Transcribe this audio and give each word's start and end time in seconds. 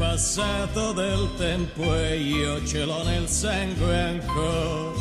passato 0.00 0.92
del 0.92 1.28
tempo 1.36 1.94
e 1.94 2.16
io 2.16 2.64
ce 2.64 2.86
l'ho 2.86 3.02
nel 3.04 3.28
sangue 3.28 4.00
ancora. 4.00 4.98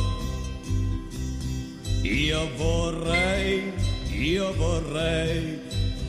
Io 2.02 2.50
vorrei, 2.58 3.72
io 4.12 4.54
vorrei 4.56 5.58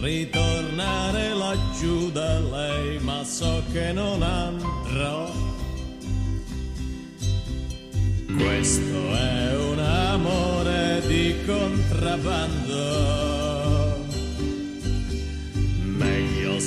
ritornare 0.00 1.34
laggiù 1.34 2.10
da 2.10 2.40
lei, 2.40 2.98
ma 2.98 3.22
so 3.22 3.62
che 3.72 3.92
non 3.92 4.22
andrò. 4.22 5.30
Questo 8.38 9.14
è 9.14 9.56
un 9.56 9.78
amore 9.78 11.00
di 11.06 11.36
contrabbando. 11.46 13.39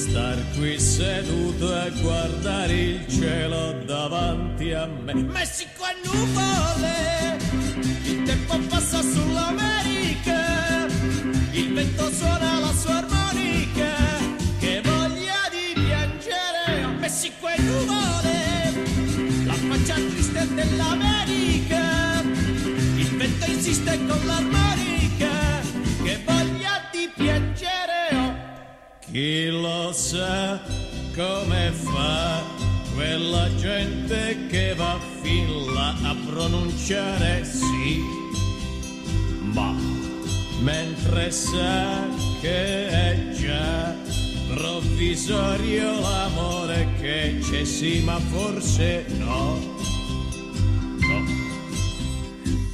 Star 0.04 0.38
qui 0.56 0.78
seduto 0.80 1.82
e 1.82 1.92
guardare 2.02 2.74
il 2.74 3.08
cielo 3.08 3.74
davanti 3.86 4.72
a 4.74 4.86
me. 4.86 5.14
Messico 5.14 5.86
è 5.86 5.96
nuvole, 6.04 7.38
il 8.04 8.24
tempo 8.24 8.58
passa 8.68 9.02
sull'America, 9.02 10.88
il 11.52 11.74
vento 11.74 12.12
suona 12.12 12.60
la 12.60 12.74
sua 12.74 12.98
armonica, 12.98 13.92
che 14.60 14.82
voglia 14.84 15.40
di 15.56 15.82
piangere. 15.82 16.86
Messico 17.00 17.48
è 17.48 17.60
nuvole, 17.62 18.36
la 19.46 19.54
faccia 19.54 19.96
triste 19.96 20.54
dell'America, 20.54 22.22
il 22.98 23.16
vento 23.16 23.46
insiste 23.50 23.98
con 24.06 24.26
l'armonica, 24.26 25.62
che 26.04 26.20
voglia 26.26 26.90
di 26.92 27.10
piangere. 27.16 27.53
Chi 29.14 29.46
lo 29.46 29.94
sa 29.94 30.60
come 31.14 31.72
fa 31.72 32.42
quella 32.96 33.48
gente 33.58 34.48
che 34.50 34.74
va 34.74 35.00
fin 35.22 35.72
là 35.72 35.94
a 36.02 36.16
pronunciare 36.26 37.46
sì, 37.46 38.02
ma 39.54 39.76
mentre 40.62 41.30
sa 41.30 42.08
che 42.42 42.88
è 42.88 43.30
già 43.38 43.96
provvisorio 44.48 46.00
l'amore 46.00 46.88
che 47.00 47.38
c'è 47.40 47.64
sì, 47.66 48.02
ma 48.04 48.18
forse 48.18 49.06
no. 49.20 49.60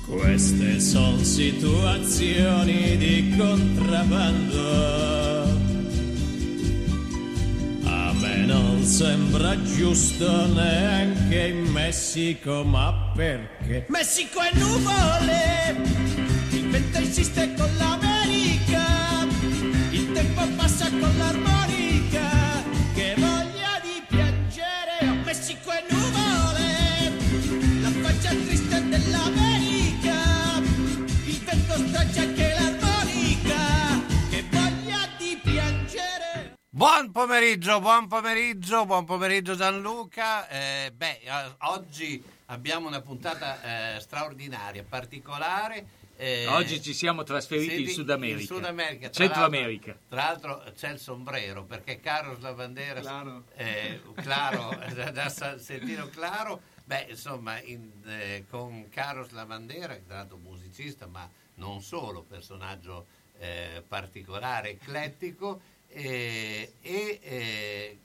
Queste 0.08 0.80
sono 0.80 1.22
situazioni 1.22 2.96
di 2.96 3.36
contrabbando. 3.38 5.59
Me 8.20 8.36
non 8.46 8.84
sembra 8.84 9.56
giusto 9.64 10.46
neanche 10.54 11.48
in 11.48 11.72
Messico, 11.72 12.64
ma 12.64 13.12
perché? 13.16 13.86
Messico 13.88 14.42
è 14.42 14.52
nuvole, 14.58 15.76
il 16.52 16.68
vento 16.70 17.00
insiste 17.00 17.54
con 17.56 17.70
l'America, 17.78 19.26
il 19.92 20.12
tempo 20.12 20.42
passa 20.58 20.90
con 20.90 21.18
l'armonica, 21.18 22.39
Buon 36.80 37.12
pomeriggio, 37.12 37.82
buon 37.82 38.08
pomeriggio, 38.08 38.86
buon 38.86 39.04
pomeriggio 39.04 39.54
Gianluca. 39.54 40.48
Eh, 40.48 40.94
beh, 40.96 41.20
eh, 41.24 41.56
oggi 41.64 42.24
abbiamo 42.46 42.88
una 42.88 43.02
puntata 43.02 43.96
eh, 43.96 44.00
straordinaria, 44.00 44.86
particolare. 44.88 45.86
eh, 46.16 46.48
Oggi 46.48 46.82
ci 46.82 46.94
siamo 46.94 47.24
trasferiti 47.24 47.76
sì, 47.76 47.82
in 47.82 47.90
Sud 47.90 48.10
America. 48.10 48.40
in 48.40 48.46
Sud 48.46 48.64
America, 48.64 49.10
tra 49.10 49.26
Centro 49.26 49.42
l'altro- 49.42 49.58
America. 49.60 49.98
Tra 50.08 50.24
l'altro 50.24 50.64
c'è 50.74 50.90
il 50.92 51.00
sombrero 51.00 51.64
perché 51.66 52.00
Carlos 52.00 52.40
Lavandera, 52.40 53.02
Claro. 53.02 53.44
eh, 53.56 54.02
Claro, 54.16 54.80
da, 54.96 55.12
da 55.12 55.28
San 55.28 55.60
Sentino 55.60 56.08
Claro, 56.08 56.62
beh 56.86 57.08
insomma 57.10 57.60
in- 57.62 57.92
eh, 58.06 58.46
con 58.50 58.88
Carlos 58.88 59.32
Lavandera, 59.32 59.96
che 59.96 60.06
tra 60.08 60.16
l'altro 60.16 60.38
musicista 60.38 61.08
ma 61.08 61.30
non 61.56 61.82
solo, 61.82 62.22
personaggio 62.24 63.06
eh, 63.38 63.84
particolare, 63.86 64.70
eclettico, 64.72 65.60
eh, 65.90 66.74
e 66.82 67.20
eh, 67.22 67.98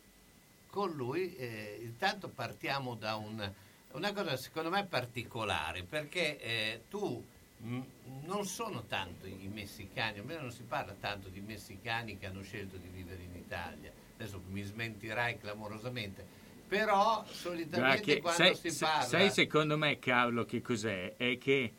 con 0.71 0.91
lui 0.93 1.35
eh, 1.37 1.79
intanto 1.83 2.29
partiamo 2.29 2.95
da 2.95 3.17
un- 3.17 3.53
una 3.93 4.13
cosa 4.13 4.37
secondo 4.37 4.71
me 4.71 4.85
particolare 4.87 5.85
perché 5.85 6.83
tu 6.91 7.25
mh, 7.59 7.81
non 8.25 8.45
sono 8.45 8.83
tanto 8.89 9.27
i 9.27 9.49
messicani, 9.53 10.19
almeno 10.19 10.41
non 10.43 10.51
si 10.53 10.63
parla 10.65 10.95
tanto 10.99 11.29
di 11.29 11.41
messicani 11.41 12.19
che 12.19 12.27
hanno 12.27 12.43
scelto 12.43 12.77
di 12.77 12.89
vivere 12.89 13.23
in 13.23 13.37
Italia. 13.37 13.93
Adesso 14.17 14.43
mi 14.51 14.63
smentirai 14.63 15.39
clamorosamente, 15.39 16.27
però 16.67 17.15
Guarda 17.23 17.33
solitamente 17.33 18.15
che- 18.15 18.21
quando 18.21 18.55
sai, 18.55 18.71
si 18.71 18.79
parla 18.79 19.05
sai 19.05 19.31
secondo 19.31 19.79
me 19.79 19.99
Carlo 20.01 20.45
che 20.45 20.61
cos'è? 20.61 21.15
È 21.17 21.39
che 21.39 21.73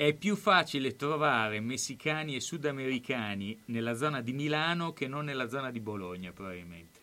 è 0.00 0.14
più 0.14 0.36
facile 0.36 0.94
trovare 0.94 1.58
messicani 1.58 2.36
e 2.36 2.40
sudamericani 2.40 3.62
nella 3.64 3.94
zona 3.94 4.20
di 4.20 4.32
Milano 4.32 4.92
che 4.92 5.08
non 5.08 5.24
nella 5.24 5.48
zona 5.48 5.72
di 5.72 5.80
Bologna 5.80 6.30
probabilmente. 6.30 7.00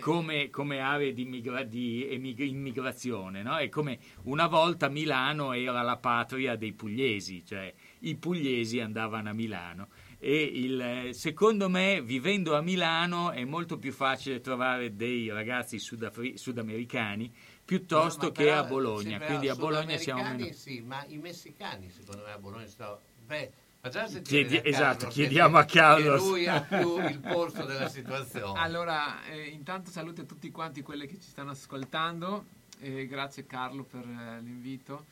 Come, 0.00 0.48
come 0.48 0.80
aree 0.80 1.12
di, 1.12 1.20
immigra- 1.20 1.64
di 1.64 2.08
emig- 2.08 2.38
immigrazione, 2.40 3.42
no? 3.42 3.58
È 3.58 3.68
come 3.68 3.98
una 4.22 4.46
volta 4.46 4.88
Milano 4.88 5.52
era 5.52 5.82
la 5.82 5.98
patria 5.98 6.56
dei 6.56 6.72
pugliesi, 6.72 7.44
cioè 7.44 7.70
i 7.98 8.14
pugliesi 8.14 8.80
andavano 8.80 9.28
a 9.28 9.34
Milano. 9.34 9.88
E 10.18 10.34
il- 10.34 11.10
secondo 11.12 11.68
me, 11.68 12.00
vivendo 12.00 12.56
a 12.56 12.62
Milano, 12.62 13.32
è 13.32 13.44
molto 13.44 13.76
più 13.76 13.92
facile 13.92 14.40
trovare 14.40 14.96
dei 14.96 15.28
ragazzi 15.28 15.78
sudafri- 15.78 16.38
sudamericani 16.38 17.30
piuttosto 17.76 18.26
No, 18.26 18.32
che 18.32 18.44
però- 18.44 18.58
a 18.58 18.64
Bologna. 18.64 19.18
sì, 19.18 19.24
Quindi 19.24 19.48
a 19.48 19.54
Bologna 19.54 19.96
siamo 19.96 20.22
meno. 20.22 20.52
Sì, 20.52 20.80
ma 20.80 21.04
i 21.08 21.16
messicani 21.16 21.90
secondo 21.90 22.22
me 22.24 22.32
a 22.32 22.38
Bologna 22.38 22.66
sto... 22.66 23.00
Beh, 23.24 23.50
facciamo 23.80 24.08
sentire 24.08 24.46
Chiedi- 24.46 24.68
esatto, 24.68 25.06
che- 25.06 25.12
chiediamo 25.12 25.56
a 25.56 25.64
Carlo. 25.64 26.16
che 26.16 26.22
lui 26.22 26.46
ha 26.46 26.60
più 26.60 26.98
il 27.06 27.18
polso 27.18 27.64
della 27.64 27.88
situazione. 27.88 28.58
Allora, 28.60 29.24
eh, 29.24 29.44
intanto 29.46 29.90
saluto 29.90 30.20
a 30.20 30.24
tutti 30.24 30.50
quanti 30.50 30.82
quelli 30.82 31.06
che 31.06 31.14
ci 31.18 31.28
stanno 31.28 31.52
ascoltando 31.52 32.44
e 32.80 33.06
grazie 33.06 33.46
Carlo 33.46 33.84
per 33.84 34.04
eh, 34.04 34.40
l'invito. 34.42 35.06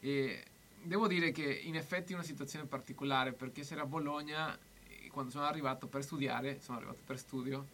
E 0.00 0.44
devo 0.82 1.06
dire 1.08 1.30
che 1.32 1.42
in 1.44 1.76
effetti 1.76 2.12
è 2.12 2.14
una 2.14 2.24
situazione 2.24 2.64
particolare 2.64 3.32
perché 3.32 3.64
se 3.64 3.74
era 3.74 3.82
a 3.82 3.86
Bologna, 3.86 4.56
e 4.88 5.10
quando 5.10 5.30
sono 5.30 5.44
arrivato 5.44 5.86
per 5.88 6.02
studiare, 6.02 6.58
sono 6.62 6.78
arrivato 6.78 7.00
per 7.04 7.18
studio 7.18 7.66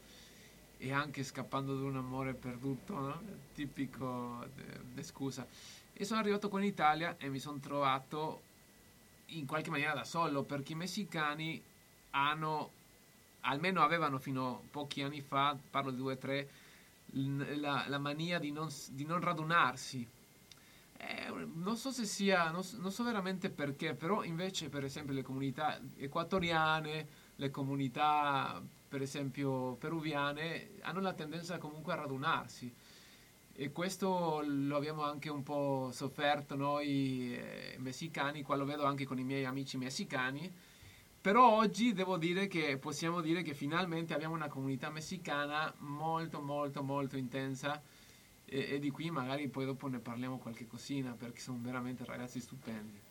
e 0.84 0.92
anche 0.92 1.24
scappando 1.24 1.74
da 1.74 1.84
un 1.86 1.96
amore 1.96 2.34
perduto, 2.34 2.98
no? 2.98 3.22
tipico 3.54 4.44
de, 4.54 4.80
de 4.92 5.02
scusa. 5.02 5.46
E 5.94 6.04
sono 6.04 6.20
arrivato 6.20 6.50
qua 6.50 6.60
in 6.60 6.66
Italia 6.66 7.16
e 7.16 7.30
mi 7.30 7.38
sono 7.38 7.58
trovato 7.58 8.42
in 9.28 9.46
qualche 9.46 9.70
maniera 9.70 9.94
da 9.94 10.04
solo 10.04 10.42
perché 10.42 10.72
i 10.72 10.76
messicani 10.76 11.62
hanno 12.10 12.70
almeno 13.40 13.82
avevano 13.82 14.18
fino 14.18 14.56
a 14.56 14.60
pochi 14.70 15.00
anni 15.00 15.22
fa, 15.22 15.56
parlo 15.70 15.90
di 15.90 15.96
due 15.96 16.12
o 16.12 16.18
tre, 16.18 16.48
l- 17.12 17.60
la, 17.60 17.86
la 17.88 17.98
mania 17.98 18.38
di 18.38 18.52
non, 18.52 18.68
di 18.90 19.06
non 19.06 19.20
radunarsi. 19.20 20.06
Eh, 20.98 21.32
non 21.54 21.76
so 21.78 21.92
se 21.92 22.04
sia, 22.04 22.50
non, 22.50 22.62
non 22.76 22.92
so 22.92 23.04
veramente 23.04 23.48
perché, 23.48 23.94
però 23.94 24.22
invece 24.22 24.68
per 24.68 24.84
esempio 24.84 25.14
le 25.14 25.22
comunità 25.22 25.80
equatoriane, 25.96 27.08
le 27.36 27.50
comunità 27.50 28.62
per 28.94 29.02
esempio 29.02 29.74
peruviane 29.74 30.74
hanno 30.82 31.00
la 31.00 31.14
tendenza 31.14 31.58
comunque 31.58 31.92
a 31.92 31.96
radunarsi. 31.96 32.72
E 33.52 33.72
questo 33.72 34.40
lo 34.46 34.76
abbiamo 34.76 35.02
anche 35.02 35.28
un 35.30 35.42
po' 35.42 35.90
sofferto 35.92 36.54
noi 36.54 37.34
eh, 37.36 37.74
messicani, 37.78 38.42
qua 38.42 38.54
lo 38.54 38.64
vedo 38.64 38.84
anche 38.84 39.04
con 39.04 39.18
i 39.18 39.24
miei 39.24 39.46
amici 39.46 39.78
messicani, 39.78 40.48
però 41.20 41.56
oggi 41.56 41.92
devo 41.92 42.18
dire 42.18 42.46
che 42.46 42.78
possiamo 42.78 43.20
dire 43.20 43.42
che 43.42 43.52
finalmente 43.52 44.14
abbiamo 44.14 44.34
una 44.34 44.46
comunità 44.46 44.90
messicana 44.90 45.74
molto 45.78 46.40
molto 46.40 46.84
molto 46.84 47.16
intensa. 47.16 47.82
E, 48.44 48.74
e 48.74 48.78
di 48.78 48.90
qui 48.92 49.10
magari 49.10 49.48
poi 49.48 49.64
dopo 49.64 49.88
ne 49.88 49.98
parliamo 49.98 50.38
qualche 50.38 50.68
cosina 50.68 51.16
perché 51.18 51.40
sono 51.40 51.58
veramente 51.60 52.04
ragazzi 52.04 52.38
stupendi. 52.38 53.03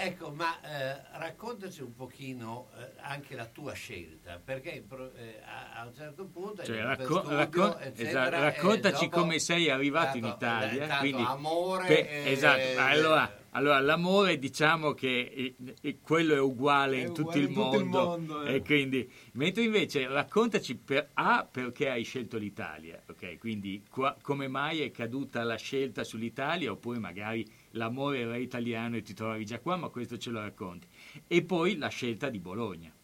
Ecco, 0.00 0.30
ma 0.30 0.60
eh, 0.60 0.96
raccontaci 1.18 1.82
un 1.82 1.92
pochino 1.92 2.68
eh, 2.78 2.92
anche 3.00 3.34
la 3.34 3.46
tua 3.46 3.72
scelta, 3.72 4.40
perché 4.42 4.84
eh, 5.16 5.42
a, 5.44 5.80
a, 5.80 5.86
un 5.86 5.92
certo 5.92 6.24
punto... 6.26 6.62
Cioè, 6.62 6.82
racco- 6.82 7.18
studio, 7.18 7.36
raccon- 7.36 7.76
eccetera, 7.80 8.26
esatto, 8.28 8.40
raccontaci 8.40 9.08
come 9.08 9.40
sei 9.40 9.68
arrivato 9.68 10.16
in 10.16 10.26
Italia. 10.26 10.98
quindi, 10.98 11.24
amore... 11.26 11.86
Per, 11.88 12.06
esatto, 12.28 12.78
allora, 12.78 13.28
allora, 13.58 13.80
l'amore 13.80 14.38
diciamo 14.38 14.94
che 14.94 15.54
è, 15.56 15.72
è, 15.80 15.96
quello 16.00 16.34
è 16.34 16.40
uguale 16.40 17.02
è 17.02 17.06
in 17.06 17.12
tutto 17.12 17.38
il 17.38 17.50
mondo. 17.50 17.70
Tutto 17.70 17.82
il 17.82 17.86
mondo 17.88 18.42
eh. 18.44 18.62
quindi, 18.62 19.10
mentre 19.32 19.64
invece 19.64 20.06
raccontaci 20.06 20.76
per, 20.76 21.10
A 21.14 21.44
perché 21.50 21.90
hai 21.90 22.04
scelto 22.04 22.38
l'Italia, 22.38 23.02
ok? 23.04 23.36
Quindi 23.38 23.82
qua, 23.90 24.16
come 24.22 24.46
mai 24.46 24.82
è 24.82 24.92
caduta 24.92 25.42
la 25.42 25.56
scelta 25.56 26.04
sull'Italia 26.04 26.70
oppure 26.70 27.00
magari 27.00 27.44
l'amore 27.72 28.20
era 28.20 28.36
italiano 28.36 28.96
e 28.96 29.02
ti 29.02 29.12
trovavi 29.12 29.44
già 29.44 29.58
qua, 29.58 29.74
ma 29.74 29.88
questo 29.88 30.18
ce 30.18 30.30
lo 30.30 30.38
racconti. 30.38 30.86
E 31.26 31.42
poi 31.42 31.76
la 31.76 31.88
scelta 31.88 32.28
di 32.28 32.38
Bologna. 32.38 32.94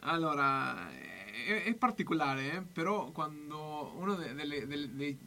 Allora, 0.00 0.90
è, 0.90 1.64
è 1.64 1.74
particolare, 1.74 2.52
eh? 2.54 2.62
però 2.62 3.10
quando 3.10 3.92
uno 3.98 4.14
delle, 4.14 4.66
delle, 4.66 4.94
dei... 4.94 5.18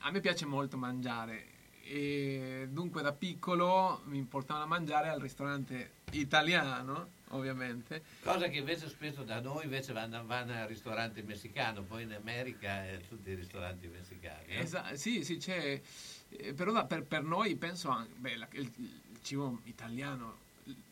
A 0.00 0.12
me 0.12 0.20
piace 0.20 0.46
molto 0.46 0.76
mangiare 0.76 1.54
e 1.88 2.66
dunque 2.70 3.00
da 3.00 3.12
piccolo 3.12 4.02
mi 4.06 4.20
portavano 4.22 4.64
a 4.64 4.68
mangiare 4.68 5.08
al 5.08 5.20
ristorante 5.20 5.92
italiano 6.12 7.14
ovviamente 7.30 8.02
cosa 8.22 8.48
che 8.48 8.58
invece 8.58 8.88
spesso 8.88 9.22
da 9.22 9.40
noi 9.40 9.64
invece 9.64 9.92
vanno, 9.92 10.24
vanno 10.26 10.52
al 10.52 10.66
ristorante 10.66 11.22
messicano 11.22 11.82
poi 11.82 12.02
in 12.02 12.12
America 12.12 12.84
è 12.84 13.00
tutti 13.08 13.30
i 13.30 13.34
ristoranti 13.34 13.86
messicani 13.86 14.46
eh? 14.46 14.58
esatto, 14.60 14.96
sì 14.96 15.24
sì 15.24 15.36
c'è 15.36 15.80
eh, 16.28 16.54
però 16.54 16.86
per, 16.86 17.04
per, 17.04 17.22
noi 17.22 17.54
penso 17.54 17.88
anche 17.88 18.14
beh, 18.16 18.36
la, 18.36 18.48
il, 18.52 18.72
il, 18.76 19.00
cibo 19.22 19.60
italiano 19.64 20.38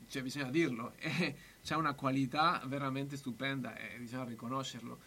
cioè 0.08 0.22
bisogna 0.22 0.50
dirlo 0.50 0.92
eh, 0.98 1.34
c'è 1.62 1.74
una 1.74 1.94
qualità 1.94 2.62
veramente 2.66 3.16
stupenda 3.16 3.76
e 3.76 3.96
bisogna 3.98 4.24
riconoscerlo 4.24 4.98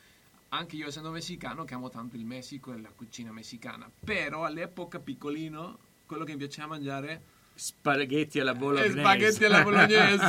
anche 0.49 0.75
io 0.75 0.87
essendo 0.87 1.11
messicano 1.11 1.63
che 1.63 1.73
amo 1.73 1.89
tanto 1.89 2.15
il 2.15 2.25
Messico 2.25 2.73
e 2.73 2.81
la 2.81 2.91
cucina 2.95 3.31
messicana. 3.31 3.89
Però 4.03 4.45
all'epoca 4.45 4.99
piccolino 4.99 5.79
quello 6.05 6.23
che 6.23 6.31
mi 6.31 6.37
piaceva 6.37 6.67
mangiare 6.67 7.35
spaghetti 7.53 8.39
alla 8.39 8.53
bolognese. 8.53 8.99
spaghetti 8.99 9.45
alla 9.45 9.63
bolognese. 9.63 10.25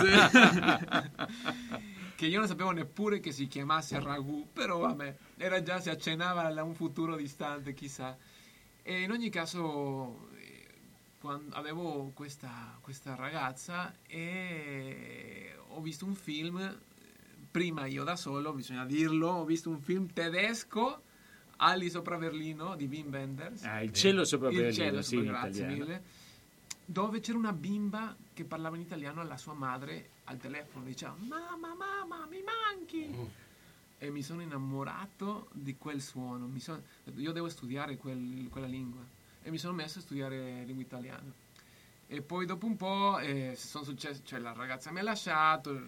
Che 2.18 2.26
io 2.26 2.40
non 2.40 2.48
sapevo 2.48 2.72
neppure 2.72 3.20
che 3.20 3.30
si 3.30 3.46
chiamasse 3.46 4.00
ragù 4.00 4.48
però 4.52 4.78
vabbè 4.78 5.16
era 5.36 5.62
già 5.62 5.78
si 5.78 5.88
accennava 5.88 6.48
a 6.48 6.62
un 6.64 6.74
futuro 6.74 7.14
distante 7.14 7.74
chissà. 7.74 8.18
E 8.82 9.02
in 9.02 9.12
ogni 9.12 9.30
caso 9.30 10.26
quando 11.20 11.54
avevo 11.54 12.10
questa, 12.14 12.76
questa 12.80 13.14
ragazza 13.14 13.94
e 14.06 15.54
ho 15.68 15.80
visto 15.80 16.06
un 16.06 16.14
film 16.14 16.76
prima 17.58 17.86
io 17.86 18.04
da 18.04 18.14
solo, 18.14 18.52
bisogna 18.52 18.84
dirlo, 18.84 19.30
ho 19.30 19.44
visto 19.44 19.68
un 19.68 19.80
film 19.80 20.12
tedesco, 20.12 21.02
Ali 21.56 21.90
sopra 21.90 22.16
Berlino 22.16 22.76
di 22.76 22.86
Wim 22.86 23.08
Wenders. 23.10 23.64
Ah, 23.64 23.82
il 23.82 23.92
cielo 23.92 24.24
sopra 24.24 24.48
il 24.48 24.54
Berlino, 24.54 24.72
cielo 24.72 25.02
sì, 25.02 25.16
sopra, 25.16 25.40
grazie 25.40 25.66
mille. 25.66 26.02
Dove 26.84 27.18
c'era 27.18 27.36
una 27.36 27.52
bimba 27.52 28.14
che 28.32 28.44
parlava 28.44 28.76
in 28.76 28.82
italiano 28.82 29.20
alla 29.20 29.36
sua 29.36 29.54
madre 29.54 30.10
al 30.26 30.36
telefono, 30.36 30.84
diceva 30.84 31.16
mamma, 31.18 31.74
mamma, 31.74 32.28
mi 32.30 32.44
manchi. 32.44 33.08
Mm. 33.08 33.24
E 33.98 34.10
mi 34.10 34.22
sono 34.22 34.40
innamorato 34.40 35.48
di 35.52 35.74
quel 35.76 36.00
suono. 36.00 36.48
Sono, 36.58 36.80
io 37.16 37.32
devo 37.32 37.48
studiare 37.48 37.96
quel, 37.96 38.46
quella 38.52 38.68
lingua. 38.68 39.02
E 39.42 39.50
mi 39.50 39.58
sono 39.58 39.72
messo 39.72 39.98
a 39.98 40.02
studiare 40.02 40.62
lingua 40.64 40.84
italiana. 40.84 41.32
E 42.06 42.22
poi 42.22 42.46
dopo 42.46 42.66
un 42.66 42.76
po' 42.76 43.18
eh, 43.18 43.54
sono 43.56 43.82
successe, 43.82 44.22
cioè 44.24 44.38
la 44.38 44.52
ragazza 44.52 44.92
mi 44.92 45.00
ha 45.00 45.02
lasciato, 45.02 45.78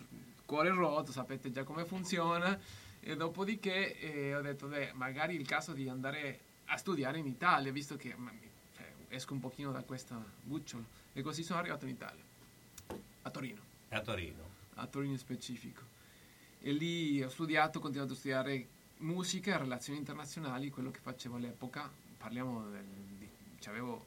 cuore 0.51 0.71
rotto, 0.71 1.13
sapete 1.13 1.53
già 1.53 1.63
come 1.63 1.85
funziona. 1.85 2.59
E 2.99 3.15
dopodiché 3.15 3.97
eh, 4.01 4.35
ho 4.35 4.41
detto, 4.41 4.67
beh, 4.67 4.91
magari 4.95 5.37
il 5.37 5.47
caso 5.47 5.73
di 5.73 5.89
andare 5.89 6.41
a 6.67 6.77
studiare 6.77 7.19
in 7.19 7.27
Italia, 7.27 7.71
visto 7.71 7.95
che 7.95 8.17
cioè, 8.77 8.93
esco 9.09 9.33
un 9.33 9.39
pochino 9.39 9.71
da 9.71 9.83
questa 9.83 10.21
bucciola. 10.43 10.83
E 11.13 11.23
così 11.23 11.45
sono 11.45 11.61
arrivato 11.61 11.85
in 11.85 11.93
Italia, 11.93 12.23
a 13.23 13.31
Torino. 13.31 13.61
A 13.91 14.01
Torino. 14.01 14.49
A 14.75 14.87
Torino 14.87 15.13
in 15.13 15.19
specifico. 15.19 15.83
E 16.61 16.73
lì 16.73 17.23
ho 17.23 17.29
studiato, 17.29 17.79
ho 17.79 17.81
continuato 17.81 18.15
a 18.15 18.17
studiare 18.17 18.67
musica 18.99 19.55
e 19.55 19.59
relazioni 19.59 20.01
internazionali, 20.01 20.69
quello 20.71 20.91
che 20.91 20.99
facevo 21.01 21.37
all'epoca. 21.37 21.89
Parliamo 22.19 22.69
del... 22.71 22.85
avevo 23.67 24.05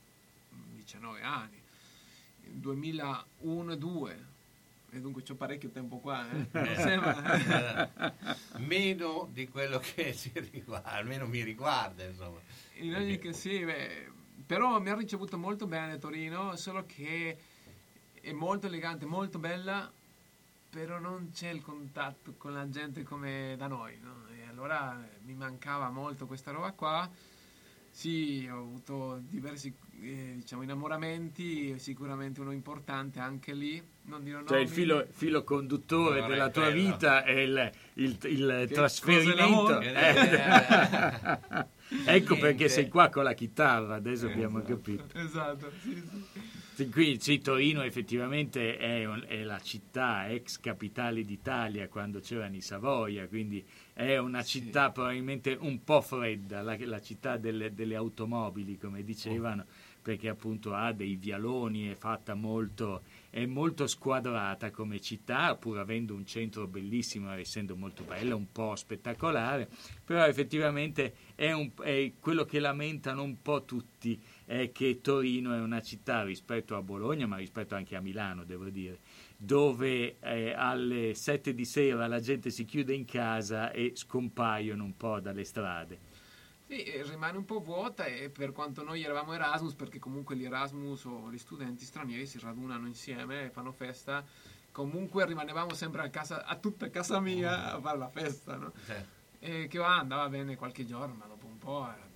19 0.76 1.22
anni. 1.22 1.62
2001-2002 2.62 4.32
e 4.94 5.02
dunque 5.02 5.24
c'ho 5.24 5.36
parecchio 5.36 5.70
tempo 5.70 5.98
qua, 5.98 6.24
eh? 6.30 6.48
eh. 6.54 8.22
meno 8.62 9.28
di 9.32 9.48
quello 9.48 9.80
che 9.80 10.14
ci 10.16 10.32
riguarda, 10.36 10.92
almeno 10.92 11.26
mi 11.26 11.42
riguarda, 11.42 12.04
insomma. 12.04 12.40
In 12.76 12.96
ogni 12.96 13.18
caso 13.18 13.38
sì, 13.38 13.66
beh, 13.66 14.12
però 14.46 14.80
mi 14.80 14.90
ha 14.90 14.96
ricevuto 14.96 15.38
molto 15.38 15.66
bene 15.66 15.98
Torino, 15.98 16.56
solo 16.56 16.86
che 16.86 17.38
è 18.22 18.32
molto 18.32 18.68
elegante, 18.68 19.06
molto 19.06 19.40
bella, 19.40 19.92
però 20.70 21.00
non 21.00 21.32
c'è 21.34 21.50
il 21.50 21.62
contatto 21.62 22.36
con 22.38 22.54
la 22.54 22.70
gente 22.70 23.02
come 23.02 23.56
da 23.58 23.68
noi, 23.68 23.98
no? 24.00 24.28
E 24.30 24.48
allora 24.48 25.04
mi 25.24 25.34
mancava 25.34 25.90
molto 25.90 26.28
questa 26.28 26.52
roba 26.52 26.72
qua. 26.72 27.10
Sì, 27.96 28.50
ho 28.52 28.58
avuto 28.58 29.22
diversi 29.30 29.72
eh, 30.02 30.34
diciamo, 30.38 30.64
innamoramenti, 30.64 31.78
sicuramente 31.78 32.42
uno 32.42 32.52
importante 32.52 33.20
anche 33.20 33.54
lì. 33.54 33.80
Non 34.06 34.24
dirò 34.24 34.44
cioè 34.46 34.62
il 34.62 34.68
filo, 34.68 35.06
filo 35.12 35.44
conduttore 35.44 36.22
no, 36.22 36.28
della 36.28 36.50
tua 36.50 36.72
vita 36.72 37.24
è 37.24 37.34
il, 37.34 37.72
il, 37.94 38.18
il 38.24 38.70
trasferimento. 38.74 39.80
Eh. 39.80 41.70
ecco 42.16 42.36
perché 42.38 42.68
sei 42.68 42.90
qua 42.90 43.10
con 43.10 43.26
la 43.26 43.34
chitarra, 43.34 43.94
adesso 43.94 44.26
esatto. 44.26 44.34
abbiamo 44.34 44.64
capito. 44.64 45.06
Esatto, 45.14 45.72
sì, 45.80 45.94
sì. 45.94 46.43
Qui 46.76 47.20
sì, 47.20 47.40
Torino 47.40 47.84
effettivamente 47.84 48.78
è, 48.78 49.08
è, 49.08 49.44
la 49.44 49.60
città 49.60 50.28
ex 50.30 50.60
capitale 50.60 51.24
d'Italia 51.24 51.88
quando 51.88 52.20
c'erano 52.20 52.56
i 52.56 52.62
Savoia, 52.62 53.28
quindi 53.28 53.64
è 53.94 54.18
una 54.18 54.42
città 54.42 54.88
sì. 54.88 54.94
probabilmente 54.94 55.56
un 55.60 55.84
po' 55.84 56.02
fredda, 56.02 56.64
la, 56.64 56.76
la 56.80 57.00
città 57.00 57.38
delle, 57.38 57.76
delle, 57.76 57.96
automobili 57.96 58.80
come 58.80 59.04
dicevano, 59.04 59.62
oh. 59.62 60.02
perché 60.02 60.30
appunto 60.30 60.74
ha 60.74 60.92
dei 60.94 61.16
vialoni, 61.16 61.90
è 61.90 61.96
fatta 61.96 62.34
molto, 62.34 63.04
è 63.30 63.46
molto 63.46 63.86
squadrata 63.86 64.72
come 64.72 65.00
città, 65.00 65.56
pur 65.56 65.78
avendo 65.78 66.16
un 66.16 66.26
centro 66.26 66.66
bellissimo, 66.66 67.32
essendo 67.34 67.76
molto 67.76 68.04
bella, 68.04 68.34
un 68.34 68.52
po' 68.52 68.76
spettacolare, 68.76 69.70
però 70.04 70.26
effettivamente 70.26 71.14
è, 71.36 71.52
un, 71.52 71.70
è 71.84 72.14
quello 72.20 72.46
che 72.46 72.60
lamentano 72.60 73.22
un 73.22 73.40
po' 73.44 73.64
tutti 73.64 74.20
è 74.46 74.72
che 74.72 75.00
Torino 75.02 75.54
è 75.54 75.60
una 75.60 75.82
città 75.82 76.24
rispetto 76.24 76.76
a 76.76 76.82
Bologna, 76.82 77.28
ma 77.28 77.38
rispetto 77.38 77.76
anche 77.76 77.96
a 77.96 78.02
Milano, 78.02 78.44
devo 78.44 78.70
dire, 78.70 79.00
dove 79.38 80.20
eh, 80.20 80.54
alle 80.54 81.14
7 81.14 81.54
di 81.54 81.66
sera 81.66 82.08
la 82.08 82.20
gente 82.20 82.50
si 82.50 82.66
chiude 82.66 82.94
in 82.94 83.06
casa 83.06 83.72
e 83.72 83.94
scompaiono 83.96 84.84
un 84.84 84.96
po' 84.98 85.20
dalle 85.20 85.44
strade. 85.44 86.12
Sì, 86.68 86.84
rimane 87.04 87.38
un 87.38 87.46
po' 87.46 87.60
vuota 87.60 88.06
e 88.06 88.30
per 88.30 88.52
quanto 88.52 88.84
noi 88.84 89.04
eravamo 89.04 89.34
Erasmus, 89.34 89.74
perché 89.74 90.00
comunque 90.00 90.36
gli 90.36 90.46
Erasmus 90.46 91.06
o 91.06 91.30
gli 91.30 91.38
studenti 91.38 91.86
stranieri 91.86 92.26
si 92.26 92.40
radunano 92.40 92.88
insieme 92.88 93.46
e 93.46 93.50
fanno 93.50 93.72
festa, 93.72 94.26
comunque 94.72 95.26
rimanevamo 95.26 95.74
sempre 95.74 96.02
a, 96.02 96.10
casa, 96.10 96.46
a 96.46 96.56
tutta 96.56 96.90
casa 96.90 97.20
mia 97.20 97.74
a 97.74 97.80
fare 97.80 97.98
la 97.98 98.10
festa, 98.10 98.56
no? 98.56 98.72
Sì. 98.86 99.22
E 99.40 99.68
che 99.68 99.80
andava 99.82 100.30
bene 100.30 100.56
qualche 100.56 100.86
giorno, 100.86 101.14
ma 101.16 101.26
dopo 101.26 101.46
un 101.46 101.58
po' 101.58 101.84
era. 101.84 102.08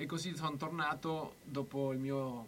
E 0.00 0.06
così 0.06 0.34
sono 0.34 0.56
tornato 0.56 1.34
dopo 1.44 1.92
il 1.92 1.98
mio 1.98 2.46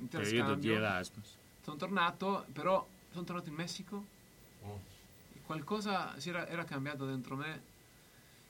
interscambio. 0.00 0.56
Periodo 0.56 0.60
di 0.60 0.72
Erasmus. 0.72 1.36
Sono 1.62 1.76
tornato, 1.76 2.44
però 2.52 2.84
sono 3.12 3.22
tornato 3.22 3.48
in 3.48 3.54
Messico. 3.54 4.04
Oh. 4.64 4.80
Qualcosa 5.46 6.16
era, 6.24 6.48
era, 6.48 6.64
cambiato 6.64 7.06
dentro 7.06 7.36
me. 7.36 7.62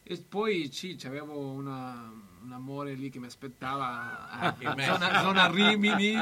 E 0.02 0.16
poi 0.26 0.72
sì, 0.72 0.98
avevo 1.04 1.38
una, 1.38 2.10
un 2.40 2.50
amore 2.50 2.94
lì 2.94 3.10
che 3.10 3.18
mi 3.18 3.26
aspettava 3.26 4.30
a, 4.30 4.56
a 4.64 4.82
zona, 4.82 5.20
zona, 5.20 5.50
Rimini. 5.50 6.14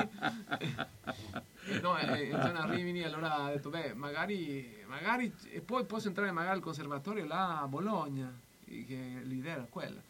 no, 1.80 1.97
in 1.97 2.40
zona 2.42 2.66
Rimini, 2.68 3.04
allora 3.04 3.45
ho 3.45 3.49
detto, 3.50 3.71
beh, 3.71 3.95
magari, 3.95 4.83
magari, 4.88 5.33
e 5.45 5.61
poi 5.61 5.85
posso 5.85 6.09
entrare 6.09 6.33
magari 6.33 6.56
al 6.56 6.62
conservatorio 6.62 7.25
là 7.25 7.61
a 7.61 7.68
Bologna, 7.68 8.37
che 8.64 9.21
l'idea 9.23 9.52
era 9.52 9.66
quella. 9.71 10.02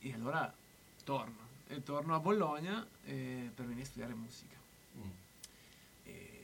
E 0.00 0.12
allora 0.12 0.52
torno 1.02 1.44
e 1.68 1.82
torno 1.82 2.14
a 2.14 2.20
Bologna 2.20 2.86
eh, 3.04 3.50
per 3.54 3.66
venire 3.66 3.82
a 3.82 3.86
studiare 3.86 4.14
musica. 4.14 4.56
Mm. 4.98 5.10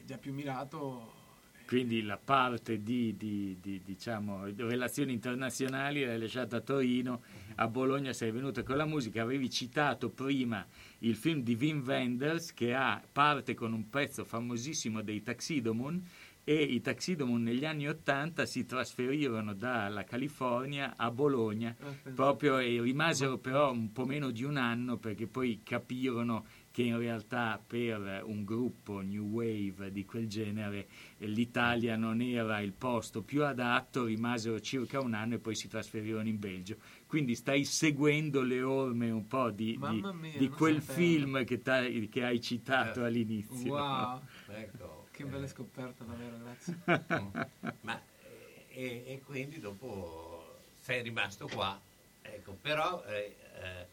Già 0.05 0.19
più 0.19 0.33
mirato, 0.33 1.13
eh, 1.53 1.65
quindi 1.65 2.03
la 2.03 2.19
parte 2.23 2.83
di, 2.83 3.17
di, 3.17 3.57
di 3.61 3.81
diciamo, 3.85 4.45
relazioni 4.57 5.13
internazionali 5.13 6.05
l'hai 6.05 6.19
lasciata 6.19 6.57
a 6.57 6.61
Torino, 6.61 7.23
a 7.55 7.69
Bologna 7.69 8.13
sei 8.13 8.31
venuta 8.31 8.63
con 8.63 8.77
la 8.77 8.85
musica, 8.85 9.23
avevi 9.23 9.49
citato 9.49 10.11
prima 10.11 10.67
il 10.99 11.17
film 11.17 11.43
di 11.43 11.55
Wim 11.55 11.83
Wenders 11.87 12.53
che 12.53 12.75
ha, 12.75 13.03
parte 13.11 13.55
con 13.55 13.73
un 13.73 13.89
pezzo 13.89 14.25
famosissimo 14.25 15.03
dei 15.03 15.23
Taxidomon 15.23 16.05
e 16.45 16.55
i 16.55 16.81
Taxidomon 16.81 17.43
negli 17.43 17.65
anni 17.65 17.89
Ottanta 17.89 18.47
si 18.47 18.67
trasferirono 18.67 19.55
dalla 19.55 20.05
California 20.05 20.95
a 20.97 21.11
Bologna 21.11 21.77
Ah, 21.81 21.95
proprio 22.15 22.59
e 22.59 22.81
rimasero 22.81 23.39
però 23.39 23.71
un 23.73 23.93
po' 23.93 24.05
meno 24.07 24.31
di 24.31 24.43
un 24.45 24.57
anno 24.57 24.97
perché 24.97 25.27
poi 25.27 25.61
capirono 25.63 26.45
che 26.71 26.83
in 26.83 26.97
realtà 26.99 27.63
per 27.65 28.23
un 28.25 28.45
gruppo 28.45 29.01
new 29.01 29.27
wave 29.27 29.93
di 29.93 30.05
quel 30.05 30.27
genere 30.27 30.87
eh, 31.19 31.27
l'Italia 31.27 31.97
non 31.97 32.21
era 32.23 32.61
il 32.61 32.73
posto 32.73 33.23
più 33.23 33.45
adatto, 33.45 34.05
rimasero 34.07 34.59
circa 34.61 34.99
un 35.01 35.13
anno 35.15 35.35
e 35.35 35.39
poi 35.39 35.55
si 35.55 35.69
trasferirono 35.69 36.29
in 36.29 36.39
Belgio. 36.39 36.77
Quindi 37.07 37.35
stai 37.35 37.65
seguendo 37.65 38.41
le 38.43 38.63
orme 38.63 39.11
un 39.11 39.27
po' 39.27 39.51
di, 39.51 39.77
di- 39.79 40.01
mia, 40.19 40.39
di 40.39 40.49
quel 40.49 40.81
sapevo. 40.81 40.99
film 40.99 41.45
che, 41.45 41.61
che 42.09 42.25
hai 42.25 42.41
citato 42.41 43.01
Eh. 43.01 43.07
all'inizio. 43.07 43.73
Wow, 43.75 44.21
Ecco, 44.49 44.92
che 45.23 45.29
eh, 45.29 45.31
bella 45.31 45.47
scoperta 45.47 46.05
davvero, 46.05 46.39
grazie. 46.39 46.79
Ma, 47.83 48.01
eh, 48.23 48.67
e, 48.69 49.05
e 49.07 49.23
quindi 49.25 49.61
dopo 49.61 50.61
sei 50.81 51.03
rimasto 51.03 51.47
qua, 51.49 51.81
ecco, 52.23 52.53
però 52.61 53.03
eh, 53.05 53.37
eh, 53.63 53.87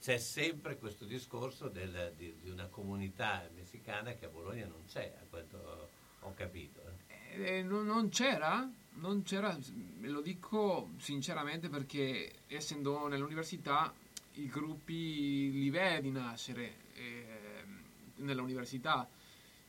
c'è 0.00 0.18
sempre 0.18 0.76
questo 0.78 1.04
discorso 1.04 1.68
del- 1.68 2.12
di, 2.16 2.34
di 2.40 2.50
una 2.50 2.66
comunità 2.66 3.48
messicana 3.54 4.12
che 4.14 4.26
a 4.26 4.28
Bologna 4.28 4.66
non 4.66 4.84
c'è, 4.86 5.14
a 5.20 5.24
quanto 5.28 5.90
ho 6.20 6.34
capito. 6.34 6.80
eh. 6.80 7.58
Eh, 7.58 7.62
non, 7.62 7.86
non 7.86 8.08
c'era? 8.10 8.68
Non 8.94 9.22
c'era, 9.22 9.56
lo 10.00 10.20
dico 10.20 10.90
sinceramente 10.98 11.68
perché 11.70 12.30
essendo 12.46 13.08
nell'università 13.08 13.92
i 14.34 14.46
gruppi 14.48 15.50
li 15.50 15.70
vedi 15.70 16.10
nascere 16.10 16.74
ehm, 16.94 17.82
nell'università. 18.16 19.08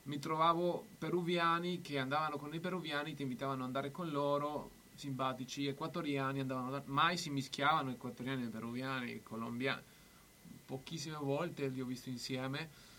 Mi 0.04 0.20
trovavo 0.20 0.86
peruviani 0.98 1.82
che 1.82 1.98
andavano 1.98 2.38
con 2.38 2.54
i 2.54 2.60
peruviani, 2.60 3.14
ti 3.14 3.22
invitavano 3.22 3.62
ad 3.62 3.68
andare 3.68 3.92
con 3.92 4.10
loro, 4.10 4.72
simpatici, 4.96 5.68
equatoriani, 5.68 6.42
andavano 6.42 6.72
da- 6.72 6.84
mai 6.86 7.18
si 7.18 7.30
mischiavano 7.30 7.92
equatoriani 7.92 8.44
e 8.44 8.48
peruviani, 8.48 9.24
colombiani, 9.24 9.82
pochissime 10.66 11.18
volte 11.18 11.68
li 11.68 11.82
ho 11.82 11.86
visti 11.86 12.10
insieme 12.10 12.92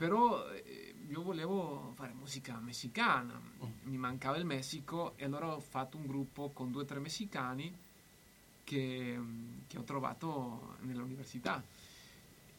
però 0.00 0.50
eh, 0.50 0.94
io 1.10 1.20
volevo 1.20 1.92
fare 1.94 2.14
musica 2.14 2.58
messicana, 2.58 3.38
mi 3.82 3.98
mancava 3.98 4.38
il 4.38 4.46
Messico 4.46 5.12
e 5.16 5.26
allora 5.26 5.54
ho 5.54 5.60
fatto 5.60 5.98
un 5.98 6.06
gruppo 6.06 6.48
con 6.54 6.70
due 6.70 6.84
o 6.84 6.84
tre 6.86 7.00
messicani 7.00 7.70
che, 8.64 9.14
mm, 9.18 9.58
che 9.66 9.76
ho 9.76 9.82
trovato 9.82 10.76
nell'università. 10.80 11.62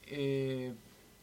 E, 0.01 0.75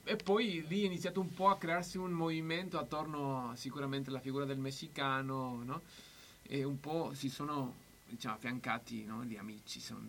e 0.08 0.16
poi 0.16 0.64
lì 0.66 0.82
è 0.84 0.86
iniziato 0.86 1.20
un 1.20 1.34
po' 1.34 1.48
a 1.48 1.58
crearsi 1.58 1.98
un 1.98 2.12
movimento 2.12 2.78
attorno 2.78 3.52
sicuramente 3.56 4.08
alla 4.08 4.20
figura 4.20 4.46
del 4.46 4.56
messicano, 4.56 5.62
no? 5.62 5.82
E 6.42 6.64
un 6.64 6.80
po' 6.80 7.12
si 7.12 7.28
sono 7.28 7.74
diciamo, 8.06 8.36
affiancati 8.36 9.04
no, 9.04 9.22
gli 9.24 9.36
amici. 9.36 9.80
son- 9.80 10.08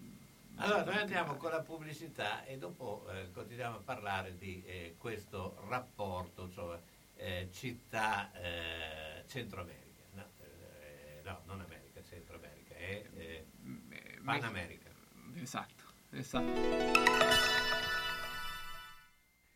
Allora, 0.55 0.85
noi 0.85 0.95
andiamo 0.95 1.35
con 1.35 1.51
la 1.51 1.59
pubblicità 1.61 2.45
e 2.45 2.57
dopo 2.57 3.05
eh, 3.09 3.29
continuiamo 3.33 3.75
a 3.75 3.81
parlare 3.81 4.37
di 4.37 4.63
eh, 4.65 4.95
questo 4.97 5.61
rapporto, 5.67 6.49
cioè 6.49 6.79
eh, 7.17 7.49
città 7.51 8.31
eh, 8.33 9.25
Centro 9.27 9.59
America. 9.61 10.03
No, 10.13 10.25
eh, 10.39 11.21
no, 11.25 11.41
non 11.45 11.59
America, 11.59 12.01
Centro 12.07 12.37
America, 12.37 12.73
è 12.75 13.05
eh, 13.15 13.45
eh, 13.89 14.19
Pan 14.23 14.43
America. 14.43 14.89
Esatto, 15.35 15.83
esatto. 16.11 17.98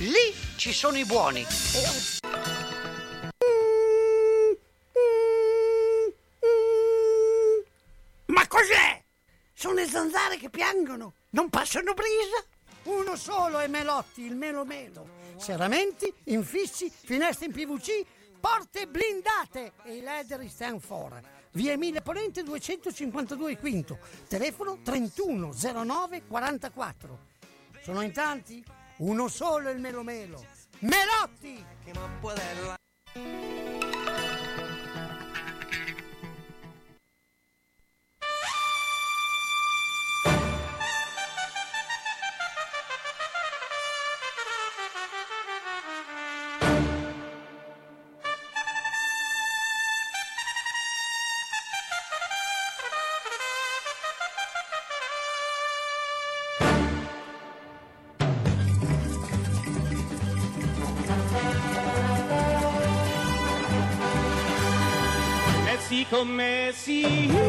Lì 0.00 0.34
ci 0.56 0.72
sono 0.72 0.96
i 0.96 1.04
buoni. 1.04 1.44
Ma 8.24 8.46
cos'è? 8.46 9.04
Sono 9.52 9.74
le 9.74 9.86
zanzare 9.86 10.38
che 10.38 10.48
piangono, 10.48 11.12
non 11.32 11.50
passano 11.50 11.92
brisa. 11.92 12.42
Uno 12.84 13.14
solo 13.14 13.58
è 13.58 13.66
Melotti, 13.66 14.22
il 14.22 14.36
Melo 14.36 14.64
Melo. 14.64 15.06
Serramenti, 15.36 16.10
infissi, 16.24 16.90
finestre 16.90 17.44
in 17.44 17.52
PVC, 17.52 18.02
porte 18.40 18.86
blindate 18.86 19.72
e 19.84 19.96
i 19.96 20.00
leder 20.00 20.48
stand 20.48 20.80
for. 20.80 21.20
Via 21.52 21.72
Emile 21.72 22.00
Ponente 22.00 22.42
252 22.42 23.58
Quinto, 23.58 23.98
telefono 24.28 24.78
31 24.82 25.52
09 25.52 26.22
44. 26.26 27.18
Sono 27.82 28.00
in 28.00 28.12
tanti? 28.12 28.64
Uno 29.00 29.28
solo 29.28 29.70
il 29.70 29.78
Melo 29.80 30.02
Melo. 30.02 30.44
Melotti! 30.80 31.64
Messi. 66.24 67.39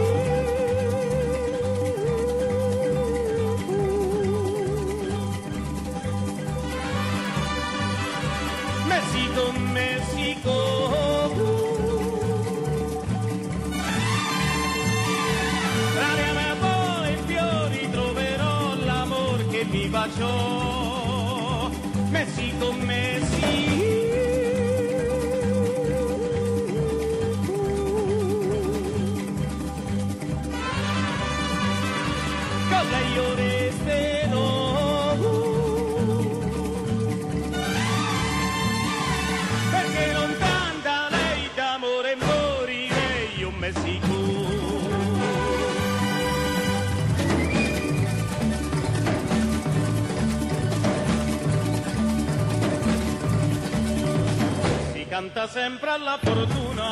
Canta 55.41 55.47
sempre 55.47 55.89
alla 55.89 56.19
fortuna, 56.21 56.85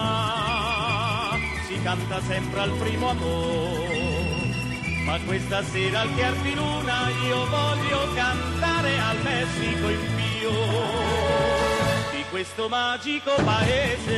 si 1.67 1.79
canta 1.83 2.19
sempre 2.21 2.61
al 2.61 2.71
primo 2.71 3.09
amore. 3.09 4.47
Ma 5.05 5.19
questa 5.25 5.63
sera 5.63 5.99
al 6.01 6.11
chiar 6.15 6.33
di 6.37 6.55
luna 6.55 7.09
io 7.27 7.45
voglio 7.45 8.11
cantare 8.15 8.97
al 8.97 9.17
Messico 9.21 9.89
in 9.89 9.99
Pio 10.15 10.51
di 12.11 12.25
questo 12.31 12.67
magico 12.69 13.35
paese. 13.43 14.17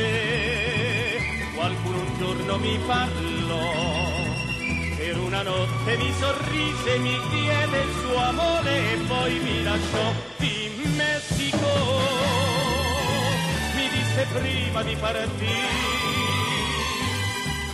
Qualcuno 1.54 1.98
un 1.98 2.16
giorno 2.18 2.56
mi 2.56 2.78
parlò, 2.86 3.72
per 4.96 5.18
una 5.18 5.42
notte 5.42 5.96
mi 5.98 6.12
sorrise, 6.18 6.98
mi 6.98 7.20
diede 7.30 7.82
il 7.82 7.92
suo 8.00 8.16
amore 8.16 8.92
e 8.92 8.96
poi 9.06 9.38
mi 9.40 9.62
lasciò 9.62 10.31
Disse 14.14 14.26
prima 14.38 14.82
di 14.82 14.94
partire 14.96 15.30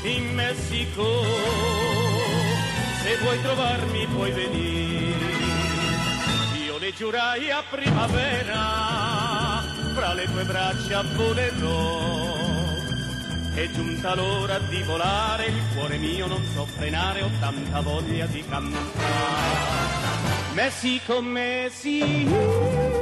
in 0.02 0.34
Messico, 0.34 1.24
se 3.02 3.16
vuoi 3.20 3.42
trovarmi 3.42 4.06
puoi 4.06 4.30
venire. 4.30 5.26
Io 6.64 6.78
le 6.78 6.92
giurai 6.92 7.50
a 7.50 7.64
primavera, 7.68 9.64
fra 9.96 10.14
le 10.14 10.26
tue 10.26 10.44
braccia 10.44 11.02
volerò. 11.16 12.36
È 13.54 13.70
giunta 13.70 14.14
l'ora 14.14 14.60
di 14.60 14.80
volare, 14.84 15.46
il 15.46 15.62
cuore 15.74 15.96
mio 15.96 16.28
non 16.28 16.44
so 16.54 16.66
frenare, 16.66 17.22
ho 17.22 17.30
tanta 17.40 17.80
voglia 17.80 18.26
di 18.26 18.44
cantare. 18.48 18.86
Messico, 20.52 21.20
Messico. 21.20 22.97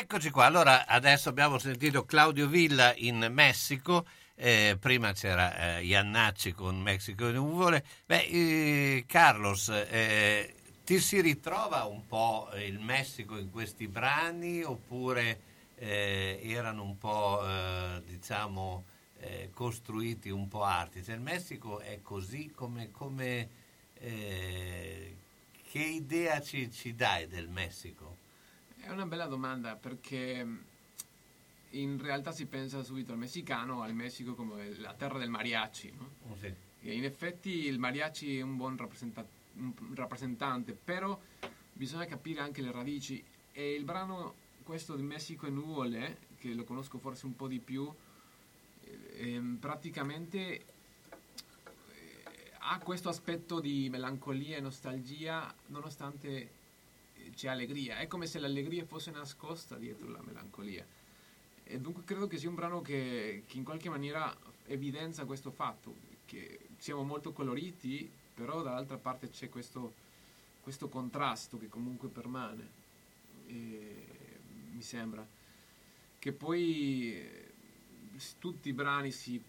Eccoci 0.00 0.30
qua, 0.30 0.44
allora 0.44 0.86
adesso 0.86 1.28
abbiamo 1.28 1.58
sentito 1.58 2.04
Claudio 2.04 2.46
Villa 2.46 2.94
in 2.98 3.26
Messico, 3.32 4.06
eh, 4.36 4.76
prima 4.78 5.12
c'era 5.12 5.78
eh, 5.78 5.84
Iannacci 5.84 6.52
con 6.52 6.80
Mexico 6.80 7.26
in 7.26 7.34
nuvole. 7.34 7.84
Beh, 8.06 8.26
eh, 8.26 9.04
Carlos, 9.08 9.68
eh, 9.70 10.54
ti 10.84 11.00
si 11.00 11.20
ritrova 11.20 11.82
un 11.82 12.06
po' 12.06 12.48
il 12.64 12.78
Messico 12.78 13.36
in 13.38 13.50
questi 13.50 13.88
brani 13.88 14.62
oppure 14.62 15.40
eh, 15.74 16.38
erano 16.44 16.84
un 16.84 16.96
po', 16.96 17.44
eh, 17.44 18.00
diciamo, 18.06 18.84
costruiti 19.52 20.30
un 20.30 20.46
po' 20.46 20.62
arti? 20.62 21.02
Se 21.02 21.10
il 21.10 21.20
Messico 21.20 21.80
è 21.80 21.98
così, 22.02 22.52
come, 22.54 22.92
come, 22.92 23.48
che 23.98 25.00
idea 25.72 26.40
ci, 26.40 26.70
ci 26.70 26.94
dai 26.94 27.26
del 27.26 27.48
Messico? 27.48 28.17
È 28.88 28.90
una 28.90 29.04
bella 29.04 29.26
domanda 29.26 29.76
perché 29.76 30.42
mh, 30.42 30.64
in 31.72 32.00
realtà 32.00 32.32
si 32.32 32.46
pensa 32.46 32.82
subito 32.82 33.12
al 33.12 33.18
messicano, 33.18 33.82
al 33.82 33.92
Messico 33.92 34.34
come 34.34 34.78
la 34.78 34.94
terra 34.94 35.18
del 35.18 35.28
mariachi, 35.28 35.92
no? 35.94 36.10
Oh, 36.30 36.36
sì. 36.40 36.50
In 36.90 37.04
effetti 37.04 37.66
il 37.66 37.78
mariachi 37.78 38.38
è 38.38 38.40
un 38.40 38.56
buon 38.56 38.78
rappresenta- 38.78 39.26
un 39.56 39.74
rappresentante, 39.94 40.72
però 40.72 41.20
bisogna 41.70 42.06
capire 42.06 42.40
anche 42.40 42.62
le 42.62 42.72
radici. 42.72 43.22
E 43.52 43.74
il 43.74 43.84
brano, 43.84 44.36
questo 44.62 44.96
di 44.96 45.02
Messico 45.02 45.44
e 45.46 45.50
nuvole, 45.50 46.20
che 46.38 46.54
lo 46.54 46.64
conosco 46.64 46.96
forse 46.96 47.26
un 47.26 47.36
po' 47.36 47.46
di 47.46 47.58
più, 47.58 47.92
eh, 48.84 49.34
ehm, 49.34 49.58
praticamente 49.60 50.38
eh, 50.38 50.64
ha 52.60 52.78
questo 52.78 53.10
aspetto 53.10 53.60
di 53.60 53.90
melancolia 53.90 54.56
e 54.56 54.60
nostalgia, 54.60 55.54
nonostante 55.66 56.56
c'è 57.38 57.48
allegria. 57.48 57.98
È 57.98 58.08
come 58.08 58.26
se 58.26 58.40
l'allegria 58.40 58.84
fosse 58.84 59.12
nascosta 59.12 59.76
dietro 59.76 60.08
la 60.08 60.20
melancolia. 60.20 60.84
E 61.62 61.78
dunque 61.78 62.02
credo 62.02 62.26
che 62.26 62.36
sia 62.36 62.48
un 62.48 62.56
brano 62.56 62.82
che, 62.82 63.44
che 63.46 63.56
in 63.58 63.62
qualche 63.62 63.88
maniera 63.88 64.36
evidenzia 64.66 65.24
questo 65.24 65.52
fatto, 65.52 65.94
che 66.26 66.58
siamo 66.78 67.04
molto 67.04 67.32
coloriti, 67.32 68.10
però 68.34 68.60
dall'altra 68.62 68.96
parte 68.96 69.30
c'è 69.30 69.48
questo, 69.48 69.94
questo 70.62 70.88
contrasto 70.88 71.58
che 71.58 71.68
comunque 71.68 72.08
permane, 72.08 72.68
e 73.46 74.06
mi 74.72 74.82
sembra. 74.82 75.24
Che 76.18 76.32
poi 76.32 77.14
eh, 77.14 77.52
tutti 78.40 78.68
i 78.68 78.72
brani 78.72 79.12
si, 79.12 79.40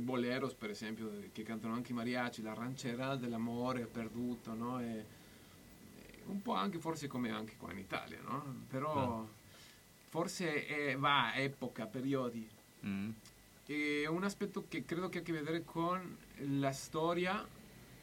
boleros 0.00 0.54
per 0.54 0.70
esempio 0.70 1.12
che 1.30 1.44
cantano 1.44 1.74
anche 1.74 1.92
i 1.92 1.94
mariachi 1.94 2.42
la 2.42 2.54
rancherà 2.54 3.14
dell'amore 3.14 3.86
perduto 3.86 4.52
no? 4.52 4.80
E 4.80 5.16
un 6.28 6.42
po' 6.42 6.52
anche 6.54 6.78
forse 6.78 7.06
come 7.06 7.30
anche 7.30 7.56
qua 7.56 7.72
in 7.72 7.78
Italia 7.78 8.18
no? 8.22 8.64
però 8.68 9.26
forse 10.08 10.66
è- 10.66 10.96
va 10.96 11.32
a 11.32 11.36
epoca 11.36 11.86
periodi 11.86 12.48
Mm. 12.86 13.10
e 13.66 14.06
un 14.06 14.22
aspetto 14.22 14.64
che 14.68 14.84
credo 14.84 15.08
che 15.08 15.18
ha 15.18 15.20
a 15.20 15.24
che 15.24 15.32
vedere 15.32 15.64
con 15.64 16.16
la 16.60 16.70
storia 16.72 17.44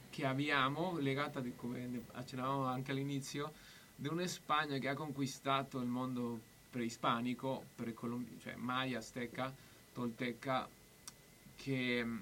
che 0.10 0.26
abbiamo 0.26 0.98
legata 0.98 1.40
di, 1.40 1.54
come 1.56 2.04
accennavamo 2.12 2.66
anche 2.66 2.92
all'inizio 2.92 3.54
di 3.96 4.10
una 4.10 4.28
Spagna 4.28 4.78
che 4.78 4.90
ha 4.90 4.94
conquistato 4.94 5.80
il 5.80 5.88
mondo 5.88 6.40
preispanico 6.70 7.68
precolombi- 7.76 8.38
cioè 8.42 8.56
Maya, 8.56 8.98
Azteca, 9.00 9.54
Tolteca 9.94 10.68
che, 11.56 12.04
mm, 12.04 12.18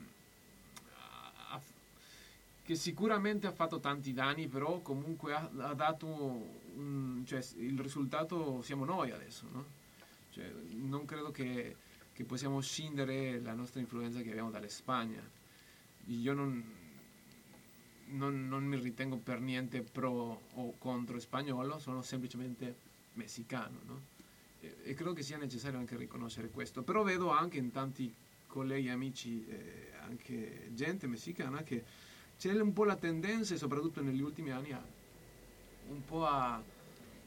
che 2.64 2.76
sicuramente 2.76 3.46
ha 3.48 3.52
fatto 3.52 3.80
tanti 3.80 4.14
danni 4.14 4.48
però 4.48 4.80
comunque 4.80 5.34
ha, 5.34 5.50
ha 5.58 5.74
dato 5.74 6.08
un- 6.76 7.24
cioè, 7.26 7.46
il 7.58 7.80
risultato 7.80 8.62
siamo 8.62 8.86
noi 8.86 9.12
adesso 9.12 9.48
no? 9.52 9.82
Cioè, 10.34 10.52
non 10.72 11.06
credo 11.06 11.30
che, 11.30 11.76
che 12.12 12.24
possiamo 12.24 12.60
scindere 12.60 13.40
la 13.40 13.54
nostra 13.54 13.80
influenza 13.80 14.22
che 14.22 14.30
abbiamo 14.32 14.50
dalle 14.50 14.68
Spagna. 14.68 15.22
Io 16.08 16.34
non, 16.34 16.64
non, 18.08 18.48
non 18.48 18.64
mi 18.66 18.76
ritengo 18.78 19.18
per 19.18 19.40
niente 19.40 19.84
pro 19.84 20.42
o 20.54 20.76
contro 20.80 21.20
spagnolo, 21.20 21.78
sono 21.78 22.02
semplicemente 22.02 22.76
messicano. 23.14 23.80
no? 23.86 24.02
E, 24.60 24.78
e 24.86 24.94
credo 24.96 25.14
che 25.14 25.22
sia 25.22 25.38
necessario 25.38 25.78
anche 25.78 25.96
riconoscere 25.96 26.50
questo. 26.50 26.82
Però 26.82 27.04
vedo 27.04 27.30
anche 27.30 27.60
in 27.60 27.70
tanti 27.70 28.12
colleghi, 28.48 28.90
amici, 28.90 29.46
eh, 29.48 29.92
anche 30.02 30.70
gente 30.74 31.06
messicana, 31.06 31.62
che 31.62 31.84
c'è 32.50 32.60
un 32.60 32.74
po' 32.74 32.84
la 32.84 32.98
tendenza, 32.98 33.54
e 33.54 33.58
soprattutto 33.58 34.02
negli 34.02 34.20
ultimi 34.22 34.52
anni, 34.52 34.74
a 34.74 34.84
un 35.90 36.04
po' 36.04 36.26
a 36.26 36.62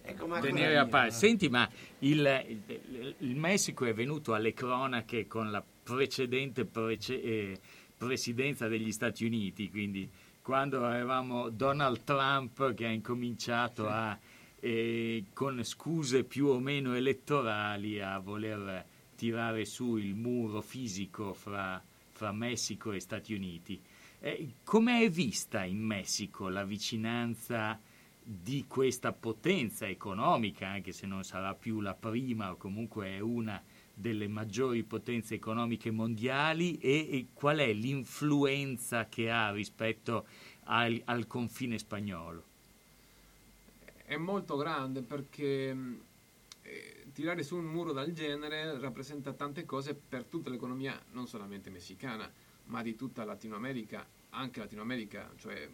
Ecco, 0.08 0.28
Tenere 0.38 0.76
a 0.78 0.86
parte. 0.86 1.10
Senti, 1.14 1.48
ma 1.48 1.68
il, 2.00 2.20
il- 2.66 3.14
il 3.18 3.34
Messico 3.34 3.86
è 3.86 3.92
venuto 3.92 4.34
alle 4.34 4.52
cronache 4.52 5.26
con 5.26 5.50
la 5.50 5.60
precedente 5.82 6.64
prece- 6.64 7.20
eh, 7.20 7.58
presidenza 7.96 8.68
degli 8.68 8.92
Stati 8.92 9.24
Uniti, 9.24 9.68
quindi 9.68 10.08
quando 10.42 10.86
avevamo 10.86 11.48
Donald 11.48 12.04
Trump 12.04 12.72
che 12.74 12.86
ha 12.86 12.90
incominciato 12.90 13.88
a, 13.88 14.16
eh, 14.60 15.24
con 15.32 15.64
scuse 15.64 16.22
più 16.22 16.46
o 16.48 16.60
meno 16.60 16.94
elettorali 16.94 18.00
a 18.00 18.18
voler 18.20 18.84
tirare 19.16 19.64
su 19.64 19.96
il 19.96 20.14
muro 20.14 20.60
fisico 20.60 21.32
fra, 21.34 21.82
fra 22.12 22.30
Messico 22.30 22.92
e 22.92 23.00
Stati 23.00 23.34
Uniti. 23.34 23.80
Eh, 24.20 24.54
Come 24.64 25.02
è 25.02 25.10
vista 25.10 25.64
in 25.64 25.78
Messico 25.78 26.48
la 26.48 26.64
vicinanza 26.64 27.78
di 28.22 28.64
questa 28.66 29.12
potenza 29.12 29.86
economica, 29.88 30.68
anche 30.68 30.92
se 30.92 31.06
non 31.06 31.22
sarà 31.24 31.54
più 31.54 31.80
la 31.80 31.94
prima 31.94 32.50
o 32.50 32.56
comunque 32.56 33.08
è 33.08 33.20
una 33.20 33.62
delle 33.94 34.28
maggiori 34.28 34.82
potenze 34.82 35.34
economiche 35.34 35.90
mondiali 35.90 36.76
e, 36.78 37.08
e 37.10 37.26
qual 37.32 37.58
è 37.58 37.72
l'influenza 37.72 39.06
che 39.08 39.30
ha 39.30 39.50
rispetto 39.52 40.26
al, 40.64 41.00
al 41.04 41.26
confine 41.26 41.78
spagnolo? 41.78 42.42
è 44.04 44.16
molto 44.16 44.56
grande 44.56 45.02
perché 45.02 45.74
mh, 45.74 46.00
eh, 46.62 47.06
tirare 47.12 47.42
su 47.42 47.56
un 47.56 47.64
muro 47.64 47.92
del 47.92 48.12
genere 48.14 48.78
rappresenta 48.78 49.32
tante 49.32 49.64
cose 49.64 49.94
per 49.94 50.24
tutta 50.24 50.48
l'economia, 50.50 51.00
non 51.12 51.26
solamente 51.26 51.70
messicana, 51.70 52.30
ma 52.66 52.82
di 52.82 52.94
tutta 52.94 53.24
Latino 53.24 53.56
America, 53.56 54.06
anche 54.30 54.60
Latino 54.60 54.82
America, 54.82 55.30
cioè 55.38 55.68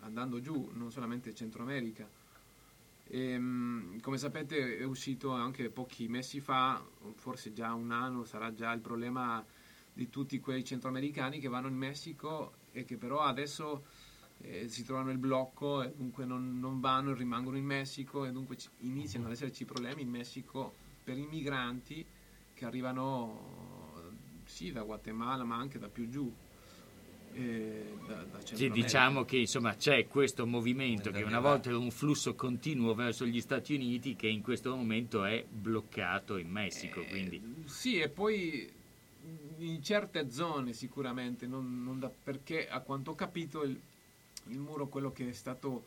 andando 0.00 0.40
giù, 0.40 0.70
non 0.74 0.90
solamente 0.90 1.34
Centro 1.34 1.62
America. 1.62 2.08
E, 3.04 3.38
mh, 3.38 4.00
come 4.00 4.18
sapete 4.18 4.78
è 4.78 4.84
uscito 4.84 5.32
anche 5.32 5.68
pochi 5.68 6.08
mesi 6.08 6.40
fa, 6.40 6.82
forse 7.16 7.52
già 7.52 7.72
un 7.74 7.90
anno, 7.90 8.24
sarà 8.24 8.52
già 8.54 8.72
il 8.72 8.80
problema 8.80 9.44
di 9.92 10.08
tutti 10.08 10.40
quei 10.40 10.64
centroamericani 10.64 11.38
che 11.38 11.48
vanno 11.48 11.68
in 11.68 11.76
Messico 11.76 12.54
e 12.72 12.84
che 12.84 12.96
però 12.96 13.20
adesso 13.20 13.84
eh, 14.40 14.68
si 14.68 14.84
trovano 14.84 15.10
il 15.10 15.18
blocco 15.18 15.82
e 15.82 15.92
dunque 15.94 16.24
non, 16.24 16.58
non 16.58 16.80
vanno 16.80 17.10
e 17.10 17.14
rimangono 17.14 17.56
in 17.58 17.64
Messico 17.64 18.24
e 18.24 18.32
dunque 18.32 18.56
iniziano 18.78 19.26
ad 19.26 19.32
esserci 19.32 19.64
problemi 19.64 20.02
in 20.02 20.08
Messico 20.08 20.74
per 21.04 21.18
i 21.18 21.26
migranti 21.26 22.04
che 22.54 22.64
arrivano 22.64 23.71
sì 24.52 24.70
da 24.70 24.82
Guatemala 24.82 25.44
ma 25.44 25.56
anche 25.56 25.78
da 25.78 25.88
più 25.88 26.08
giù. 26.10 26.30
Eh, 27.34 27.96
da, 28.06 28.22
da 28.24 28.38
Sì, 28.44 28.70
diciamo 28.70 29.24
che 29.24 29.38
insomma 29.38 29.74
c'è 29.74 30.06
questo 30.06 30.46
movimento 30.46 31.10
che 31.10 31.22
una 31.22 31.40
volta 31.40 31.70
era 31.70 31.78
un 31.78 31.90
flusso 31.90 32.34
continuo 32.34 32.94
verso 32.94 33.24
gli 33.24 33.40
Stati 33.40 33.74
Uniti 33.74 34.14
che 34.14 34.28
in 34.28 34.42
questo 34.42 34.76
momento 34.76 35.24
è 35.24 35.42
bloccato 35.48 36.36
in 36.36 36.50
Messico, 36.50 37.00
Eh, 37.00 37.08
quindi. 37.08 37.64
Sì, 37.64 37.98
e 37.98 38.10
poi 38.10 38.70
in 39.58 39.82
certe 39.82 40.30
zone 40.30 40.74
sicuramente, 40.74 41.46
non, 41.46 41.82
non 41.82 41.98
da- 41.98 42.10
perché 42.10 42.68
a 42.68 42.80
quanto 42.80 43.12
ho 43.12 43.14
capito 43.14 43.62
il, 43.62 43.80
il 44.48 44.58
muro, 44.58 44.88
quello 44.88 45.10
che 45.12 45.30
è 45.30 45.32
stato 45.32 45.86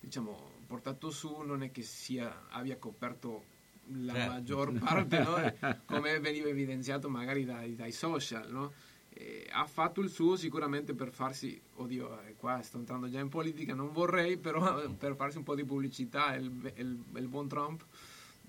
diciamo, 0.00 0.50
portato 0.66 1.10
su, 1.10 1.42
non 1.42 1.62
è 1.62 1.70
che 1.70 1.82
sia, 1.82 2.46
abbia 2.48 2.76
coperto 2.76 3.58
la 4.04 4.12
Certo. 4.14 4.30
maggior 4.30 4.72
parte, 4.78 5.18
no? 5.18 5.76
come 5.84 6.18
veniva 6.20 6.48
evidenziato 6.48 7.08
magari 7.08 7.44
dai, 7.44 7.74
dai 7.74 7.92
social. 7.92 8.50
No? 8.50 8.72
E 9.12 9.46
ha 9.50 9.66
fatto 9.66 10.00
il 10.00 10.08
suo 10.08 10.36
sicuramente 10.36 10.94
per 10.94 11.10
farsi, 11.10 11.60
oddio, 11.76 12.20
eh, 12.22 12.34
qua 12.36 12.62
sto 12.62 12.78
entrando 12.78 13.08
già 13.10 13.18
in 13.20 13.28
politica, 13.28 13.74
non 13.74 13.92
vorrei, 13.92 14.36
però 14.36 14.88
per 14.90 15.16
farsi 15.16 15.38
un 15.38 15.42
po' 15.44 15.54
di 15.54 15.64
pubblicità, 15.64 16.34
il, 16.34 16.50
il- 16.76 16.98
il 17.14 17.28
buon 17.28 17.48
Trump 17.48 17.84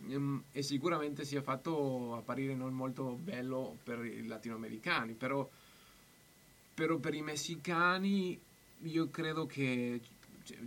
Ehm, 0.10 0.46
e 0.52 0.64
sicuramente 0.64 1.26
si 1.26 1.36
è 1.36 1.42
fatto 1.42 2.16
apparire 2.16 2.56
non 2.56 2.74
molto 2.74 3.20
bello 3.22 3.78
per 3.84 4.04
i 4.04 4.26
latinoamericani, 4.26 5.14
però, 5.14 5.48
però 6.74 6.98
per 6.98 7.14
i 7.14 7.22
messicani 7.22 8.40
io 8.84 9.10
credo 9.12 9.46
che 9.46 10.02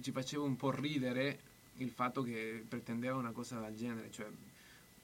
ci 0.00 0.12
faceva 0.12 0.44
un 0.44 0.54
po' 0.56 0.70
ridere 0.70 1.38
il 1.78 1.90
fatto 1.90 2.22
che 2.22 2.64
pretendeva 2.68 3.16
una 3.16 3.32
cosa 3.32 3.58
del 3.58 3.74
genere, 3.76 4.10
cioè 4.12 4.28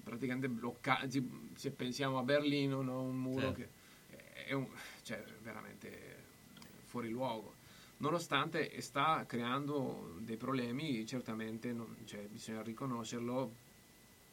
praticamente 0.03 0.49
bloccare, 0.49 1.09
se 1.55 1.71
pensiamo 1.71 2.19
a 2.19 2.23
Berlino, 2.23 2.83
no? 2.83 3.03
un 3.03 3.19
muro 3.21 3.55
Certo. 3.55 3.57
che 4.09 4.45
è 4.47 4.53
un, 4.53 4.67
cioè, 5.03 5.23
veramente 5.43 6.17
fuori 6.85 7.09
luogo. 7.09 7.55
Nonostante 7.99 8.81
sta 8.81 9.25
creando 9.27 10.17
dei 10.21 10.37
problemi, 10.37 11.05
certamente 11.07 11.73
non- 11.73 11.97
cioè, 12.07 12.27
bisogna 12.29 12.63
riconoscerlo, 12.63 13.53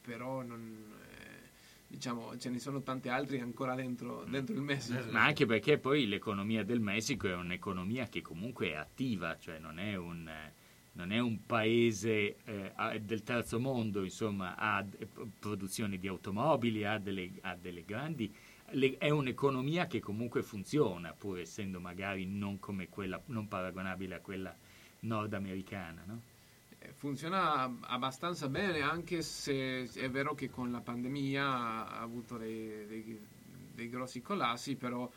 però 0.02 0.42
non, 0.42 0.96
eh, 1.02 1.50
diciamo, 1.86 2.38
ce 2.38 2.50
ne 2.50 2.60
sono 2.60 2.82
tanti 2.82 3.10
altri 3.10 3.42
ancora 3.42 3.76
dentro, 3.76 4.24
dentro 4.24 4.56
il 4.56 4.62
Messico. 4.62 5.12
ma 5.12 5.26
anche 5.26 5.46
perché 5.46 5.78
poi 5.78 6.08
l'economia 6.08 6.64
del 6.64 6.80
Messico 6.80 7.28
è 7.28 7.36
un'economia 7.36 8.08
che 8.08 8.22
comunque 8.22 8.70
è 8.72 8.76
attiva, 8.76 9.38
cioè 9.38 9.60
non 9.60 9.80
è 9.80 9.96
un, 9.96 10.28
eh, 10.30 10.54
non 10.98 11.12
è 11.12 11.20
un 11.20 11.46
paese 11.46 12.38
eh, 12.44 13.00
del 13.02 13.24
terzo 13.24 13.60
mondo, 13.60 14.04
insomma, 14.04 14.56
ha 14.58 14.84
p- 14.84 15.28
produzione 15.40 15.98
di 15.98 16.08
automobili, 16.08 16.84
ha 16.86 16.98
delle, 16.98 17.32
ha 17.42 17.56
delle 17.56 17.84
grandi... 17.86 18.34
le- 18.72 18.98
è 18.98 19.10
un'economia 19.10 19.88
che 19.88 20.00
comunque 20.00 20.42
funziona, 20.44 21.14
pur 21.14 21.40
essendo 21.40 21.80
magari 21.80 22.26
non 22.26 22.60
quella, 22.90 23.22
non 23.28 23.48
paragonabile 23.48 24.16
a 24.16 24.20
quella 24.22 24.56
nordamericana, 25.02 26.04
no? 26.06 26.22
Eh, 26.80 26.94
Funziona 26.94 27.64
abbastanza 27.82 28.48
bene, 28.50 28.82
anche 28.82 29.22
se 29.22 29.84
è 29.94 30.10
vero 30.10 30.36
che 30.36 30.50
con 30.50 30.72
la 30.72 30.82
pandemia 30.82 31.44
ha 31.46 32.00
avuto 32.02 32.38
dei, 32.38 32.86
dei- 32.88 33.28
dei 33.74 33.90
grossi 33.90 34.22
collassi, 34.22 34.76
però 34.76 35.10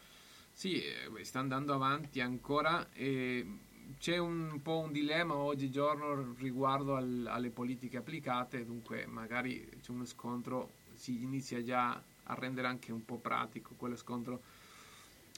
sì, 0.52 0.82
eh, 0.82 1.24
sta 1.24 1.38
andando 1.40 1.74
avanti 1.74 2.20
ancora 2.20 2.90
e 2.92 3.46
c'è 3.98 4.18
un 4.18 4.60
po' 4.62 4.78
un 4.78 4.92
dilemma 4.92 5.34
oggigiorno 5.34 6.34
riguardo 6.38 6.96
al- 6.96 7.26
alle 7.28 7.50
politiche 7.50 7.96
applicate, 7.98 8.64
dunque 8.64 9.06
magari 9.06 9.68
c'è 9.80 9.90
uno 9.90 10.04
scontro, 10.04 10.70
si 10.94 11.22
inizia 11.22 11.62
già 11.62 11.90
a 12.24 12.34
rendere 12.34 12.66
anche 12.68 12.92
un 12.92 13.04
po' 13.04 13.16
pratico 13.18 13.74
quello 13.76 13.96
scontro 13.96 14.42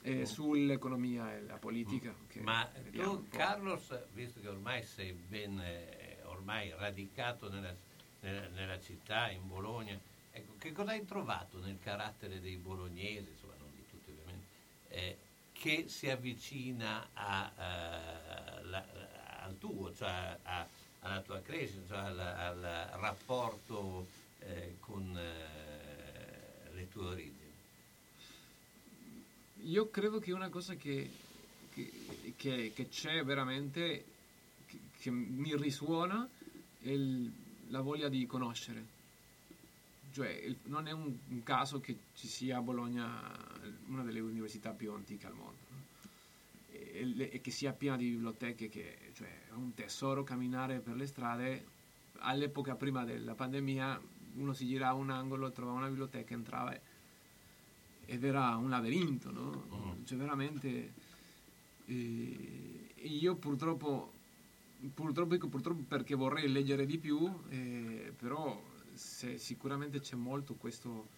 eh, 0.03 0.27
sull'economia 0.27 1.33
e 1.35 1.43
la 1.43 1.57
politica. 1.57 2.13
che 2.27 2.41
Ma 2.41 2.69
tu. 2.93 3.27
Carlos, 3.29 3.97
visto 4.13 4.41
che 4.41 4.49
ormai 4.49 4.83
sei 4.83 5.13
ben 5.13 5.61
eh, 5.61 6.19
ormai 6.25 6.73
radicato 6.77 7.49
nella, 7.49 7.75
nella- 8.21 8.49
nella 8.49 8.81
città, 8.81 9.31
in 9.31 9.47
Bologna, 9.47 9.99
ecco, 10.33 10.55
che 10.59 10.73
cosa 10.73 10.91
hai 10.91 11.05
trovato 11.05 11.61
nel 11.61 11.79
carattere 11.81 12.41
dei 12.41 12.57
bolognesi, 12.57 13.31
insomma 13.31 13.55
non 13.61 13.71
di 13.77 13.85
tutti 13.89 14.11
ovviamente, 14.11 14.47
eh, 14.89 15.17
che 15.63 15.89
si 15.89 16.11
avvicina 16.11 17.11
a, 17.13 17.53
eh, 17.57 18.65
la- 18.65 18.85
al 19.43 19.57
tuo, 19.59 19.95
cioè 19.95 20.37
a- 20.43 20.67
alla 21.03 21.21
tua 21.21 21.41
crescita, 21.41 21.87
cioè 21.87 21.99
al, 21.99 22.19
al 22.19 22.99
rapporto 22.99 24.09
eh, 24.41 24.75
con 24.81 25.17
eh, 25.17 26.73
le 26.75 26.89
tue 26.89 27.07
origini? 27.07 27.51
Io 29.67 29.89
credo 29.89 30.19
che 30.19 30.33
una 30.33 30.49
cosa 30.49 30.75
che, 30.75 31.09
che- 31.73 32.35
che- 32.37 32.73
che 32.75 32.89
c'è 32.89 33.23
veramente, 33.23 34.05
che, 34.67 34.79
che 34.99 35.11
mi 35.13 35.57
risuona, 35.57 36.29
è 36.81 36.89
il- 36.91 37.31
la 37.69 37.81
voglia 37.83 38.09
di 38.09 38.27
conoscere. 38.27 38.92
Cioè, 40.13 40.55
non 40.65 40.87
è 40.87 40.93
un, 40.93 41.17
un 41.29 41.43
caso 41.43 41.81
che 41.81 41.97
ci 42.15 42.27
sia 42.29 42.59
a 42.59 42.63
Bologna 42.63 43.11
una 43.87 44.03
delle 44.03 44.21
università 44.21 44.73
più 44.73 44.93
antiche 44.93 45.27
al 45.27 45.35
mondo. 45.35 45.59
no? 45.71 45.77
E, 46.71 47.05
le- 47.05 47.31
e 47.31 47.41
che 47.41 47.51
sia 47.51 47.73
piena 47.73 47.97
di 47.97 48.11
biblioteche, 48.11 48.69
che 48.69 48.99
cioè, 49.15 49.29
è 49.49 49.53
un 49.53 49.75
tesoro 49.75 50.23
camminare 50.25 50.81
per 50.81 50.97
le 50.97 51.07
strade. 51.07 51.65
All'epoca 52.19 52.75
prima 52.77 53.05
della 53.05 53.35
pandemia 53.35 54.01
uno 54.35 54.53
si 54.53 54.67
girava 54.67 54.99
un 54.99 55.11
angolo, 55.11 55.51
trovava 55.51 55.79
una 55.79 55.89
biblioteca, 55.89 56.35
entrava 56.35 56.75
e 56.75 56.81
ed 58.07 58.25
era 58.25 58.57
un 58.57 58.69
labirinto, 58.69 59.31
no? 59.31 59.97
Cioè 60.05 60.19
veramente... 60.19 60.93
eh, 61.87 62.95
io 63.03 63.35
purtroppo, 63.37 64.13
purtroppo, 64.95 65.37
purtroppo 65.49 65.83
perché 65.89 66.15
vorrei 66.15 66.49
leggere 66.51 66.87
di 66.87 66.99
più, 66.99 67.31
eh, 67.49 68.13
però 68.17 68.61
se- 68.95 69.39
sicuramente 69.39 70.01
c'è 70.01 70.17
molto 70.17 70.55
questo, 70.55 71.09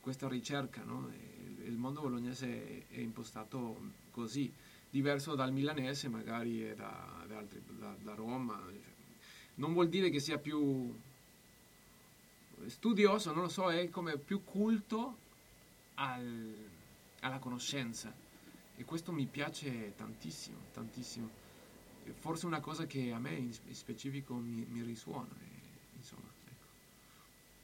questa 0.00 0.28
ricerca, 0.28 0.82
no? 0.84 1.10
Il, 1.64 1.76
mondo 1.76 2.00
bolognese 2.00 2.86
è, 2.88 2.94
è 2.96 3.00
impostato 3.00 3.92
così, 4.10 4.52
diverso 4.90 5.34
dal 5.34 5.52
milanese 5.52 6.08
magari 6.08 6.68
e 6.68 6.74
da, 6.74 7.24
da 7.26 7.38
altri- 7.38 7.62
da- 7.78 7.96
da 8.00 8.14
Roma. 8.14 8.60
Non 9.56 9.72
vuol 9.72 9.88
dire 9.88 10.10
che 10.10 10.20
sia 10.20 10.38
più 10.38 10.92
studioso, 12.66 13.32
non 13.32 13.42
lo 13.44 13.48
so, 13.48 13.70
è 13.70 13.88
come 13.90 14.16
più 14.18 14.44
culto 14.44 15.16
al- 15.94 16.70
alla 17.20 17.38
conoscenza 17.38 18.12
e 18.76 18.84
questo 18.84 19.12
mi 19.12 19.26
piace 19.26 19.94
tantissimo, 19.96 20.58
tantissimo. 20.72 21.28
Forse 22.18 22.46
una 22.46 22.60
cosa 22.60 22.86
che 22.86 23.12
a 23.12 23.18
me 23.18 23.34
in 23.34 23.52
specifico 23.74 24.34
mi, 24.34 24.64
mi 24.68 24.82
risuona, 24.82 25.28
e, 25.40 25.44
ecco. 25.46 25.51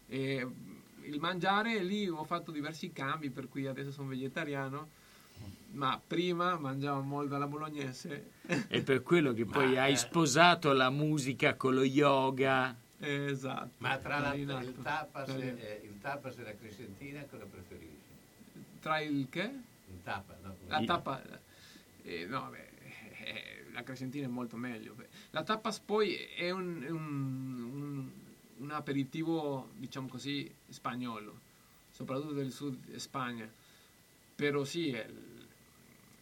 E, 0.08 0.46
il 1.02 1.20
mangiare 1.20 1.82
lì 1.82 2.08
ho 2.08 2.24
fatto 2.24 2.50
diversi 2.50 2.92
cambi, 2.92 3.30
per 3.30 3.48
cui 3.48 3.66
adesso 3.66 3.90
sono 3.90 4.08
vegetariano, 4.08 4.90
ma 5.72 6.00
prima 6.04 6.58
mangiavo 6.58 7.00
molto 7.02 7.34
alla 7.34 7.46
bolognese. 7.46 8.32
È 8.68 8.82
per 8.82 9.02
quello 9.02 9.32
che 9.32 9.44
poi 9.44 9.72
Ma, 9.74 9.82
hai 9.82 9.92
eh, 9.92 9.96
sposato 9.96 10.72
la 10.72 10.90
musica 10.90 11.54
con 11.54 11.74
lo 11.74 11.82
yoga. 11.84 12.76
esatto. 12.98 13.70
Ma 13.78 13.96
tra 13.98 14.18
la- 14.18 14.34
il, 14.34 14.74
tapas, 14.82 15.28
e, 15.30 15.54
eh, 15.58 15.80
il 15.86 15.98
tapas 16.00 16.38
e 16.38 16.42
la 16.42 16.54
crescentina 16.56 17.24
cosa 17.24 17.44
preferisci? 17.44 17.96
tra 18.80 19.00
il 19.00 19.26
che? 19.30 19.40
Il 19.90 20.02
tapas, 20.02 20.36
no? 20.42 20.56
La 20.66 20.82
tappa, 20.84 21.22
eh, 22.02 22.26
no, 22.26 22.48
beh, 22.50 22.68
eh, 23.24 23.64
la 23.72 23.82
crescentina 23.82 24.26
è 24.26 24.30
molto 24.30 24.56
meglio. 24.56 24.94
La 25.30 25.42
tapas 25.42 25.80
poi 25.80 26.14
è 26.14 26.50
un, 26.50 26.84
un- 26.88 27.70
un- 27.72 28.10
un 28.58 28.70
aperitivo, 28.70 29.70
diciamo 29.76 30.08
così, 30.08 30.50
spagnolo, 30.68 31.40
soprattutto 31.90 32.32
del 32.32 32.52
sud 32.52 32.94
Spagna. 32.96 33.48
Però 34.34 34.64
sì, 34.64 34.96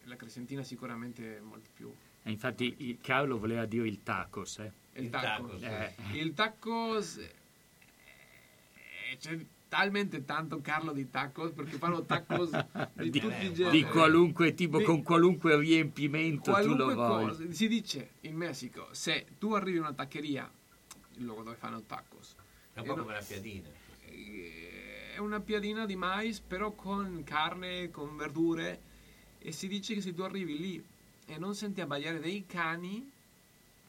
la 0.05 0.15
crescentina 0.15 0.63
sicuramente 0.63 1.37
è 1.37 1.39
molto 1.39 1.69
più... 1.73 1.91
E 2.23 2.31
infatti 2.31 2.75
il 2.79 2.97
Carlo 2.99 3.37
voleva 3.37 3.65
dire 3.65 3.87
il 3.87 4.01
tacos, 4.03 4.59
eh. 4.59 4.71
Il, 4.93 5.05
Il 5.05 5.09
tacos. 5.11 5.61
tacos, 5.61 5.63
Eh, 5.63 5.95
Il 6.17 6.33
tacos... 6.33 7.17
eh, 7.17 7.31
c'è 9.17 9.37
talmente 9.69 10.23
tanto 10.25 10.61
Carlo 10.61 10.91
di 10.93 11.09
tacos 11.09 11.51
perché 11.51 11.77
fanno 11.77 12.03
tacos 12.03 12.49
di, 12.95 13.09
di, 13.09 13.19
tutti 13.19 13.45
i 13.45 13.49
di 13.49 13.53
generi. 13.53 13.77
di 13.77 13.83
qualunque 13.89 14.53
tipo, 14.53 14.77
Di- 14.79 14.83
con 14.85 15.03
qualunque 15.03 15.57
riempimento 15.57 16.51
tu 16.53 16.57
lo 16.57 16.63
qualunque 16.75 16.95
voglia. 16.95 17.27
cosa 17.27 17.51
si 17.51 17.67
dice 17.67 18.11
in 18.21 18.35
Messico 18.35 18.87
se 18.91 19.25
tu 19.37 19.53
arrivi 19.53 19.77
in 19.77 19.83
una 19.83 19.93
taccheria 19.93 20.49
il 21.17 21.25
luogo 21.25 21.43
dove 21.43 21.55
fanno 21.55 21.81
tacos 21.81 22.35
È 22.73 22.79
un 22.79 22.85
po' 22.85 22.95
come 22.95 23.13
la 23.13 23.21
piadina. 23.21 23.67
è 25.13 25.17
una 25.19 25.39
piadina 25.39 25.85
di 25.85 25.95
mais 25.95 26.39
però 26.39 26.71
con 26.71 27.23
carne 27.23 27.89
con 27.91 28.15
verdure 28.15 28.81
e 29.39 29.51
si 29.51 29.67
dice 29.67 29.93
che 29.95 30.01
se 30.01 30.13
tu 30.13 30.21
arrivi 30.21 30.57
lì 30.59 30.85
e 31.25 31.37
non 31.37 31.55
senti 31.55 31.81
abbaiare 31.81 32.19
dei 32.19 32.45
cani 32.45 33.11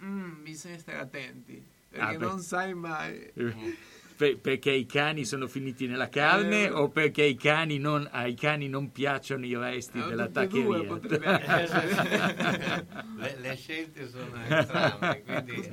mm, 0.02 0.42
bisogna 0.42 0.78
stare 0.78 0.98
attenti 0.98 1.62
perché 1.88 2.04
Ah, 2.14 2.16
beh. 2.18 2.24
non 2.26 2.40
sai 2.40 2.74
mai 2.74 3.30
per- 4.18 4.38
perché 4.40 4.72
i 4.72 4.84
cani 4.84 5.24
sono 5.24 5.46
finiti 5.46 5.86
nella 5.86 6.08
carne 6.08 6.64
Eh. 6.64 6.70
o 6.70 6.88
perché 6.88 7.22
i 7.22 7.36
cani 7.36 7.78
non- 7.78 8.08
ai 8.10 8.34
cani 8.34 8.68
non 8.68 8.90
piacciono 8.90 9.46
i 9.46 9.56
resti 9.56 10.00
Eh, 10.00 10.06
della 10.08 10.26
tutte 10.26 10.40
e 10.42 10.46
due 10.48 10.84
taccheria? 10.84 10.88
potrebbe 10.88 11.44
essere. 11.62 12.86
le, 13.16 13.36
le 13.38 13.54
scelte 13.56 14.08
sono 14.08 14.34
entrambe, 14.44 15.22
quindi. 15.24 15.68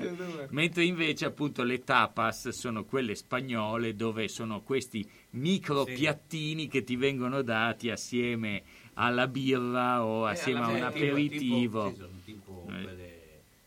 Mentre 0.51 0.83
invece 0.83 1.25
appunto 1.25 1.63
le 1.63 1.83
tapas 1.83 2.49
sono 2.49 2.85
quelle 2.85 3.15
spagnole 3.15 3.95
dove 3.95 4.27
sono 4.27 4.61
questi 4.61 5.03
micro 5.31 5.83
Sì. 5.85 5.93
piattini 5.93 6.67
che 6.67 6.83
ti 6.83 6.95
vengono 6.95 7.41
dati 7.41 7.89
assieme 7.89 8.61
alla 8.93 9.27
birra 9.27 10.05
o 10.05 10.25
assieme 10.27 10.59
a 10.61 10.67
un 10.67 10.83
aperitivo. 10.83 11.89
tipo- 11.91 12.05
Eh. 12.05 12.14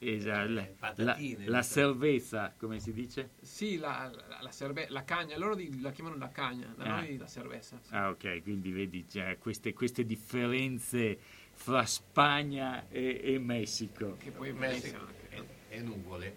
Esatto, 0.00 0.50
la, 0.52 0.62
eh, 0.62 0.74
patatine, 0.78 1.48
la 1.48 1.62
cerveza, 1.62 2.54
come 2.56 2.78
si 2.78 2.92
dice? 2.92 3.30
Sì, 3.40 3.78
la, 3.78 4.10
la, 4.28 4.38
la 4.42 4.50
cerve- 4.50 4.86
la 4.90 5.02
cagna, 5.04 5.36
loro 5.36 5.54
di- 5.56 5.80
la 5.80 5.90
chiamano 5.90 6.16
la 6.16 6.30
cagna, 6.30 6.72
da 6.76 6.84
Ah. 6.84 6.96
noi 7.00 7.16
la 7.16 7.26
cerveza. 7.26 7.78
sì. 7.82 7.92
Ah, 7.94 8.10
ok, 8.10 8.42
quindi 8.42 8.70
vedi 8.70 9.04
già 9.06 9.34
queste, 9.36 9.72
queste 9.72 10.04
differenze 10.04 11.18
fra 11.54 11.84
Spagna 11.84 12.88
e, 12.88 13.20
e 13.22 13.38
Messico. 13.38 14.16
Che 14.18 14.30
poi 14.30 14.52
Messico 14.52 14.98
Messico 15.04 15.44
e, 15.68 15.76
e 15.76 15.80
nuvole. 15.80 16.36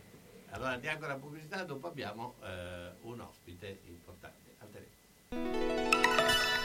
Allora 0.49 0.71
andiamo 0.71 0.99
con 0.99 1.07
la 1.07 1.15
pubblicità, 1.17 1.63
dopo 1.63 1.87
abbiamo 1.87 2.35
eh, 2.43 2.89
un 3.01 3.19
ospite 3.21 3.81
importante 3.85 4.55
al 4.57 4.69
telefono. 4.71 6.60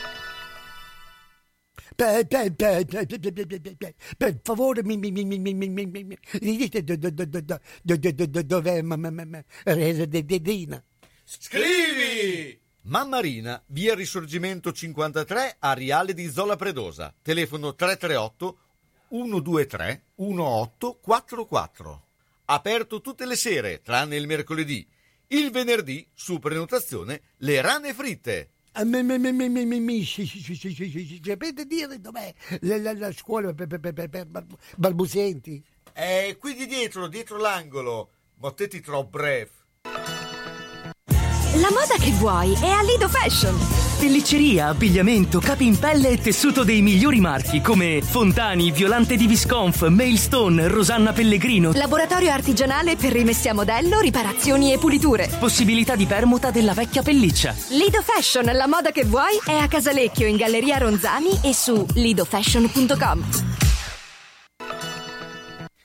Per, 1.94 2.26
per, 2.26 2.52
per, 2.54 2.84
per, 4.16 4.40
favore, 4.42 4.82
mi, 4.82 4.96
mi, 4.96 5.10
mi, 5.10 5.24
mi, 5.24 5.38
mi, 5.38 5.54
mi, 5.54 5.68
mi, 5.68 5.86
mi, 5.86 6.04
mi 6.04 6.16
dite 6.56 6.82
do- 6.82 6.96
do- 6.96 7.10
do- 7.10 7.24
do- 7.24 7.40
do- 7.40 7.60
do- 7.82 7.96
do- 7.96 8.12
do- 8.12 8.26
do- 8.26 8.42
dov'è 8.42 8.82
ma- 8.82 8.96
ma- 8.96 9.10
ma- 9.10 9.24
ma- 9.24 9.44
Resa 9.64 10.04
de- 10.04 10.24
de- 10.24 10.40
Dina? 10.40 10.82
Scrivi! 11.24 12.58
Mammarina, 12.82 13.62
via 13.66 13.94
Risorgimento 13.94 14.72
53, 14.72 15.56
Ariale 15.58 16.14
di 16.14 16.28
Zola 16.28 16.56
Predosa. 16.56 17.12
Telefono 17.20 17.74
338 17.74 18.58
123 19.08 20.04
1844. 20.16 22.04
Aperto 22.46 23.00
tutte 23.00 23.26
le 23.26 23.34
sere, 23.36 23.82
tranne 23.82 24.16
il 24.16 24.26
mercoledì. 24.26 24.86
Il 25.28 25.50
venerdì, 25.50 26.06
su 26.14 26.38
prenotazione, 26.38 27.22
le 27.38 27.60
rane 27.60 27.92
fritte. 27.92 28.50
Ah, 28.78 28.84
Sapete 31.24 31.64
dire 31.64 31.98
dov'è 31.98 32.34
la, 32.60 33.10
scuola 33.12 33.54
per, 33.54 33.68
balbuzienti? 34.76 35.64
Eh, 35.94 36.28
è 36.28 36.36
qui 36.36 36.54
di 36.54 36.66
dietro, 36.66 37.06
dietro 37.08 37.38
l'angolo. 37.38 38.10
Mottetti 38.34 38.82
troppo 38.82 39.08
breve. 39.18 39.50
La 41.54 41.70
moda 41.70 41.96
che 41.98 42.10
vuoi 42.18 42.52
è 42.52 42.68
a 42.68 42.82
Lido 42.82 43.08
Fashion. 43.08 43.85
Pellicceria, 43.98 44.66
abbigliamento, 44.66 45.40
capi 45.40 45.64
in 45.64 45.78
pelle 45.78 46.10
e 46.10 46.18
tessuto 46.18 46.64
dei 46.64 46.82
migliori 46.82 47.18
marchi 47.18 47.62
come 47.62 48.02
Fontani, 48.02 48.70
Violante 48.70 49.16
di 49.16 49.26
Visconf, 49.26 49.86
Mailstone, 49.88 50.68
Rosanna 50.68 51.14
Pellegrino. 51.14 51.72
Laboratorio 51.72 52.30
artigianale 52.30 52.96
per 52.96 53.12
rimessi 53.12 53.48
a 53.48 53.54
modello, 53.54 53.98
riparazioni 54.00 54.74
e 54.74 54.78
puliture. 54.78 55.28
Possibilità 55.38 55.96
di 55.96 56.04
permuta 56.04 56.50
della 56.50 56.74
vecchia 56.74 57.02
pelliccia. 57.02 57.54
Lido 57.70 58.02
Fashion, 58.02 58.44
la 58.44 58.66
moda 58.66 58.90
che 58.90 59.04
vuoi 59.04 59.40
è 59.46 59.54
a 59.54 59.66
Casalecchio 59.66 60.26
in 60.26 60.36
Galleria 60.36 60.76
Ronzani 60.76 61.40
e 61.42 61.54
su 61.54 61.86
lidofashion.com. 61.94 63.24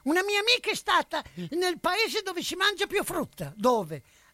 Una 0.03 0.23
mia 0.23 0.39
amica 0.39 0.69
è 0.69 0.75
stata 0.75 1.23
nel 1.51 1.79
paese 1.79 2.21
dove 2.23 2.41
si 2.43 2.55
mangia 2.55 2.87
più 2.87 3.03
frutta. 3.03 3.53
Dove? 3.55 4.03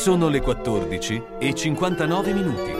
Sono 0.00 0.30
le 0.30 0.40
14 0.40 1.22
e 1.38 1.54
59 1.54 2.32
minuti. 2.32 2.79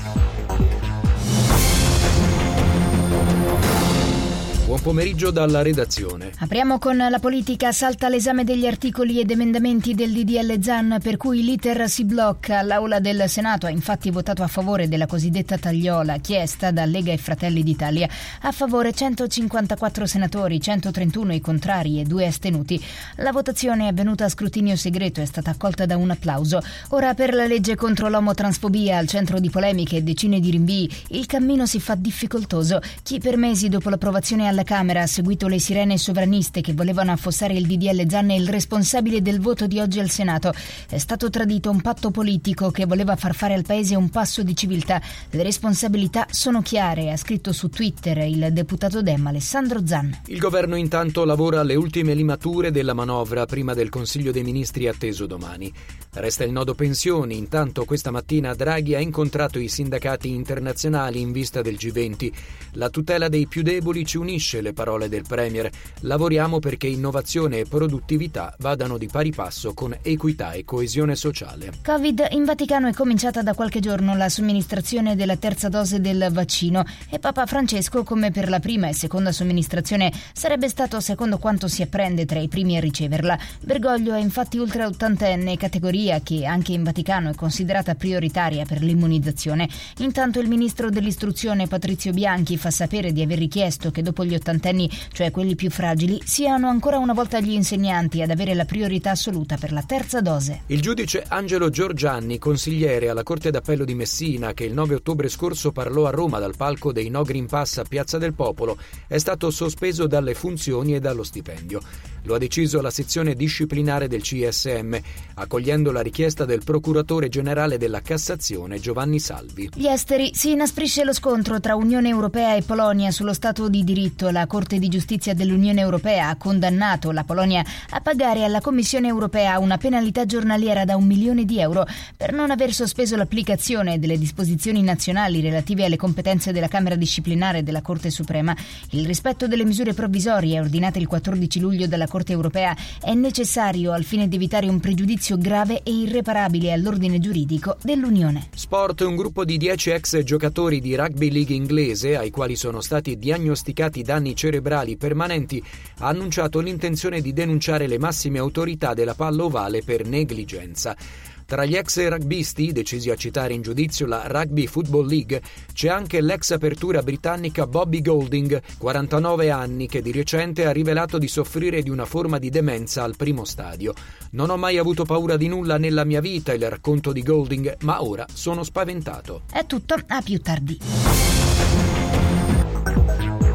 Buon 4.71 4.83
pomeriggio 4.83 5.31
dalla 5.31 5.61
redazione. 5.61 6.31
Apriamo 6.37 6.79
con 6.79 6.95
la 6.95 7.19
politica. 7.19 7.73
Salta 7.73 8.07
l'esame 8.07 8.45
degli 8.45 8.65
articoli 8.65 9.19
ed 9.19 9.29
emendamenti 9.29 9.93
del 9.93 10.13
DDL 10.13 10.61
ZAN 10.61 10.99
per 11.03 11.17
cui 11.17 11.43
l'iter 11.43 11.89
si 11.89 12.05
blocca. 12.05 12.61
L'Aula 12.61 13.01
del 13.01 13.27
Senato 13.27 13.65
ha 13.65 13.69
infatti 13.69 14.09
votato 14.11 14.43
a 14.43 14.47
favore 14.47 14.87
della 14.87 15.07
cosiddetta 15.07 15.57
tagliola 15.57 16.19
chiesta 16.19 16.71
da 16.71 16.85
Lega 16.85 17.11
e 17.11 17.17
Fratelli 17.17 17.63
d'Italia. 17.63 18.07
A 18.43 18.53
favore 18.53 18.93
154 18.93 20.05
senatori, 20.05 20.61
131 20.61 21.33
i 21.33 21.41
contrari 21.41 21.99
e 21.99 22.03
due 22.03 22.25
astenuti. 22.25 22.81
La 23.17 23.33
votazione 23.33 23.87
è 23.87 23.89
avvenuta 23.89 24.23
a 24.23 24.29
scrutinio 24.29 24.77
segreto 24.77 25.19
e 25.19 25.23
è 25.23 25.25
stata 25.25 25.51
accolta 25.51 25.85
da 25.85 25.97
un 25.97 26.11
applauso. 26.11 26.61
Ora 26.91 27.13
per 27.13 27.33
la 27.33 27.45
legge 27.45 27.75
contro 27.75 28.07
l'omotransfobia 28.07 28.97
al 28.97 29.07
centro 29.07 29.41
di 29.41 29.49
polemiche 29.49 29.97
e 29.97 30.01
decine 30.01 30.39
di 30.39 30.49
rinvii, 30.49 30.89
il 31.09 31.25
cammino 31.25 31.65
si 31.65 31.81
fa 31.81 31.95
difficoltoso. 31.95 32.79
Chi 33.03 33.19
per 33.19 33.35
mesi 33.35 33.67
dopo 33.67 33.89
l'approvazione 33.89 34.47
alla 34.47 34.59
alla 34.61 34.63
Camera 34.63 35.01
ha 35.01 35.07
seguito 35.07 35.47
le 35.47 35.59
sirene 35.59 35.97
sovraniste 35.97 36.61
che 36.61 36.73
volevano 36.73 37.11
affossare 37.11 37.53
il 37.53 37.65
DDL 37.65 38.07
Zan 38.07 38.29
è 38.29 38.35
il 38.35 38.47
responsabile 38.47 39.21
del 39.21 39.39
voto 39.39 39.65
di 39.65 39.79
oggi 39.79 39.99
al 39.99 40.09
Senato. 40.09 40.53
È 40.87 40.97
stato 40.97 41.29
tradito 41.29 41.69
un 41.69 41.81
patto 41.81 42.11
politico 42.11 42.69
che 42.69 42.85
voleva 42.85 43.15
far 43.15 43.33
fare 43.33 43.53
al 43.55 43.63
Paese 43.63 43.95
un 43.95 44.09
passo 44.09 44.43
di 44.43 44.55
civiltà. 44.55 45.01
Le 45.31 45.43
responsabilità 45.43 46.27
sono 46.29 46.61
chiare, 46.61 47.11
ha 47.11 47.17
scritto 47.17 47.51
su 47.53 47.69
Twitter 47.69 48.17
il 48.19 48.49
deputato 48.51 49.01
Dem 49.01 49.25
Alessandro 49.25 49.85
Zan. 49.85 50.21
Il 50.27 50.39
governo 50.39 50.75
intanto 50.75 51.25
lavora 51.25 51.61
alle 51.61 51.75
ultime 51.75 52.13
limature 52.13 52.71
della 52.71 52.93
manovra 52.93 53.45
prima 53.45 53.73
del 53.73 53.89
Consiglio 53.89 54.31
dei 54.31 54.43
Ministri 54.43 54.87
atteso 54.87 55.25
domani. 55.25 55.73
Resta 56.13 56.43
il 56.43 56.51
nodo 56.51 56.75
pensioni, 56.75 57.37
intanto 57.37 57.85
questa 57.85 58.11
mattina 58.11 58.53
Draghi 58.53 58.95
ha 58.95 58.99
incontrato 58.99 59.59
i 59.59 59.69
sindacati 59.69 60.29
internazionali 60.29 61.21
in 61.21 61.31
vista 61.31 61.61
del 61.61 61.75
G20. 61.75 62.31
La 62.73 62.89
tutela 62.89 63.29
dei 63.29 63.47
più 63.47 63.61
deboli 63.61 64.05
ci 64.05 64.17
unisce, 64.17 64.50
le 64.59 64.73
parole 64.73 65.07
del 65.07 65.23
Premier. 65.25 65.69
Lavoriamo 66.01 66.59
perché 66.59 66.87
innovazione 66.87 67.59
e 67.59 67.65
produttività 67.65 68.53
vadano 68.59 68.97
di 68.97 69.07
pari 69.07 69.31
passo 69.31 69.73
con 69.73 69.95
equità 70.01 70.51
e 70.51 70.65
coesione 70.65 71.15
sociale. 71.15 71.71
Covid 71.83 72.27
in 72.31 72.43
Vaticano 72.43 72.89
è 72.89 72.93
cominciata 72.93 73.41
da 73.41 73.53
qualche 73.53 73.79
giorno 73.79 74.17
la 74.17 74.27
somministrazione 74.27 75.15
della 75.15 75.37
terza 75.37 75.69
dose 75.69 76.01
del 76.01 76.27
vaccino 76.31 76.83
e 77.09 77.19
Papa 77.19 77.45
Francesco, 77.45 78.03
come 78.03 78.31
per 78.31 78.49
la 78.49 78.59
prima 78.59 78.89
e 78.89 78.93
seconda 78.93 79.31
somministrazione, 79.31 80.11
sarebbe 80.33 80.67
stato 80.67 80.99
secondo 80.99 81.37
quanto 81.37 81.67
si 81.67 81.81
apprende 81.81 82.25
tra 82.25 82.39
i 82.39 82.47
primi 82.47 82.77
a 82.77 82.79
riceverla. 82.79 83.37
Bergoglio 83.61 84.13
è 84.13 84.19
infatti 84.19 84.57
ultra 84.57 84.87
ottantenne, 84.87 85.57
categoria 85.57 86.19
che 86.21 86.45
anche 86.45 86.73
in 86.73 86.83
Vaticano 86.83 87.29
è 87.29 87.35
considerata 87.35 87.95
prioritaria 87.95 88.65
per 88.65 88.81
l'immunizzazione. 88.81 89.69
Intanto 89.99 90.39
il 90.39 90.47
ministro 90.47 90.89
dell'istruzione 90.89 91.67
Patrizio 91.67 92.11
Bianchi 92.11 92.57
fa 92.57 92.71
sapere 92.71 93.11
di 93.11 93.21
aver 93.21 93.37
richiesto 93.37 93.91
che 93.91 94.01
dopo 94.01 94.25
gli 94.25 94.30
ottantenni, 94.35 94.89
cioè 95.11 95.31
quelli 95.31 95.55
più 95.55 95.69
fragili, 95.69 96.21
siano 96.23 96.67
ancora 96.67 96.97
una 96.97 97.13
volta 97.13 97.39
gli 97.39 97.51
insegnanti 97.51 98.21
ad 98.21 98.29
avere 98.29 98.53
la 98.53 98.65
priorità 98.65 99.11
assoluta 99.11 99.57
per 99.57 99.71
la 99.71 99.83
terza 99.83 100.21
dose. 100.21 100.61
Il 100.67 100.81
giudice 100.81 101.23
Angelo 101.27 101.69
Giorgianni, 101.69 102.37
consigliere 102.37 103.09
alla 103.09 103.23
Corte 103.23 103.51
d'Appello 103.51 103.85
di 103.85 103.95
Messina, 103.95 104.53
che 104.53 104.65
il 104.65 104.73
9 104.73 104.95
ottobre 104.95 105.29
scorso 105.29 105.71
parlò 105.71 106.05
a 106.05 106.11
Roma 106.11 106.39
dal 106.39 106.55
palco 106.55 106.91
dei 106.91 107.09
No 107.09 107.23
Green 107.23 107.47
Pass 107.47 107.77
a 107.77 107.83
Piazza 107.83 108.17
del 108.17 108.33
Popolo, 108.33 108.77
è 109.07 109.17
stato 109.17 109.49
sospeso 109.51 110.07
dalle 110.07 110.33
funzioni 110.33 110.95
e 110.95 110.99
dallo 110.99 111.23
stipendio. 111.23 111.81
Lo 112.23 112.35
ha 112.35 112.37
deciso 112.37 112.81
la 112.81 112.91
sezione 112.91 113.33
disciplinare 113.33 114.07
del 114.07 114.21
CSM, 114.21 114.95
accogliendo 115.35 115.91
la 115.91 116.01
richiesta 116.01 116.45
del 116.45 116.61
procuratore 116.63 117.29
generale 117.29 117.79
della 117.79 118.01
Cassazione 118.01 118.79
Giovanni 118.79 119.19
Salvi. 119.19 119.69
Gli 119.73 119.87
esteri 119.87 120.31
si 120.33 120.51
inasprisce 120.51 121.03
lo 121.03 121.13
scontro 121.13 121.59
tra 121.59 121.75
Unione 121.75 122.09
Europea 122.09 122.55
e 122.55 122.61
Polonia 122.61 123.09
sullo 123.09 123.33
Stato 123.33 123.69
di 123.69 123.83
diritto. 123.83 124.20
La 124.29 124.45
Corte 124.45 124.77
di 124.77 124.87
giustizia 124.87 125.33
dell'Unione 125.33 125.81
Europea 125.81 126.29
ha 126.29 126.35
condannato 126.35 127.11
la 127.11 127.23
Polonia 127.23 127.63
a 127.89 128.01
pagare 128.01 128.43
alla 128.43 128.61
Commissione 128.61 129.07
Europea 129.07 129.57
una 129.59 129.77
penalità 129.77 130.25
giornaliera 130.25 130.85
da 130.85 130.95
un 130.95 131.05
milione 131.05 131.45
di 131.45 131.59
euro 131.59 131.85
per 132.15 132.31
non 132.33 132.51
aver 132.51 132.73
sospeso 132.73 133.15
l'applicazione 133.15 133.99
delle 133.99 134.17
disposizioni 134.17 134.83
nazionali 134.83 135.41
relative 135.41 135.85
alle 135.85 135.97
competenze 135.97 136.51
della 136.51 136.67
Camera 136.67 136.95
disciplinare 136.95 137.63
della 137.63 137.81
Corte 137.81 138.09
Suprema. 138.09 138.55
Il 138.91 139.05
rispetto 139.05 139.47
delle 139.47 139.65
misure 139.65 139.93
provvisorie 139.93 140.59
ordinate 140.59 140.99
il 140.99 141.07
14 141.07 141.59
luglio 141.59 141.87
dalla 141.87 142.07
Corte 142.07 142.31
Europea 142.31 142.75
è 143.01 143.13
necessario 143.13 143.91
al 143.91 144.03
fine 144.03 144.27
di 144.27 144.35
evitare 144.35 144.67
un 144.67 144.79
pregiudizio 144.79 145.37
grave 145.37 145.81
e 145.83 145.91
irreparabile 145.91 146.71
all'ordine 146.71 147.19
giuridico 147.19 147.77
dell'Unione. 147.81 148.49
Sport, 148.53 149.01
un 149.01 149.15
gruppo 149.15 149.45
di 149.45 149.57
10 149.57 149.89
ex 149.89 150.23
giocatori 150.23 150.79
di 150.79 150.95
rugby 150.95 151.31
league 151.31 151.55
inglese, 151.55 152.17
ai 152.17 152.29
quali 152.29 152.55
sono 152.55 152.81
stati 152.81 153.17
diagnosticati 153.17 154.03
danni 154.11 154.35
cerebrali 154.35 154.97
permanenti, 154.97 155.63
ha 155.99 156.07
annunciato 156.09 156.59
l'intenzione 156.59 157.21
di 157.21 157.31
denunciare 157.31 157.87
le 157.87 157.97
massime 157.97 158.39
autorità 158.39 158.93
della 158.93 159.13
palla 159.13 159.45
ovale 159.45 159.83
per 159.83 160.05
negligenza. 160.05 160.97
Tra 161.45 161.65
gli 161.65 161.75
ex 161.75 162.05
rugbisti, 162.07 162.71
decisi 162.71 163.09
a 163.09 163.15
citare 163.15 163.53
in 163.53 163.61
giudizio 163.61 164.05
la 164.05 164.23
Rugby 164.25 164.67
Football 164.67 165.07
League, 165.07 165.41
c'è 165.73 165.89
anche 165.89 166.21
l'ex 166.21 166.51
apertura 166.51 167.01
britannica 167.01 167.67
Bobby 167.67 168.01
Golding, 168.01 168.61
49 168.77 169.49
anni, 169.49 169.87
che 169.87 170.01
di 170.01 170.11
recente 170.11 170.65
ha 170.65 170.71
rivelato 170.71 171.17
di 171.17 171.27
soffrire 171.27 171.81
di 171.81 171.89
una 171.89 172.05
forma 172.05 172.37
di 172.37 172.49
demenza 172.49 173.03
al 173.03 173.15
primo 173.17 173.43
stadio. 173.43 173.93
Non 174.31 174.49
ho 174.49 174.57
mai 174.57 174.77
avuto 174.77 175.03
paura 175.03 175.35
di 175.35 175.47
nulla 175.47 175.77
nella 175.77 176.05
mia 176.05 176.21
vita, 176.21 176.53
il 176.53 176.69
racconto 176.69 177.11
di 177.11 177.21
Golding, 177.21 177.77
ma 177.81 178.01
ora 178.01 178.25
sono 178.33 178.63
spaventato. 178.63 179.41
È 179.51 179.65
tutto, 179.65 179.95
a 180.07 180.21
più 180.21 180.39
tardi. 180.41 180.79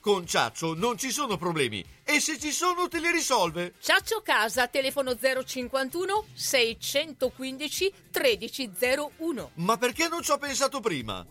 Con 0.00 0.26
Ciaccio 0.26 0.72
non 0.72 0.96
ci 0.96 1.10
sono 1.10 1.36
problemi 1.36 1.84
e 2.02 2.20
se 2.20 2.38
ci 2.38 2.52
sono 2.52 2.88
te 2.88 3.00
li 3.00 3.10
risolve. 3.10 3.74
Ciaccio 3.80 4.22
Casa, 4.22 4.66
telefono 4.66 5.14
051 5.14 6.24
615 6.32 7.92
1301. 8.10 9.50
Ma 9.56 9.76
perché 9.76 10.08
non 10.08 10.22
ci 10.22 10.30
ho 10.30 10.38
pensato 10.38 10.80
prima? 10.80 11.26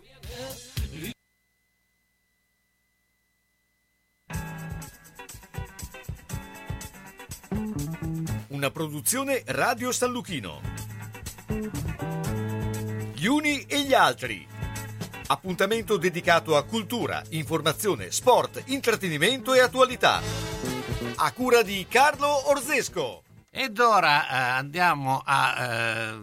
Una 8.49 8.69
produzione 8.69 9.41
Radio 9.47 9.91
San 9.91 10.11
Lucchino. 10.11 10.61
Gli 13.15 13.25
uni 13.25 13.65
e 13.65 13.81
gli 13.81 13.95
altri. 13.95 14.58
Appuntamento 15.31 15.97
dedicato 15.97 16.57
a 16.57 16.63
cultura, 16.63 17.21
informazione, 17.29 18.09
sport, 18.09 18.63
intrattenimento 18.65 19.53
e 19.53 19.59
attualità. 19.59 20.19
A 21.17 21.31
cura 21.33 21.61
di 21.61 21.85
Carlo 21.87 22.49
Orzesco. 22.49 23.21
Ed 23.51 23.77
ora 23.77 24.27
eh, 24.27 24.35
andiamo 24.57 25.21
a 25.23 25.55
eh, 25.63 26.19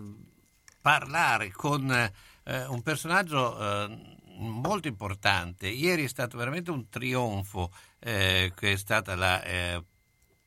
parlare 0.83 1.53
con 1.53 1.89
eh, 1.89 2.67
un 2.67 2.83
personaggio 2.83 3.57
eh, 3.87 4.19
molto 4.39 4.89
importante. 4.89 5.69
Ieri 5.69 6.03
è 6.03 6.09
stato 6.09 6.37
veramente 6.37 6.73
un 6.73 6.89
trionfo, 6.89 7.71
eh, 8.01 8.53
che 8.57 8.73
è 8.73 8.77
stata 8.77 9.15
la, 9.15 9.41
eh, 9.45 9.85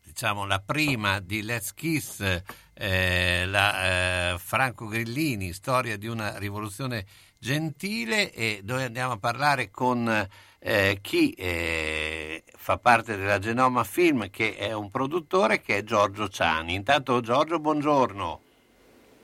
diciamo, 0.03 0.45
la 0.45 0.59
prima 0.59 1.21
di 1.21 1.43
Let's 1.43 1.73
Kiss, 1.73 2.41
la 2.81 4.37
Franco 4.37 4.87
Grillini, 4.87 5.51
storia 5.51 5.97
di 5.97 6.07
una 6.07 6.37
rivoluzione 6.37 7.05
gentile 7.39 8.33
e 8.33 8.59
dove 8.63 8.83
andiamo 8.83 9.13
a 9.13 9.17
parlare 9.17 9.71
con 9.71 10.27
eh, 10.59 10.99
chi 11.01 11.31
eh, 11.31 12.43
fa 12.45 12.77
parte 12.77 13.15
della 13.15 13.39
Genoma 13.39 13.85
Film, 13.85 14.29
che 14.29 14.57
è 14.57 14.73
un 14.73 14.91
produttore, 14.91 15.61
che 15.61 15.77
è 15.77 15.83
Giorgio 15.83 16.27
Ciani. 16.27 16.73
Intanto 16.73 17.21
Giorgio, 17.21 17.59
buongiorno. 17.59 18.41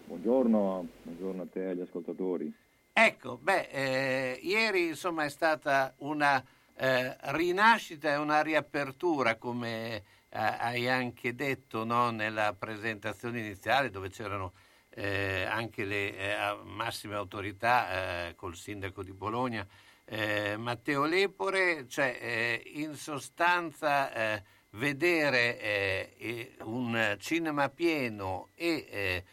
Buongiorno, 0.05 0.87
buongiorno 1.03 1.41
a 1.41 1.45
te 1.51 1.65
e 1.65 1.69
agli 1.71 1.81
ascoltatori. 1.81 2.53
Ecco, 2.93 3.37
beh, 3.41 3.67
eh, 3.69 4.39
ieri 4.41 4.87
insomma 4.87 5.25
è 5.25 5.29
stata 5.29 5.93
una 5.97 6.41
eh, 6.77 7.17
rinascita 7.19 8.13
e 8.13 8.15
una 8.15 8.41
riapertura, 8.41 9.35
come 9.35 9.95
eh, 9.95 10.03
hai 10.29 10.87
anche 10.87 11.35
detto 11.35 11.83
no, 11.83 12.11
nella 12.11 12.55
presentazione 12.57 13.39
iniziale, 13.39 13.89
dove 13.89 14.09
c'erano 14.09 14.53
eh, 14.95 15.43
anche 15.43 15.83
le 15.83 16.17
eh, 16.17 16.57
massime 16.63 17.15
autorità 17.15 18.27
eh, 18.27 18.35
col 18.35 18.55
sindaco 18.55 19.03
di 19.03 19.11
Bologna, 19.11 19.67
eh, 20.05 20.55
Matteo 20.57 21.03
Lepore, 21.03 21.87
cioè 21.87 22.17
eh, 22.19 22.63
in 22.75 22.95
sostanza 22.95 24.13
eh, 24.13 24.43
vedere 24.71 26.55
un 26.63 27.15
cinema 27.19 27.69
pieno 27.69 28.49
e 28.55 29.23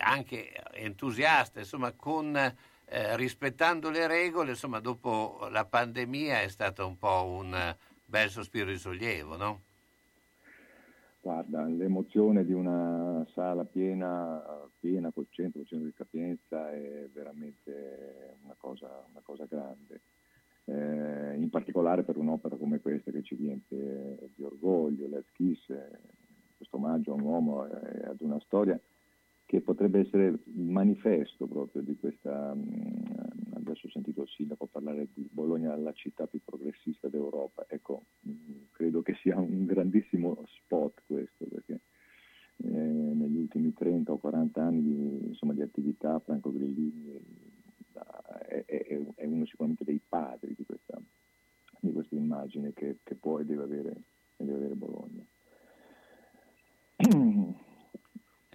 anche 0.00 0.52
entusiasta, 0.72 1.60
insomma, 1.60 1.92
con, 1.92 2.56
rispettando 2.86 3.90
le 3.90 4.06
regole, 4.06 4.50
insomma, 4.50 4.80
dopo 4.80 5.48
la 5.50 5.66
pandemia 5.66 6.40
è 6.40 6.48
stato 6.48 6.86
un 6.86 6.96
po' 6.98 7.24
un 7.26 7.76
bel 8.06 8.30
sospiro 8.30 8.70
di 8.70 8.78
sollievo, 8.78 9.36
no? 9.36 9.62
Guarda, 11.20 11.64
l'emozione 11.64 12.44
di 12.44 12.52
una 12.52 13.26
sala 13.34 13.64
piena, 13.64 14.42
piena 14.78 15.10
col 15.10 15.26
100% 15.30 15.84
di 15.84 15.92
capienza 15.92 16.70
è 16.72 17.08
veramente 17.12 18.36
una 18.44 18.54
cosa, 18.56 19.04
una 19.10 19.20
cosa 19.22 19.44
grande. 19.46 20.00
eh, 20.68 21.34
in 21.36 21.48
particolare 21.48 22.02
per 22.02 22.16
un'opera 22.18 22.56
come 22.56 22.80
questa 22.80 23.10
che 23.10 23.22
ci 23.22 23.34
riempie 23.36 24.30
di 24.34 24.42
orgoglio, 24.44 25.08
Let's 25.08 25.30
Kiss, 25.32 25.68
eh, 25.70 25.98
questo 26.56 26.76
omaggio 26.76 27.12
a 27.12 27.14
un 27.14 27.22
uomo 27.22 27.66
e 27.66 28.06
ad 28.06 28.20
una 28.20 28.38
storia 28.40 28.78
che 29.48 29.62
potrebbe 29.62 30.00
essere 30.00 30.26
il 30.26 30.40
manifesto 30.60 31.46
proprio 31.46 31.80
di 31.80 31.96
questa, 31.96 32.52
mh, 32.52 33.54
adesso 33.54 33.86
ho 33.86 33.90
sentito 33.90 34.20
il 34.20 34.28
sindaco 34.28 34.66
parlare 34.66 35.08
di 35.14 35.26
Bologna 35.32 35.74
la 35.74 35.94
città 35.94 36.26
più 36.26 36.38
progressista 36.44 37.08
d'Europa, 37.08 37.64
ecco, 37.66 38.02
mh, 38.20 38.32
credo 38.72 39.00
che 39.00 39.14
sia 39.22 39.38
un 39.40 39.64
grandissimo 39.64 40.44
spot 40.48 41.00
questo, 41.06 41.46
perché 41.46 41.80
eh, 42.58 42.68
negli 42.68 43.38
ultimi 43.38 43.72
30 43.72 44.12
o 44.12 44.18
40 44.18 44.62
anni 44.62 44.82
di, 44.82 45.28
insomma, 45.28 45.54
di 45.54 45.62
attività 45.62 46.18
Franco 46.18 46.52
Grillini 46.52 47.18
è, 48.48 48.64
è, 48.66 49.00
è, 49.14 49.24
uno 49.24 49.46
sicuramente 49.46 49.82
dei 49.82 50.00
padri 50.06 50.54
di 50.54 50.66
questa, 50.66 51.00
di 51.80 51.90
questa 51.90 52.14
immagine 52.16 52.74
che, 52.74 52.98
che 53.02 53.16
e 53.18 53.44
deve 53.46 53.62
avere, 53.62 53.94
deve 54.36 54.54
avere 54.54 54.74
Bologna. 54.74 55.24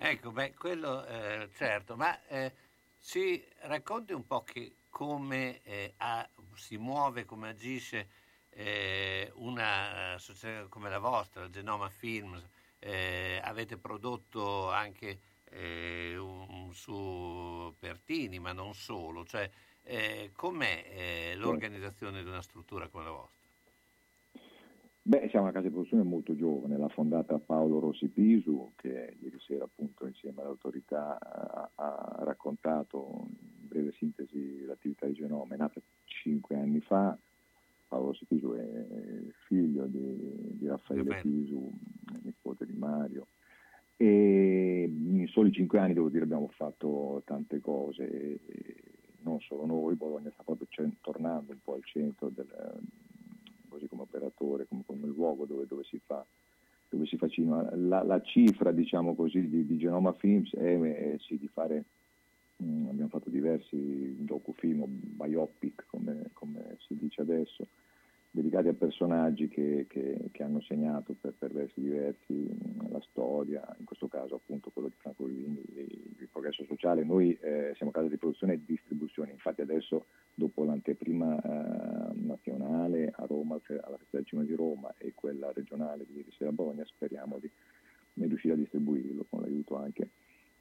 Ecco, 0.06 0.32
beh, 0.32 0.54
quello 0.56 1.06
eh, 1.06 1.50
certo, 1.56 1.96
ma 1.96 2.22
eh, 2.28 2.52
ci 3.00 3.42
racconti 3.62 4.12
un 4.12 4.28
po' 4.28 4.44
che, 4.44 4.76
come 4.90 5.62
eh, 5.64 5.94
ha, 5.96 6.30
si 6.56 6.76
muove, 6.76 7.24
come 7.24 7.48
agisce 7.48 8.10
eh, 8.50 9.32
una 9.36 10.18
società 10.20 10.68
come 10.68 10.90
la 10.90 11.00
vostra, 11.00 11.50
Genoma 11.50 11.88
Films, 11.88 12.46
eh, 12.80 13.40
avete 13.42 13.78
prodotto 13.78 14.70
anche 14.70 15.22
eh, 15.46 16.18
un, 16.18 16.74
su 16.74 17.74
Pertini, 17.80 18.40
ma 18.40 18.52
non 18.52 18.74
solo, 18.74 19.24
cioè 19.24 19.50
com'è 20.34 21.34
l'organizzazione 21.36 22.24
di 22.24 22.28
una 22.28 22.42
struttura 22.42 22.90
come 22.90 23.06
la 23.06 23.12
vostra? 23.12 23.43
Beh, 25.06 25.28
siamo 25.28 25.44
una 25.44 25.54
casa 25.54 25.68
di 25.68 25.74
produzione 25.74 26.04
molto 26.04 26.34
giovane, 26.34 26.78
l'ha 26.78 26.88
fondata 26.88 27.38
Paolo 27.38 27.80
Rossi 27.80 28.08
Pisu, 28.08 28.72
che 28.78 29.18
ieri 29.20 29.38
sera 29.42 29.66
appunto 29.66 30.08
insieme 30.08 30.40
all'autorità 30.40 31.20
ha, 31.20 31.70
ha 31.76 32.16
raccontato 32.24 33.28
in 33.60 33.68
breve 33.68 33.92
sintesi 33.98 34.64
l'attività 34.64 35.06
di 35.06 35.12
Genome, 35.12 35.56
è 35.56 35.58
nata 35.58 35.82
cinque 36.06 36.56
anni 36.56 36.80
fa, 36.80 37.18
Paolo 37.90 38.08
Rossi 38.08 38.24
Pisu 38.24 38.54
è 38.54 38.86
figlio 39.46 39.88
di, 39.88 40.58
di 40.58 40.68
Raffaele 40.68 41.20
Pisu, 41.22 41.70
nipote 42.22 42.66
di 42.66 42.78
Mario, 42.78 43.28
e 43.98 44.90
in 44.90 45.28
soli 45.28 45.52
cinque 45.52 45.80
anni 45.80 45.96
devo 45.96 46.08
dire 46.08 46.24
abbiamo 46.24 46.48
fatto 46.48 47.22
tante 47.26 47.60
cose, 47.60 48.40
non 49.24 49.42
solo 49.42 49.66
noi, 49.66 49.96
Bologna 49.96 50.32
sta 50.32 50.44
proprio 50.44 50.66
tornando 51.02 51.52
un 51.52 51.60
po' 51.62 51.74
al 51.74 51.84
centro 51.84 52.30
del 52.30 52.48
così 53.84 53.88
come 53.88 54.04
operatore, 54.04 54.68
come, 54.68 54.84
come 54.86 55.08
luogo 55.08 55.46
dove, 55.46 55.66
dove, 55.68 55.84
si 55.84 56.00
fa, 56.04 56.26
dove 56.90 57.06
si 57.06 57.18
fa 57.18 57.28
cinema. 57.28 57.70
La, 57.76 58.04
la 58.04 58.22
cifra, 58.22 58.72
diciamo 58.72 59.16
così, 59.16 59.48
di, 59.48 59.66
di 59.66 59.78
Genoma 59.78 60.14
Films 60.14 60.54
è, 60.56 60.80
è 60.80 61.18
sì, 61.20 61.38
di 61.38 61.48
fare, 61.48 61.84
mh, 62.58 62.66
mm, 62.66 62.88
abbiamo 62.88 63.10
fatto 63.10 63.30
diversi 63.30 64.16
docufilm 64.24 64.84
biopic, 64.88 65.86
come, 65.88 66.30
come 66.34 66.78
si 66.88 66.96
dice 66.98 67.22
adesso, 67.22 67.68
dedicati 68.36 68.68
a 68.68 68.74
personaggi 68.74 69.48
che, 69.48 69.86
che, 69.88 70.30
che 70.32 70.44
hanno 70.44 70.60
segnato 70.62 71.14
per, 71.22 71.34
per 71.38 71.52
versi 71.52 71.80
diversi 71.80 72.50
la 72.90 73.00
storia, 73.02 73.64
in 73.78 73.86
questo 73.86 74.08
caso 74.08 74.34
appunto 74.34 74.72
quello 74.72 74.88
di 74.88 74.96
Franco 74.98 75.28
Rivini, 75.28 75.62
il 76.18 76.28
progresso 76.32 76.66
sociale. 76.66 77.04
Noi 77.04 77.38
eh, 77.40 77.74
siamo 77.76 77.92
casa 77.92 78.08
di 78.08 78.18
produzione 78.18 78.54
e 78.54 78.62
distribuzione, 78.66 79.30
infatti 79.30 79.62
adesso 79.62 80.08
dopo 80.34 80.64
l'anteprima 80.64 81.40
eh, 81.42 82.14
nazionale 82.16 83.14
a 83.16 83.26
Roma, 83.28 83.60
alla 83.68 83.98
Festa 83.98 84.18
del 84.18 84.26
Cinema 84.26 84.48
di 84.48 84.56
Roma 84.56 84.92
e 84.98 85.12
quella 85.14 85.52
regionale 85.52 86.04
di 86.08 86.16
ieri 86.16 86.32
sera 86.36 86.50
a 86.50 86.54
Bologna, 86.54 86.84
speriamo 86.86 87.38
di 87.38 87.52
riuscire 88.16 88.56
a 88.56 88.58
distribuirlo 88.58 89.28
con 89.30 89.42
l'aiuto 89.42 89.76
anche 89.76 90.10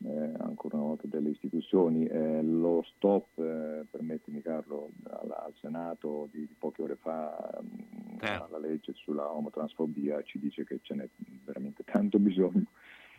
eh, 0.04 0.32
ancora 0.38 0.76
una 0.76 0.86
volta 0.86 1.06
delle 1.06 1.30
istituzioni. 1.30 2.06
Eh, 2.06 2.42
lo 2.42 2.84
stop, 2.94 3.38
eh, 3.38 3.84
permettimi 3.90 4.42
Carlo, 4.42 4.90
al, 5.04 5.30
al 5.30 5.54
Senato 5.60 6.28
di, 6.30 6.46
di, 6.46 6.54
poche 6.58 6.82
ore 6.82 6.96
fa 6.96 7.60
mh, 7.60 7.66
mm, 7.66 8.50
la 8.50 8.58
legge 8.58 8.92
sulla 8.94 9.30
omotransfobia 9.30 10.22
ci 10.22 10.38
dice 10.38 10.64
che 10.64 10.78
ce 10.82 10.94
n'è 10.94 11.08
veramente 11.44 11.82
tanto 11.84 12.18
bisogno 12.18 12.66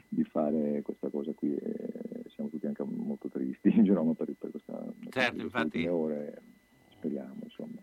di 0.07 0.23
fare 0.23 0.81
questa 0.83 1.09
cosa 1.09 1.31
qui 1.33 1.55
e 1.55 2.23
siamo 2.33 2.49
tutti 2.49 2.67
anche 2.67 2.83
molto 2.83 3.29
tristi 3.29 3.75
in 3.75 3.83
Genoma 3.83 4.13
per, 4.13 4.31
per 4.37 4.51
questa 4.51 4.83
certo, 5.09 5.41
infatti, 5.41 5.87
ore, 5.87 6.41
speriamo 6.89 7.37
insomma. 7.43 7.81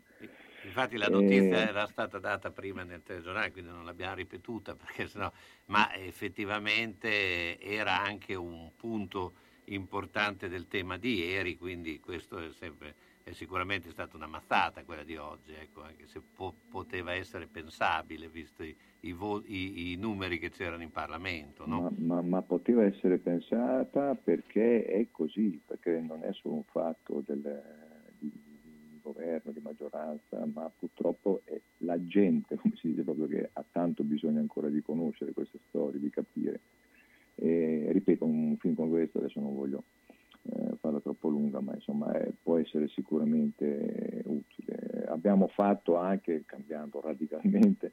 Infatti 0.62 0.96
la 0.96 1.08
notizia 1.08 1.64
e... 1.64 1.68
era 1.68 1.86
stata 1.86 2.18
data 2.18 2.50
prima 2.50 2.82
nel 2.82 3.02
telegiornale, 3.02 3.52
quindi 3.52 3.70
non 3.70 3.84
l'abbiamo 3.84 4.14
ripetuta, 4.16 4.74
perché 4.76 5.08
sennò... 5.08 5.30
ma 5.66 5.94
effettivamente 5.94 7.58
era 7.60 8.00
anche 8.00 8.34
un 8.34 8.70
punto 8.76 9.32
importante 9.66 10.48
del 10.48 10.68
tema 10.68 10.96
di 10.96 11.14
ieri, 11.14 11.56
quindi 11.56 12.00
questo 12.00 12.38
è, 12.38 12.50
sempre, 12.52 12.94
è 13.22 13.32
sicuramente 13.32 13.90
stata 13.90 14.16
una 14.16 14.26
mazzata 14.26 14.84
quella 14.84 15.04
di 15.04 15.16
oggi, 15.16 15.52
ecco, 15.52 15.82
anche 15.82 16.06
se 16.06 16.20
po- 16.20 16.54
poteva 16.68 17.12
essere 17.12 17.46
pensabile, 17.46 18.28
visto 18.28 18.62
i, 18.62 18.74
i, 19.00 19.12
vo- 19.12 19.42
i, 19.46 19.92
i, 19.92 19.96
numeri 19.96 20.38
che 20.38 20.50
c'erano 20.50 20.82
in 20.82 20.90
Parlamento. 20.90 21.66
No? 21.66 21.82
Ma, 21.82 21.90
ma, 21.96 22.22
ma, 22.22 22.42
poteva 22.42 22.84
essere 22.84 23.18
pensata 23.18 24.14
perché 24.14 24.84
è 24.84 25.06
così, 25.10 25.60
perché 25.64 26.00
non 26.00 26.24
è 26.24 26.32
solo 26.32 26.56
un 26.56 26.64
fatto 26.64 27.22
del, 27.24 27.62
governo, 29.02 29.52
di 29.52 29.60
maggioranza, 29.60 30.46
ma 30.52 30.70
purtroppo 30.76 31.42
è 31.44 31.60
la 31.78 32.02
gente, 32.04 32.56
come 32.56 32.74
si 32.76 32.88
dice 32.88 33.02
proprio, 33.02 33.26
che 33.26 33.50
ha 33.52 33.64
tanto 33.70 34.02
bisogno 34.02 34.40
ancora 34.40 34.68
di 34.68 34.82
conoscere 34.82 35.32
queste 35.32 35.58
storie, 35.68 36.00
di 36.00 36.10
capire. 36.10 36.60
E, 37.34 37.88
ripeto, 37.92 38.24
un 38.24 38.56
film 38.58 38.74
come 38.74 38.90
questo, 38.90 39.18
adesso 39.18 39.40
non 39.40 39.54
voglio 39.54 39.82
eh, 40.42 40.76
farla 40.78 41.00
troppo 41.00 41.28
lunga, 41.28 41.60
ma 41.60 41.74
insomma 41.74 42.12
è, 42.12 42.30
può 42.42 42.58
essere 42.58 42.88
sicuramente 42.88 44.22
utile. 44.26 45.04
Abbiamo 45.08 45.48
fatto 45.48 45.96
anche, 45.96 46.44
cambiando 46.46 47.00
radicalmente, 47.00 47.92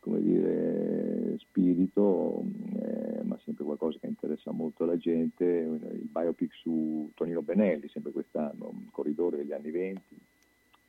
come 0.00 0.20
dire, 0.20 1.36
spirito, 1.38 2.44
eh, 2.80 3.22
ma 3.22 3.38
sempre 3.44 3.64
qualcosa 3.64 3.98
che 3.98 4.06
interessa 4.06 4.50
molto 4.50 4.84
la 4.84 4.96
gente, 4.96 5.44
il 5.44 6.08
biopic 6.10 6.54
su 6.54 7.10
Tonino 7.14 7.42
Benelli, 7.42 7.88
sempre 7.88 8.12
quest'anno, 8.12 8.68
un 8.68 8.90
corridore 8.90 9.38
degli 9.38 9.52
anni 9.52 9.70
20, 9.70 10.15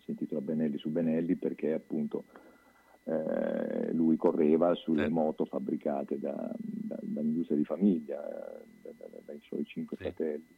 si 0.08 0.12
intitola 0.12 0.42
Benelli 0.42 0.78
su 0.78 0.90
Benelli 0.90 1.36
perché 1.36 1.74
appunto 1.74 2.24
eh, 3.04 3.92
lui 3.94 4.16
correva 4.16 4.74
sulle 4.76 5.06
eh. 5.06 5.10
moto 5.10 5.46
fabbricate 5.46 6.18
da, 6.18 6.50
da, 6.58 6.98
dall'industria 7.02 7.58
di 7.58 7.66
famiglia, 7.66 8.22
da, 8.82 8.92
dai 9.26 9.40
suoi 9.42 9.66
cinque 9.66 9.98
sì. 9.98 10.04
fratelli. 10.04 10.56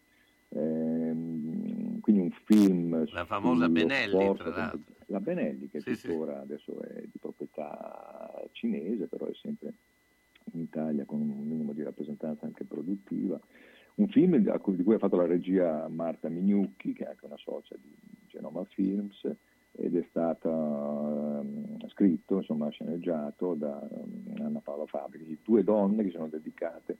Eh, 0.52 2.00
quindi 2.02 2.22
un 2.22 2.32
film 2.46 3.06
la 3.12 3.26
famosa 3.26 3.70
Benelli 3.70 4.10
sport, 4.10 4.42
tra 4.42 4.50
l'altro 4.50 4.80
la 5.08 5.20
Benelli 5.20 5.68
che 5.68 5.80
sì, 5.80 5.96
tuttora 5.96 6.38
sì. 6.38 6.42
adesso 6.42 6.82
è 6.82 7.02
di 7.02 7.20
proprietà 7.20 8.44
cinese 8.54 9.06
però 9.06 9.28
è 9.28 9.34
sempre 9.36 9.74
in 10.54 10.62
Italia 10.62 11.06
con 11.06 11.22
un 11.22 11.46
minimo 11.46 11.72
di 11.74 11.84
rappresentanza 11.84 12.48
anche 12.48 12.64
produttiva 12.64 13.40
un 14.00 14.08
film 14.08 14.38
di 14.38 14.84
cui 14.84 14.96
ha 14.96 14.98
fatto 14.98 15.18
la 15.18 15.26
regia 15.26 15.88
Marta 15.90 16.30
Mignucchi, 16.30 16.94
che 16.94 17.04
è 17.04 17.10
anche 17.10 17.26
una 17.26 17.38
socia 17.38 17.76
di 17.76 17.94
Genoma 18.30 18.64
Films, 18.66 19.30
ed 19.72 19.96
è 19.96 20.06
stato 20.10 20.50
um, 20.50 21.78
scritto, 21.90 22.38
insomma 22.38 22.70
sceneggiato 22.70 23.54
da 23.54 23.80
um, 23.90 24.36
Anna 24.40 24.60
Paola 24.60 24.86
Fabri, 24.86 25.40
due 25.44 25.64
donne 25.64 26.04
che 26.04 26.12
sono 26.12 26.28
dedicate, 26.28 26.98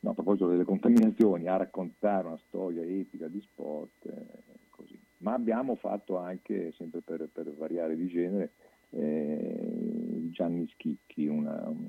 no, 0.00 0.10
a 0.10 0.14
proposito 0.14 0.48
delle 0.48 0.64
contaminazioni, 0.64 1.46
a 1.46 1.56
raccontare 1.56 2.26
una 2.26 2.40
storia 2.48 2.82
epica 2.82 3.28
di 3.28 3.40
sport, 3.40 4.06
eh, 4.06 4.64
così. 4.70 4.98
Ma 5.18 5.34
abbiamo 5.34 5.76
fatto 5.76 6.18
anche, 6.18 6.72
sempre 6.76 7.00
per, 7.00 7.28
per 7.32 7.52
variare 7.54 7.96
di 7.96 8.06
genere, 8.08 8.52
eh, 8.90 10.28
Gianni 10.30 10.68
Schicchi, 10.68 11.26
una, 11.26 11.68
un, 11.68 11.88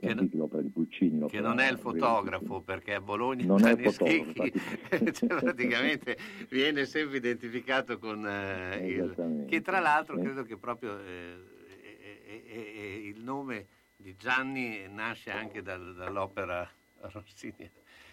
che, 0.00 0.14
Puccini. 0.72 1.26
Che 1.28 1.40
non 1.40 1.60
è 1.60 1.70
il 1.70 1.78
fotografo, 1.78 2.62
perché 2.62 2.94
a 2.94 3.00
Bologna 3.00 3.44
non 3.44 3.64
è 3.66 3.76
fotografo, 3.76 4.48
cioè, 5.12 5.28
praticamente 5.28 6.16
viene 6.48 6.86
sempre 6.86 7.18
identificato 7.18 7.98
con 7.98 8.26
eh, 8.26 8.86
il... 8.86 9.44
Che 9.48 9.60
tra 9.60 9.78
l'altro 9.78 10.18
credo 10.18 10.42
che 10.42 10.56
proprio 10.56 10.98
eh, 10.98 11.58
eh, 12.26 13.02
il 13.04 13.22
nome 13.22 13.66
di 13.96 14.16
Gianni 14.16 14.86
nasce 14.88 15.30
anche 15.30 15.62
dal, 15.62 15.94
dall'opera 15.94 16.68
rossiniana. 17.00 17.70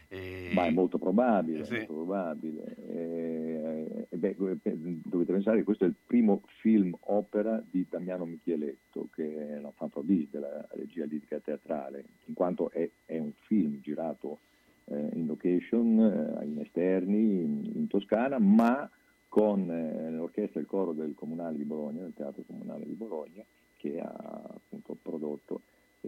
E... 0.09 0.51
Ma 0.53 0.65
è 0.65 0.71
molto 0.71 0.97
probabile, 0.97 1.65
sì. 1.65 1.77
molto 1.77 1.93
probabile. 1.93 2.75
E, 2.87 4.07
e 4.09 4.17
beh, 4.17 4.35
dovete 4.37 5.33
pensare 5.33 5.57
che 5.57 5.63
questo 5.63 5.83
è 5.83 5.87
il 5.87 5.95
primo 6.05 6.41
film 6.59 6.95
opera 7.01 7.63
di 7.69 7.85
Damiano 7.89 8.25
Micheletto, 8.25 9.09
che 9.13 9.49
è 9.49 9.57
una 9.57 9.71
fan 9.71 9.89
prodige 9.89 10.27
della 10.31 10.65
regia 10.71 11.05
lirica 11.05 11.39
teatrale, 11.39 12.05
in 12.25 12.33
quanto 12.33 12.69
è, 12.71 12.89
è 13.05 13.17
un 13.17 13.31
film 13.45 13.79
girato 13.81 14.39
eh, 14.85 15.09
in 15.13 15.25
location, 15.25 15.99
eh, 16.41 16.45
in 16.45 16.59
esterni, 16.59 17.41
in, 17.41 17.71
in 17.73 17.87
Toscana, 17.87 18.39
ma 18.39 18.89
con 19.27 19.69
eh, 19.69 20.09
l'orchestra 20.11 20.59
e 20.59 20.63
il 20.63 20.69
coro 20.69 20.93
del 20.93 21.13
Comunale 21.13 21.57
di 21.57 21.65
Bologna, 21.65 22.01
del 22.01 22.13
Teatro 22.15 22.43
Comunale 22.47 22.85
di 22.85 22.93
Bologna, 22.93 23.43
che 23.75 23.99
ha 23.99 24.09
appunto 24.09 24.97
prodotto 25.01 25.61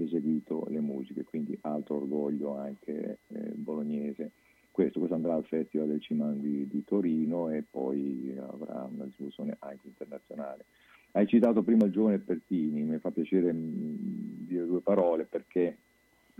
eseguito 0.03 0.65
le 0.69 0.79
musiche, 0.79 1.23
quindi 1.23 1.57
altro 1.61 1.97
orgoglio 1.97 2.55
anche 2.55 3.19
eh, 3.27 3.51
bolognese. 3.53 4.31
Questo, 4.71 4.99
questo, 4.99 5.15
andrà 5.15 5.33
al 5.33 5.45
Festival 5.45 5.87
del 5.87 6.01
Cinema 6.01 6.31
di, 6.31 6.67
di, 6.67 6.83
Torino 6.85 7.49
e 7.49 7.63
poi 7.69 8.33
avrà 8.37 8.87
una 8.89 9.05
distribuzione 9.05 9.57
anche 9.59 9.87
internazionale. 9.87 10.65
Hai 11.11 11.27
citato 11.27 11.63
prima 11.63 11.85
il 11.85 11.91
giovane 11.91 12.19
Pertini, 12.19 12.83
mi 12.83 12.97
fa 12.99 13.11
piacere 13.11 13.51
mh, 13.51 14.45
dire 14.45 14.65
due 14.65 14.81
parole 14.81 15.25
perché 15.25 15.77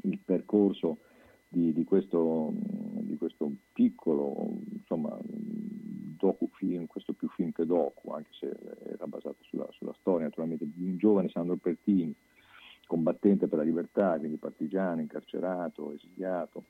il 0.04 0.20
percorso 0.24 1.00
di, 1.50 1.74
di, 1.74 1.84
questo, 1.84 2.54
di 2.54 3.18
questo, 3.18 3.52
piccolo 3.74 4.60
insomma, 4.72 5.18
docufilm, 5.22 6.86
questo 6.86 7.14
più 7.14 7.28
film 7.30 7.52
che 7.52 7.66
docu, 7.66 8.12
anche 8.12 8.30
se 8.40 8.56
era 8.88 9.08
basato 9.08 9.38
sulla, 9.42 9.68
sulla 9.72 9.96
storia 10.00 10.26
naturalmente 10.26 10.68
di 10.72 10.84
un 10.84 10.98
giovane 10.98 11.30
Sandro 11.30 11.56
Pertini, 11.56 12.14
combattente 12.90 13.46
per 13.46 13.60
la 13.60 13.64
libertà, 13.64 14.18
quindi 14.18 14.38
partigiano, 14.38 15.00
incarcerato, 15.00 15.94
esiliato. 15.94 16.64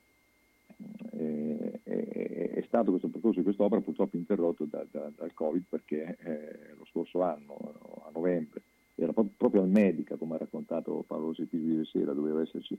E, 1.12 1.80
e, 1.82 2.50
è 2.56 2.62
stato 2.66 2.90
questo 2.90 3.08
percorso 3.08 3.38
di 3.38 3.44
quest'opera 3.44 3.80
purtroppo 3.80 4.16
interrotto 4.16 4.66
da, 4.66 4.84
da, 4.90 5.10
dal 5.16 5.32
Covid 5.32 5.64
perché 5.66 6.18
eh, 6.20 6.74
lo 6.76 6.84
scorso 6.84 7.22
anno, 7.22 7.56
a 8.06 8.10
novembre, 8.12 8.60
era 8.96 9.12
proprio 9.14 9.62
al 9.62 9.68
Medica, 9.68 10.16
come 10.16 10.34
ha 10.34 10.38
raccontato 10.38 11.04
Paolo 11.06 11.32
Sepisi 11.32 11.64
ieri 11.64 11.86
sera, 11.86 12.12
doveva 12.12 12.42
esserci 12.42 12.78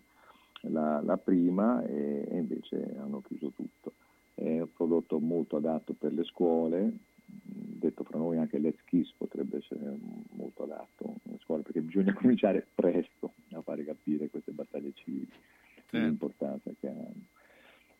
la, 0.68 1.02
la 1.02 1.18
prima 1.18 1.84
e, 1.84 2.28
e, 2.30 2.38
invece 2.38 2.96
hanno 3.00 3.22
chiuso 3.22 3.52
tutto. 3.56 3.94
È 4.36 4.60
un 4.60 4.72
prodotto 4.72 5.18
molto 5.20 5.58
adatto 5.58 5.94
per 5.94 6.14
le 6.14 6.24
scuole, 6.26 6.92
detto 7.44 8.04
fra 8.04 8.18
noi 8.18 8.38
anche 8.38 8.60
Let's 8.60 8.84
Kiss 8.86 9.12
potrebbe 9.18 9.58
essere 9.58 9.98
molto 10.32 10.64
adatto 10.64 11.16
alle 11.28 11.40
scuole 11.42 11.64
perché 11.64 11.82
bisogna 11.82 12.14
cominciare 12.20 12.66
presto 12.74 13.34
a 13.52 13.62
fare 13.62 13.84
capire 13.84 14.30
queste 14.30 14.52
battaglie 14.52 14.94
civili, 14.94 15.28
sì. 15.88 15.98
l'importanza 15.98 16.72
che 16.80 16.88
hanno. 16.88 17.26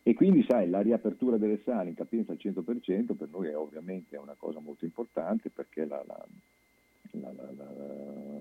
E 0.04 0.14
quindi 0.14 0.44
sai, 0.48 0.68
la 0.68 0.80
riapertura 0.80 1.36
delle 1.36 1.60
sale 1.64 1.90
in 1.90 1.94
capienza 1.94 2.32
al 2.32 2.38
100% 2.40 3.14
per 3.14 3.28
noi 3.30 3.48
è 3.48 3.56
ovviamente 3.56 4.16
una 4.16 4.34
cosa 4.36 4.58
molto 4.58 4.84
importante 4.84 5.48
perché 5.48 5.84
la, 5.84 6.02
la, 6.04 6.26
la, 7.20 7.32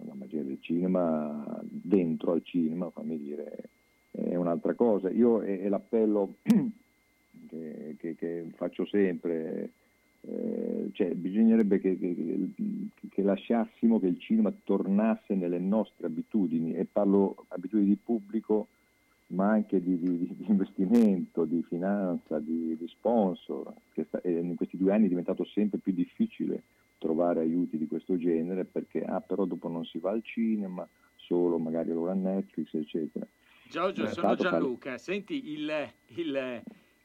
la 0.06 0.14
magia 0.16 0.42
del 0.42 0.58
cinema 0.60 1.60
dentro 1.62 2.32
al 2.32 2.44
cinema, 2.44 2.90
fammi 2.90 3.16
dire, 3.16 3.70
è 4.10 4.36
un'altra 4.36 4.74
cosa. 4.74 5.12
Io 5.12 5.42
è, 5.42 5.60
è 5.62 5.70
l'appello 5.70 6.38
che, 6.42 7.96
che, 8.00 8.16
che, 8.16 8.46
faccio 8.56 8.86
sempre, 8.86 9.72
eh, 10.32 10.90
cioè 10.94 11.14
bisognerebbe 11.14 11.80
che, 11.80 11.98
che, 13.10 13.22
lasciassimo 13.22 14.00
che 14.00 14.08
il 14.08 14.20
cinema 14.20 14.54
tornasse 14.64 15.36
nelle 15.36 15.60
nostre 15.60 16.08
abitudini 16.08 16.74
e 16.74 16.86
parlo 16.86 17.46
abitudini 17.50 17.90
di 17.90 17.98
pubblico 18.02 18.68
ma 19.28 19.50
anche 19.50 19.82
di, 19.82 19.98
di, 19.98 20.18
di 20.18 20.46
investimento, 20.48 21.46
di 21.46 21.64
finanza, 21.64 22.40
di, 22.40 22.76
di 22.78 22.88
sponsor, 22.88 23.74
che 23.94 24.06
sta, 24.06 24.20
in 24.24 24.56
questi 24.56 24.78
due 24.78 24.94
anni 24.94 25.06
è 25.06 25.10
diventato 25.10 25.46
sempre 25.46 25.80
più 25.80 25.94
difficile 25.94 26.64
trovare 26.98 27.40
aiuti 27.40 27.78
di 27.78 27.88
questo 27.88 28.18
genere 28.18 28.66
perché 28.66 29.04
ah, 29.04 29.22
però 29.22 29.46
dopo 29.46 29.70
non 29.70 29.86
si 29.86 30.00
va 30.00 30.12
al 30.12 30.24
cinema, 30.24 30.88
solo 31.16 31.58
magari 31.58 31.92
allora 31.92 32.12
a 32.12 32.16
Netflix, 32.16 32.74
eccetera. 32.74 33.26
Giorgio, 33.70 34.06
sono 34.08 34.36
Gianluca. 34.36 34.98
Senti, 34.98 35.52
il, 35.52 35.72
il, 36.16 36.62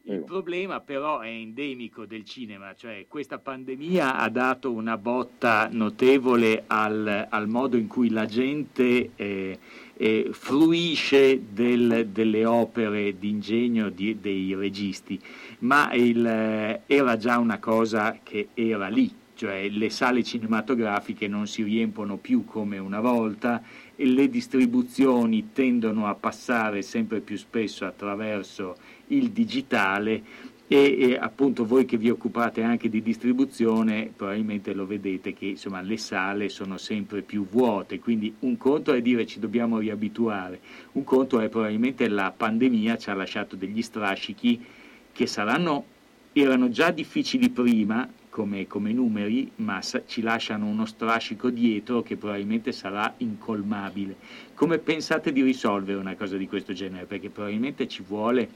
il 0.08 0.22
problema 0.22 0.80
però 0.80 1.20
è 1.20 1.28
endemico 1.28 2.06
del 2.06 2.24
cinema, 2.24 2.74
cioè 2.76 3.06
questa 3.08 3.38
pandemia 3.38 4.16
ha 4.16 4.28
dato 4.28 4.70
una 4.70 4.96
botta 4.96 5.68
notevole 5.70 6.62
al, 6.68 7.26
al 7.28 7.48
modo 7.48 7.76
in 7.76 7.88
cui 7.88 8.10
la 8.10 8.24
gente 8.26 9.10
eh, 9.16 9.58
eh, 9.96 10.28
fruisce 10.30 11.52
del, 11.52 12.08
delle 12.12 12.44
opere 12.44 13.18
d'ingegno 13.18 13.88
di, 13.88 14.20
dei 14.20 14.54
registi, 14.54 15.20
ma 15.60 15.92
il, 15.92 16.24
eh, 16.24 16.82
era 16.86 17.16
già 17.16 17.38
una 17.38 17.58
cosa 17.58 18.20
che 18.22 18.48
era 18.54 18.86
lì, 18.86 19.12
cioè 19.34 19.68
le 19.68 19.90
sale 19.90 20.22
cinematografiche 20.22 21.26
non 21.26 21.48
si 21.48 21.64
riempono 21.64 22.16
più 22.16 22.44
come 22.44 22.78
una 22.78 23.00
volta 23.00 23.60
e 23.96 24.04
le 24.06 24.28
distribuzioni 24.28 25.50
tendono 25.52 26.06
a 26.06 26.14
passare 26.14 26.82
sempre 26.82 27.20
più 27.20 27.36
spesso 27.36 27.84
attraverso 27.84 28.76
il 29.08 29.30
digitale 29.30 30.54
e, 30.68 30.96
e, 30.98 31.18
appunto 31.20 31.64
voi 31.64 31.84
che 31.84 31.96
vi 31.96 32.10
occupate 32.10 32.62
anche 32.62 32.88
di 32.88 33.00
distribuzione 33.00 34.10
probabilmente 34.14 34.74
lo 34.74 34.84
vedete 34.84 35.32
che 35.32 35.46
insomma 35.46 35.80
le 35.80 35.96
sale 35.96 36.48
sono 36.48 36.76
sempre 36.76 37.22
più 37.22 37.46
vuote 37.48 38.00
quindi 38.00 38.34
un 38.40 38.56
conto 38.56 38.92
è 38.92 39.00
dire 39.00 39.26
ci 39.26 39.38
dobbiamo 39.38 39.78
riabituare 39.78 40.58
un 40.92 41.04
conto 41.04 41.38
è 41.38 41.48
probabilmente 41.48 42.08
la 42.08 42.32
pandemia 42.36 42.96
ci 42.98 43.10
ha 43.10 43.14
lasciato 43.14 43.54
degli 43.54 43.80
strascichi 43.80 44.64
che 45.12 45.26
saranno 45.26 45.84
erano 46.32 46.68
già 46.68 46.90
difficili 46.90 47.48
prima 47.48 48.08
come, 48.28 48.66
come 48.66 48.92
numeri, 48.92 49.50
ma 49.56 49.80
ci 49.80 50.20
lasciano 50.20 50.66
uno 50.66 50.84
strascico 50.84 51.48
dietro 51.48 52.02
che 52.02 52.18
probabilmente 52.18 52.70
sarà 52.70 53.14
incolmabile. 53.16 54.16
Come 54.52 54.76
pensate 54.76 55.32
di 55.32 55.40
risolvere 55.40 55.98
una 55.98 56.14
cosa 56.16 56.36
di 56.36 56.46
questo 56.46 56.74
genere? 56.74 57.06
Perché 57.06 57.30
probabilmente 57.30 57.88
ci 57.88 58.02
vuole 58.06 58.46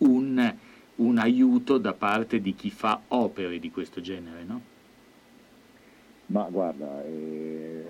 un, 0.00 0.54
un 0.96 1.18
aiuto 1.18 1.78
da 1.78 1.94
parte 1.94 2.40
di 2.40 2.54
chi 2.54 2.70
fa 2.70 3.00
opere 3.08 3.58
di 3.58 3.70
questo 3.70 4.00
genere, 4.00 4.44
no? 4.44 4.60
Ma 6.26 6.48
guarda, 6.48 7.04
eh, 7.04 7.84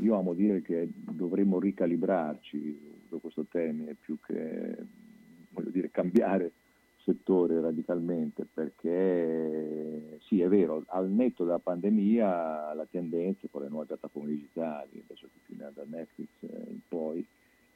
io 0.00 0.18
amo 0.18 0.34
dire 0.34 0.60
che 0.60 0.88
dovremmo 0.92 1.58
ricalibrarci, 1.58 2.92
uso 3.14 3.18
questo 3.18 3.46
termine, 3.50 3.96
più 3.98 4.18
che 4.20 4.76
voglio 5.50 5.70
dire 5.70 5.90
cambiare 5.90 6.52
settore 7.04 7.60
radicalmente 7.60 8.46
perché 8.52 10.18
sì 10.22 10.40
è 10.40 10.48
vero, 10.48 10.84
al 10.86 11.10
netto 11.10 11.44
della 11.44 11.58
pandemia 11.58 12.72
la 12.72 12.86
tendenza 12.90 13.46
con 13.50 13.62
le 13.62 13.68
nuove 13.68 13.86
piattaforme 13.86 14.30
digitali, 14.30 15.02
adesso 15.04 15.28
tutti 15.32 15.56
da 15.56 15.70
Netflix 15.86 16.28
in 16.40 16.80
poi, 16.88 17.24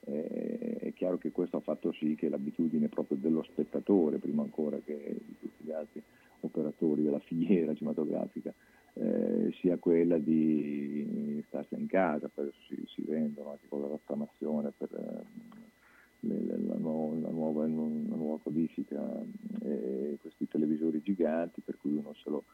eh, 0.06 0.76
è 0.80 0.92
chiaro 0.94 1.18
che 1.18 1.30
questo 1.30 1.58
ha 1.58 1.60
fatto 1.60 1.92
sì 1.92 2.14
che 2.14 2.28
l'abitudine 2.28 2.88
proprio 2.88 3.18
dello 3.18 3.42
spettatore, 3.42 4.18
prima 4.18 4.42
ancora 4.42 4.78
che 4.84 5.16
di 5.26 5.36
tutti 5.38 5.64
gli 5.64 5.72
altri 5.72 6.02
operatori 6.40 7.02
della 7.02 7.18
filiera 7.20 7.74
cinematografica, 7.76 8.52
eh, 8.94 9.52
sia 9.60 9.76
quella 9.76 10.18
di 10.18 11.42
starsi 11.46 11.74
in 11.74 11.86
casa, 11.86 12.30
si, 12.66 12.82
si 12.86 13.02
vendono 13.02 13.50
anche 13.50 13.68
con 13.68 13.80
la 13.80 13.88
rottamazione 13.88 14.72
per 14.76 14.88
eh, 14.92 15.56
la, 16.20 16.76
nuova, 16.76 17.16
la, 17.20 17.30
nuova, 17.30 17.62
la, 17.62 17.68
nuova, 17.68 18.38
codifica 18.42 19.22
e 19.62 20.18
questi 20.20 20.48
televisori 20.48 21.00
giganti 21.02 21.60
per 21.60 21.76
cui 21.78 21.92
uno 21.92 22.12
se 22.14 22.30
lo, 22.30 22.44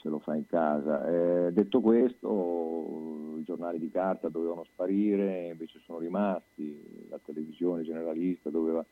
se 0.00 0.08
lo 0.08 0.18
fa 0.18 0.34
in 0.34 0.46
casa. 0.46 1.06
Eh, 1.06 1.52
detto 1.52 1.80
questo, 1.80 3.36
i 3.38 3.42
giornali 3.44 3.78
di 3.78 3.90
carta 3.90 4.28
dovevano 4.28 4.64
sparire, 4.64 5.48
invece 5.48 5.80
sono 5.84 5.98
rimasti, 5.98 7.06
la 7.08 7.18
televisione 7.24 7.82
generalista 7.82 8.50
doveva 8.50 8.84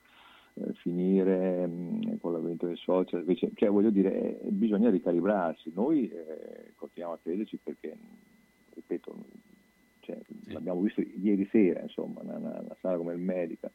eh, 0.54 0.72
finire 0.74 1.66
mh, 1.66 1.72
mm, 1.72 2.16
con 2.20 2.32
l'avvento 2.32 2.66
dei 2.66 2.76
social, 2.76 3.20
invece, 3.20 3.50
cioè 3.54 3.68
voglio 3.68 3.90
dire, 3.90 4.40
eh, 4.40 4.50
bisogna 4.50 4.90
ricalibrarsi, 4.90 5.72
noi 5.74 6.09
eh, 6.09 6.72
continuiamo 6.76 7.16
a 7.16 7.20
crederci 7.22 7.59
perché, 7.62 7.96
ripeto, 8.74 9.14
cioè, 10.00 10.18
sì. 10.24 10.52
l'abbiamo 10.52 10.80
visto 10.80 11.00
ieri 11.00 11.46
sera, 11.50 11.80
insomma, 11.80 12.20
una, 12.22 12.36
una, 12.36 12.61
una 12.61 12.76
sala 12.80 12.96
come 12.96 13.12
il 13.12 13.20
Medica, 13.20 13.70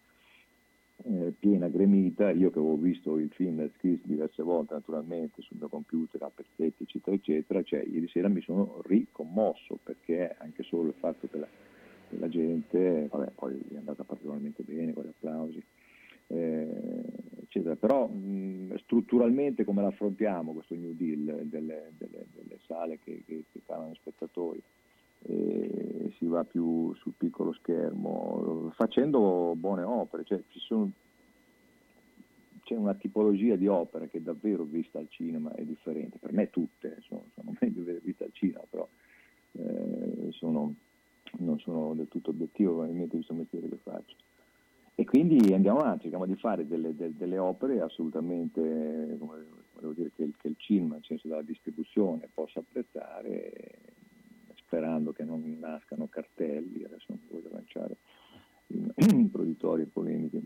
eh, 1.03 1.33
piena 1.37 1.67
gremita, 1.67 2.31
io 2.31 2.51
che 2.51 2.59
avevo 2.59 2.77
visto 2.77 3.17
il 3.17 3.29
film 3.31 3.69
Kiss 3.77 3.99
diverse 4.03 4.43
volte 4.43 4.73
naturalmente 4.73 5.41
sul 5.41 5.57
mio 5.57 5.69
computer 5.69 6.21
a 6.23 6.31
pezzetti 6.33 6.83
eccetera 6.83 7.15
eccetera, 7.15 7.63
cioè 7.63 7.83
ieri 7.83 8.07
sera 8.07 8.27
mi 8.27 8.41
sono 8.41 8.81
ricommosso 8.85 9.79
perché 9.81 10.35
anche 10.39 10.63
solo 10.63 10.89
il 10.89 10.95
fatto 10.97 11.27
che 11.27 11.37
la 12.17 12.27
gente, 12.27 13.07
vabbè 13.09 13.31
poi 13.31 13.59
è 13.71 13.77
andata 13.77 14.03
particolarmente 14.03 14.63
bene 14.63 14.93
con 14.93 15.03
gli 15.03 15.07
applausi, 15.07 15.63
eh, 16.27 17.03
eccetera, 17.41 17.75
però 17.75 18.07
mh, 18.07 18.77
strutturalmente 18.79 19.63
come 19.63 19.81
l'affrontiamo 19.81 20.53
questo 20.53 20.75
New 20.75 20.93
Deal 20.93 21.45
delle, 21.45 21.91
delle, 21.97 22.25
delle 22.33 22.59
sale 22.65 22.99
che, 22.99 23.23
che, 23.25 23.43
che 23.51 23.61
calano 23.65 23.93
spettatori? 23.95 24.61
E 25.23 26.13
si 26.17 26.25
va 26.25 26.43
più 26.43 26.93
sul 26.95 27.13
piccolo 27.15 27.53
schermo, 27.53 28.71
facendo 28.73 29.53
buone 29.55 29.83
opere, 29.83 30.23
cioè, 30.23 30.41
sono, 30.49 30.91
c'è 32.63 32.75
una 32.75 32.93
tipologia 32.95 33.55
di 33.55 33.67
opere 33.67 34.09
che 34.09 34.21
davvero 34.21 34.63
vista 34.63 34.99
al 34.99 35.09
cinema 35.09 35.53
è 35.53 35.63
differente, 35.63 36.17
per 36.17 36.33
me 36.33 36.49
tutte 36.49 36.97
sono, 37.01 37.25
sono 37.35 37.53
meglio 37.59 37.83
viste 38.01 38.23
al 38.23 38.33
cinema, 38.33 38.63
però 38.69 38.87
eh, 39.53 40.31
sono, 40.31 40.73
non 41.37 41.59
sono 41.59 41.93
del 41.93 42.07
tutto 42.07 42.31
obiettivo 42.31 42.73
probabilmente 42.73 43.17
visto 43.17 43.33
il 43.33 43.39
mestiere 43.39 43.69
che 43.69 43.77
faccio. 43.77 44.15
E 44.95 45.05
quindi 45.05 45.53
andiamo 45.53 45.79
avanti, 45.79 46.01
cerchiamo 46.01 46.25
di 46.25 46.35
fare 46.35 46.67
delle, 46.67 46.95
delle, 46.95 47.15
delle 47.15 47.37
opere 47.37 47.81
assolutamente 47.81 49.15
come, 49.17 49.45
come 49.73 49.93
dire 49.93 50.11
che, 50.15 50.29
che 50.37 50.47
il 50.49 50.55
cinema, 50.57 50.95
nel 50.95 51.03
senso 51.05 51.27
della 51.27 51.41
distribuzione, 51.41 52.29
possa 52.33 52.59
apprezzare, 52.59 53.90
sperando 54.71 55.11
che 55.11 55.25
non 55.25 55.43
nascano 55.59 56.07
cartelli, 56.07 56.85
adesso 56.85 57.07
non 57.07 57.19
voglio 57.29 57.49
lanciare 57.51 57.97
improditorie 59.11 59.85
polemiche. 59.85 60.39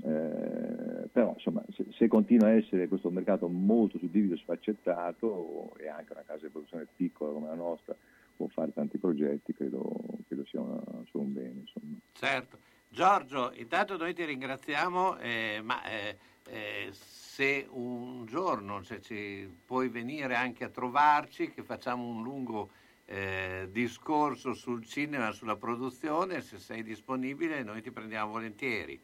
Eh, 0.00 1.08
però 1.10 1.32
insomma 1.34 1.64
se, 1.74 1.86
se, 1.90 2.06
continua 2.06 2.48
a 2.48 2.52
essere 2.52 2.86
questo 2.86 3.10
mercato 3.10 3.48
molto 3.48 3.98
suddiviso 3.98 4.34
e 4.34 4.36
sfaccettato 4.36 5.74
e 5.76 5.88
anche 5.88 6.12
una 6.12 6.22
casa 6.24 6.46
di 6.46 6.52
produzione 6.52 6.86
piccola 6.94 7.32
come 7.32 7.48
la 7.48 7.54
nostra 7.54 7.96
può 8.36 8.46
fare 8.46 8.72
tanti 8.72 8.98
progetti 8.98 9.52
credo, 9.52 9.90
credo 10.28 10.44
sia 10.44 10.60
una, 10.60 10.80
solo 11.10 11.24
un 11.24 11.32
bene 11.32 11.62
insomma. 11.62 11.96
certo 12.12 12.58
Giorgio 12.88 13.50
intanto 13.54 13.96
noi 13.96 14.14
ti 14.14 14.24
ringraziamo 14.24 15.18
eh, 15.18 15.60
ma 15.64 15.82
eh, 15.82 16.16
eh 16.48 16.88
se 16.92 17.66
un 17.68 18.24
giorno 18.24 18.84
se 18.84 19.00
ci 19.00 19.50
puoi 19.66 19.88
venire 19.88 20.36
anche 20.36 20.62
a 20.62 20.68
trovarci 20.68 21.50
che 21.50 21.64
facciamo 21.64 22.06
un 22.06 22.22
lungo 22.22 22.70
eh, 23.10 23.68
discorso 23.70 24.52
sul 24.52 24.84
cinema, 24.84 25.32
sulla 25.32 25.56
produzione, 25.56 26.42
se 26.42 26.58
sei 26.58 26.82
disponibile 26.82 27.62
noi 27.62 27.80
ti 27.80 27.90
prendiamo 27.90 28.32
volentieri. 28.32 29.00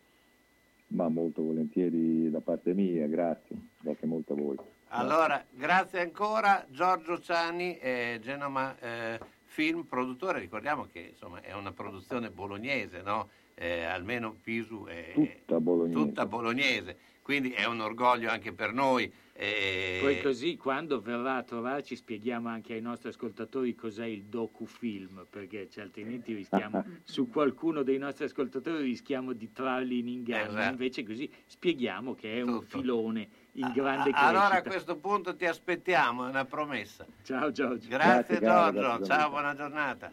Ma 0.88 1.08
molto 1.08 1.42
volentieri 1.42 2.30
da 2.30 2.40
parte 2.40 2.74
mia, 2.74 3.06
grazie, 3.06 3.56
grazie 3.80 4.06
molto 4.06 4.34
a 4.34 4.36
voi. 4.36 4.56
Allora, 4.88 5.42
grazie 5.50 6.00
ancora 6.00 6.64
Giorgio 6.68 7.18
Ciani, 7.18 7.78
eh, 7.78 8.18
Genoma 8.22 8.78
eh, 8.78 9.18
Film, 9.46 9.84
produttore, 9.84 10.38
ricordiamo 10.38 10.84
che 10.84 11.00
insomma, 11.10 11.40
è 11.40 11.52
una 11.54 11.72
produzione 11.72 12.30
bolognese, 12.30 13.00
no? 13.00 13.28
Eh, 13.54 13.84
almeno 13.84 14.36
Pisu 14.40 14.84
è 14.86 15.12
tutta 15.14 15.60
bolognese. 15.60 15.98
tutta 15.98 16.26
bolognese, 16.26 16.98
quindi 17.22 17.50
è 17.52 17.64
un 17.66 17.80
orgoglio 17.80 18.28
anche 18.28 18.52
per 18.52 18.72
noi 18.72 19.12
e... 19.36 19.98
Poi 20.00 20.22
così 20.22 20.56
quando 20.56 21.00
verrà 21.00 21.34
a 21.34 21.42
trovarci 21.42 21.96
spieghiamo 21.96 22.48
anche 22.48 22.74
ai 22.74 22.80
nostri 22.80 23.08
ascoltatori 23.08 23.74
cos'è 23.74 24.06
il 24.06 24.26
docufilm, 24.26 25.26
perché 25.28 25.68
cioè, 25.68 25.82
altrimenti 25.82 26.32
rischiamo, 26.32 26.84
su 27.02 27.28
qualcuno 27.28 27.82
dei 27.82 27.98
nostri 27.98 28.26
ascoltatori 28.26 28.84
rischiamo 28.84 29.32
di 29.32 29.50
trarli 29.52 29.98
in 29.98 30.06
inganno, 30.06 30.50
esatto. 30.50 30.70
invece 30.70 31.04
così 31.04 31.28
spieghiamo 31.46 32.14
che 32.14 32.36
è 32.36 32.40
Tutto. 32.40 32.52
un 32.52 32.62
filone 32.62 33.28
in 33.54 33.72
grande 33.74 34.10
crescita. 34.12 34.20
Allora 34.20 34.58
a 34.58 34.62
questo 34.62 34.96
punto 34.98 35.34
ti 35.34 35.46
aspettiamo, 35.46 36.26
è 36.26 36.28
una 36.28 36.44
promessa. 36.44 37.04
Ciao 37.24 37.50
Giorgio. 37.50 37.88
Grazie, 37.88 38.38
grazie 38.38 38.38
Giorgio, 38.38 38.80
grazie, 38.80 39.04
ciao, 39.04 39.30
buona 39.30 39.54
giornata. 39.56 40.12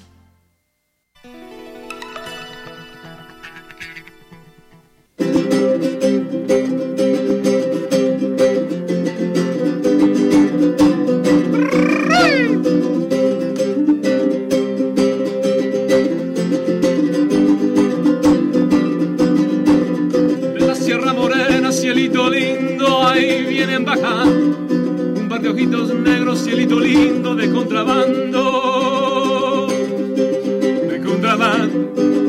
De 20.54 20.60
la 20.66 20.74
Sierra 20.74 21.12
Morena, 21.12 21.70
cielito 21.70 22.28
lindo, 22.28 23.06
ahí 23.06 23.44
vienen 23.48 23.84
bajando 23.84 24.56
un 25.20 25.28
par 25.28 25.40
de 25.42 25.48
ojitos 25.50 25.94
negros, 25.94 26.42
cielito 26.42 26.80
lindo 26.80 27.36
de 27.36 27.48
contrabando, 27.52 28.48
de 30.88 31.00
contrabando. 31.04 32.21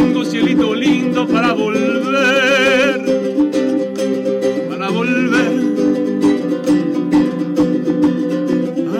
Domingo, 0.00 0.24
cielito 0.24 0.74
lindo, 0.74 1.26
para 1.26 1.52
volver, 1.52 3.02
para 4.68 4.88
volver. 4.90 5.52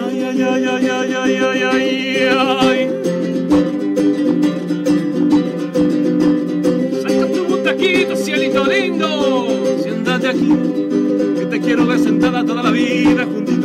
Ay, 0.04 0.22
ay, 0.22 0.42
ay, 0.42 0.64
ay, 0.66 0.88
ay, 0.88 1.14
ay, 1.14 1.36
ay, 1.36 1.62
ay, 1.62 2.28
ay. 2.60 2.90
Saca 7.02 7.26
tu 7.32 7.44
butaquito, 7.46 8.16
cielito 8.16 8.66
lindo, 8.66 9.48
siéntate 9.82 10.28
aquí, 10.28 10.52
que 11.38 11.46
te 11.46 11.60
quiero 11.60 11.86
ver 11.86 11.98
sentada 11.98 12.44
toda 12.44 12.62
la 12.62 12.70
vida 12.70 13.24
juntito 13.24 13.59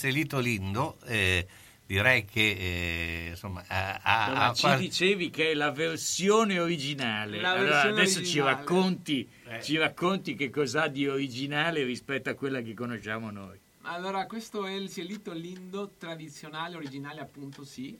Selito 0.00 0.38
Lindo, 0.38 0.96
eh, 1.04 1.46
direi 1.84 2.24
che 2.24 2.40
eh, 2.40 3.26
insomma 3.32 3.62
ha, 3.66 4.00
ha- 4.02 4.46
ha 4.48 4.54
ci 4.54 4.62
qual- 4.62 4.78
dicevi 4.78 5.28
che 5.28 5.50
è 5.50 5.54
la 5.54 5.70
versione 5.72 6.58
originale. 6.58 7.38
La 7.38 7.50
Allora, 7.50 7.68
versione 7.68 8.00
adesso 8.00 8.14
ci 8.24 8.38
originale. 8.38 8.56
racconti, 8.56 9.28
Eh. 9.46 9.62
ci 9.62 9.76
racconti 9.76 10.34
che 10.36 10.48
cos'ha 10.48 10.88
di 10.88 11.06
originale 11.06 11.84
rispetto 11.84 12.30
a 12.30 12.34
quella 12.34 12.62
che 12.62 12.72
conosciamo 12.72 13.30
noi. 13.30 13.58
Allora, 13.82 14.24
questo 14.24 14.64
è 14.64 14.72
il 14.72 14.90
cielito 14.90 15.32
lindo 15.34 15.92
tradizionale, 15.98 16.76
originale 16.76 17.20
appunto 17.20 17.64
sì, 17.64 17.94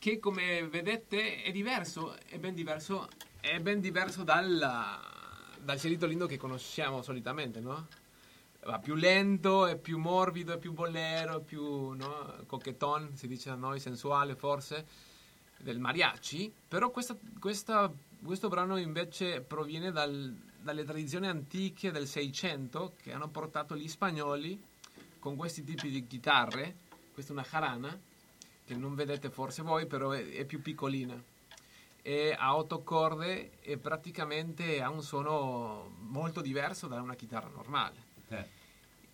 che 0.00 0.18
come 0.18 0.66
vedete 0.66 1.42
è 1.42 1.52
diverso, 1.52 2.16
è 2.28 2.38
ben 2.38 2.54
diverso, 2.54 3.08
è 3.40 3.60
ben 3.60 3.78
diverso 3.80 4.24
dal, 4.24 4.58
dal 5.60 5.78
cielito 5.78 6.06
lindo 6.06 6.26
che 6.26 6.36
conosciamo 6.36 7.00
solitamente, 7.02 7.60
no? 7.60 7.86
Va 8.66 8.80
più 8.80 8.96
lento, 8.96 9.66
è 9.66 9.76
più 9.76 9.96
morbido, 9.96 10.52
è 10.52 10.58
più 10.58 10.72
bolero, 10.72 11.38
è 11.38 11.42
più 11.42 11.90
no? 11.90 12.34
coqueton, 12.46 13.16
si 13.16 13.28
dice 13.28 13.50
da 13.50 13.54
noi, 13.54 13.78
sensuale 13.78 14.34
forse, 14.34 14.86
del 15.58 15.78
mariachi, 15.78 16.52
però 16.66 16.90
questa- 16.90 17.16
questa- 17.38 17.90
questo 18.22 18.48
brano 18.48 18.76
invece 18.76 19.40
proviene 19.40 19.92
dal- 19.92 20.34
dalle 20.60 20.84
tradizioni 20.84 21.28
antiche 21.28 21.92
del 21.92 22.08
Seicento 22.08 22.94
che 23.00 23.12
hanno 23.12 23.28
portato 23.28 23.76
gli 23.76 23.86
spagnoli 23.86 24.60
con 25.20 25.36
questi 25.36 25.62
tipi 25.62 25.88
di 25.88 26.04
chitarre, 26.04 26.74
questa 27.12 27.32
è 27.32 27.36
una 27.36 27.46
jarana, 27.48 27.96
che 28.64 28.74
non 28.74 28.96
vedete 28.96 29.30
forse 29.30 29.62
voi, 29.62 29.86
però 29.86 30.10
è, 30.10 30.28
è 30.32 30.44
più 30.44 30.60
piccolina. 30.60 31.14
E 32.02 32.34
ha 32.36 32.56
otto 32.56 32.82
corde 32.82 33.60
e 33.60 33.78
praticamente 33.78 34.82
ha 34.82 34.90
un 34.90 35.02
suono 35.02 35.94
molto 36.00 36.40
diverso 36.40 36.88
da 36.88 37.00
una 37.00 37.14
chitarra 37.14 37.48
normale. 37.48 38.04
Eh, 38.28 38.44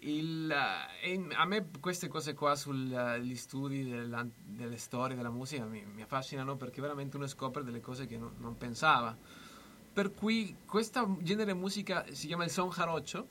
e 0.04 1.26
a 1.32 1.44
me 1.44 1.68
queste 1.78 2.08
cose 2.08 2.34
qua 2.34 2.56
sugli 2.56 3.36
studi 3.36 3.88
della- 3.88 4.26
delle 4.34 4.76
storie 4.76 5.14
della 5.14 5.30
musica 5.30 5.64
mi, 5.64 5.84
mi 5.94 6.02
affascinano 6.02 6.56
perché 6.56 6.80
veramente 6.80 7.16
uno 7.16 7.28
scopre 7.28 7.62
delle 7.62 7.80
cose 7.80 8.06
che 8.06 8.16
non, 8.16 8.34
non 8.38 8.58
pensava. 8.58 9.16
Per 9.92 10.12
cui 10.12 10.56
questo 10.66 11.18
genere 11.20 11.54
musica 11.54 12.04
si 12.10 12.26
chiama 12.26 12.42
il 12.42 12.50
son 12.50 12.70
jarocho, 12.70 13.28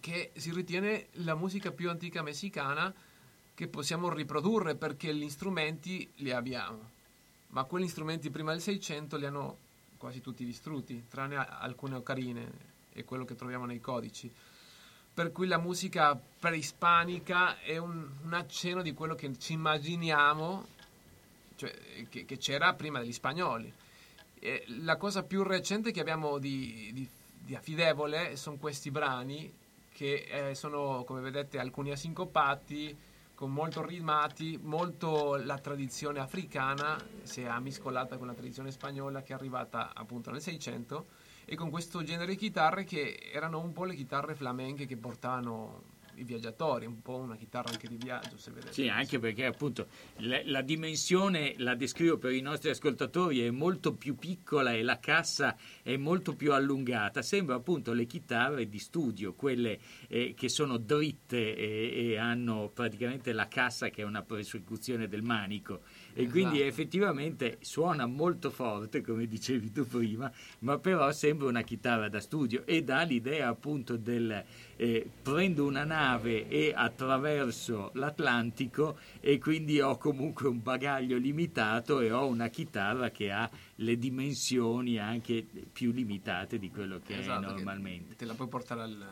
che 0.00 0.32
si 0.34 0.52
ritiene 0.52 1.06
la 1.24 1.36
musica 1.36 1.70
più 1.70 1.88
antica 1.88 2.22
messicana 2.22 2.92
che 3.54 3.68
possiamo 3.68 4.12
riprodurre 4.12 4.74
perché 4.74 5.14
gli 5.14 5.28
strumenti 5.28 6.10
li 6.16 6.32
abbiamo. 6.32 6.98
Ma 7.48 7.62
quegli 7.62 7.88
strumenti 7.88 8.30
prima 8.30 8.50
del 8.50 8.60
600 8.60 9.16
li 9.16 9.26
hanno 9.26 9.58
quasi 9.98 10.20
tutti 10.20 10.44
distrutti, 10.44 11.04
tranne 11.08 11.36
alcune 11.36 11.94
ocarine 11.94 12.50
e 12.92 13.04
quello 13.04 13.24
che 13.24 13.36
troviamo 13.36 13.66
nei 13.66 13.80
codici 13.80 14.32
per 15.20 15.32
cui 15.32 15.46
la 15.46 15.58
musica 15.58 16.18
preispanica 16.38 17.60
è 17.60 17.76
un, 17.76 18.08
un 18.22 18.32
accenno 18.32 18.80
di 18.80 18.94
quello 18.94 19.14
che 19.14 19.30
ci 19.38 19.52
immaginiamo 19.52 20.66
cioè, 21.56 21.70
che, 22.08 22.24
che 22.24 22.38
c'era 22.38 22.72
prima 22.72 23.00
degli 23.00 23.12
spagnoli. 23.12 23.70
E 24.38 24.64
la 24.82 24.96
cosa 24.96 25.22
più 25.22 25.42
recente 25.42 25.90
che 25.90 26.00
abbiamo 26.00 26.38
di, 26.38 26.88
di- 26.94 27.06
di 27.38 27.54
affidevole 27.54 28.34
sono 28.36 28.56
questi 28.56 28.90
brani 28.90 29.52
che 29.92 30.48
eh, 30.48 30.54
sono, 30.54 31.04
come 31.04 31.20
vedete, 31.20 31.58
alcuni 31.58 31.90
asincopati, 31.90 32.96
con 33.34 33.52
molto 33.52 33.84
ritmati, 33.84 34.58
molto 34.62 35.36
la 35.36 35.58
tradizione 35.58 36.18
africana 36.18 36.98
si 37.24 37.42
è 37.42 37.58
miscolata 37.58 38.16
con 38.16 38.26
la 38.26 38.32
tradizione 38.32 38.70
spagnola 38.70 39.20
che 39.20 39.34
è 39.34 39.36
arrivata 39.36 39.90
appunto 39.92 40.30
nel 40.30 40.40
600 40.40 41.28
e 41.52 41.56
con 41.56 41.68
questo 41.68 42.04
genere 42.04 42.30
di 42.30 42.36
chitarre 42.36 42.84
che 42.84 43.18
erano 43.32 43.58
un 43.58 43.72
po' 43.72 43.82
le 43.82 43.96
chitarre 43.96 44.36
flamenche 44.36 44.86
che 44.86 44.96
portavano 44.96 45.82
i 46.14 46.22
viaggiatori, 46.22 46.86
un 46.86 47.02
po' 47.02 47.16
una 47.16 47.34
chitarra 47.34 47.70
anche 47.70 47.88
di 47.88 47.96
viaggio, 47.96 48.36
se 48.36 48.52
vedete. 48.52 48.72
Sì, 48.72 48.86
anche 48.86 49.18
perché 49.18 49.46
appunto 49.46 49.88
la, 50.18 50.40
la 50.44 50.60
dimensione, 50.60 51.54
la 51.58 51.74
descrivo 51.74 52.18
per 52.18 52.34
i 52.34 52.40
nostri 52.40 52.70
ascoltatori, 52.70 53.40
è 53.40 53.50
molto 53.50 53.94
più 53.94 54.14
piccola 54.14 54.74
e 54.74 54.84
la 54.84 55.00
cassa 55.00 55.56
è 55.82 55.96
molto 55.96 56.36
più 56.36 56.52
allungata. 56.52 57.20
Sembra 57.20 57.56
appunto 57.56 57.92
le 57.94 58.06
chitarre 58.06 58.68
di 58.68 58.78
studio, 58.78 59.32
quelle 59.32 59.80
eh, 60.06 60.34
che 60.36 60.48
sono 60.48 60.76
dritte 60.76 61.56
e, 61.56 62.10
e 62.12 62.16
hanno 62.16 62.70
praticamente 62.72 63.32
la 63.32 63.48
cassa 63.48 63.88
che 63.88 64.02
è 64.02 64.04
una 64.04 64.22
prosecuzione 64.22 65.08
del 65.08 65.22
manico. 65.22 65.80
E 66.14 66.28
quindi 66.28 66.56
Esatto. 66.56 66.68
effettivamente 66.68 67.58
suona 67.60 68.06
molto 68.06 68.50
forte, 68.50 69.00
come 69.00 69.26
dicevi 69.26 69.70
tu 69.72 69.86
prima, 69.86 70.30
ma 70.60 70.78
però 70.78 71.10
sembra 71.12 71.48
una 71.48 71.62
chitarra 71.62 72.08
da 72.08 72.20
studio 72.20 72.66
e 72.66 72.82
dà 72.82 73.02
l'idea 73.02 73.48
appunto 73.48 73.96
del 73.96 74.44
eh, 74.76 75.10
prendo 75.22 75.66
una 75.66 75.84
nave 75.84 76.48
e 76.48 76.72
attraverso 76.74 77.90
l'Atlantico 77.94 78.98
e 79.20 79.38
quindi 79.38 79.80
ho 79.80 79.96
comunque 79.98 80.48
un 80.48 80.62
bagaglio 80.62 81.18
limitato 81.18 82.00
e 82.00 82.10
ho 82.10 82.26
una 82.26 82.48
chitarra 82.48 83.10
che 83.10 83.30
ha 83.30 83.48
le 83.76 83.98
dimensioni 83.98 84.98
anche 84.98 85.46
più 85.72 85.92
limitate 85.92 86.58
di 86.58 86.70
quello 86.70 87.00
che 87.04 87.18
Esatto, 87.18 87.40
è 87.40 87.46
che 87.46 87.52
normalmente. 87.52 88.16
Te 88.16 88.24
la 88.24 88.34
puoi 88.34 88.48
portare 88.48 88.82
al, 88.82 89.06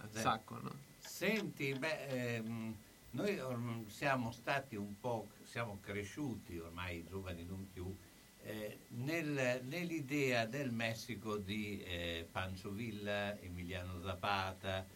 al 0.00 0.08
sacco, 0.12 0.58
no? 0.60 0.70
Senti, 0.98 1.72
beh, 1.78 2.36
ehm, 2.36 2.74
noi 3.12 3.38
orm- 3.40 3.86
siamo 3.88 4.30
stati 4.30 4.76
un 4.76 4.98
po', 4.98 5.28
siamo 5.42 5.78
cresciuti 5.80 6.58
ormai 6.58 7.04
giovani 7.08 7.44
non 7.44 7.68
più, 7.72 7.94
eh, 8.44 8.78
nel- 8.88 9.60
nell'idea 9.64 10.46
del 10.46 10.70
Messico 10.70 11.36
di 11.36 11.82
eh, 11.82 12.26
Pancho 12.30 12.70
Villa, 12.70 13.38
Emiliano 13.40 14.00
Zapata, 14.02 14.86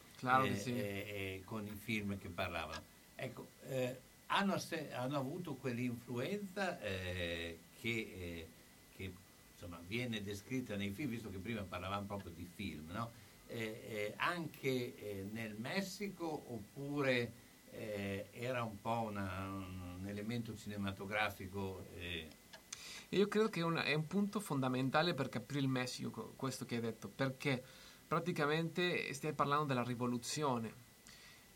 eh, 0.44 0.48
eh, 0.78 0.80
eh, 0.80 1.42
con 1.44 1.66
i 1.66 1.74
film 1.74 2.18
che 2.18 2.28
parlavano. 2.28 2.82
Ecco, 3.14 3.48
eh, 3.68 4.00
hanno, 4.28 4.58
se- 4.58 4.92
hanno 4.92 5.18
avuto 5.18 5.54
quell'influenza 5.54 6.80
eh, 6.80 7.58
che, 7.80 8.48
che, 8.96 9.12
insomma, 9.52 9.78
viene 9.86 10.22
descritta 10.22 10.74
nei 10.74 10.90
film, 10.90 11.10
visto 11.10 11.30
che 11.30 11.38
prima 11.38 11.62
parlavamo 11.62 12.06
proprio 12.06 12.32
di 12.34 12.48
film, 12.52 12.90
no? 12.90 13.10
Anche 14.16 15.28
nel 15.30 15.54
Messico 15.54 16.26
oppure 16.52 17.30
eh, 17.78 18.26
era 18.32 18.62
un 18.62 18.80
po' 18.80 19.00
una- 19.02 19.46
un 19.48 20.04
elemento 20.06 20.54
cinematografico? 20.56 21.84
eh, 21.96 22.28
E 23.08 23.18
io 23.18 23.28
credo 23.28 23.48
che 23.48 23.62
una- 23.62 23.84
è 23.84 23.94
un 23.94 24.06
punto 24.08 24.40
fondamentale 24.40 25.14
per 25.14 25.28
capire 25.28 25.60
il 25.60 25.68
Messico, 25.68 26.10
co- 26.10 26.32
questo 26.34 26.64
che 26.64 26.74
hai 26.74 26.80
detto, 26.80 27.08
perché 27.08 27.62
praticamente 28.06 29.12
stai 29.14 29.32
parlando 29.32 29.64
della 29.66 29.84
rivoluzione. 29.84 30.74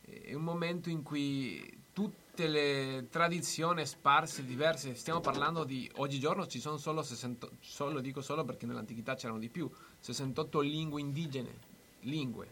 È 0.03 0.33
un 0.35 0.43
momento 0.43 0.89
in 0.91 1.03
cui 1.03 1.79
tutte 1.93 2.47
le 2.49 3.09
tradizioni 3.11 3.85
sparse, 3.85 4.45
diverse, 4.45 4.95
stiamo 4.95 5.21
parlando 5.21 5.64
di 5.64 5.91
oggigiorno 5.97 6.47
ci 6.47 6.61
sono 6.61 6.77
solo 6.77 7.03
60, 7.03 7.49
solo 7.61 8.01
dico 8.01 8.21
solo 8.21 8.45
perché 8.45 8.66
nell'antichità 8.66 9.14
c'erano 9.16 9.39
di 9.41 9.49
più, 9.49 9.68
68 9.99 10.61
lingue 10.61 11.01
indigene, 11.01 11.59
lingue 12.03 12.49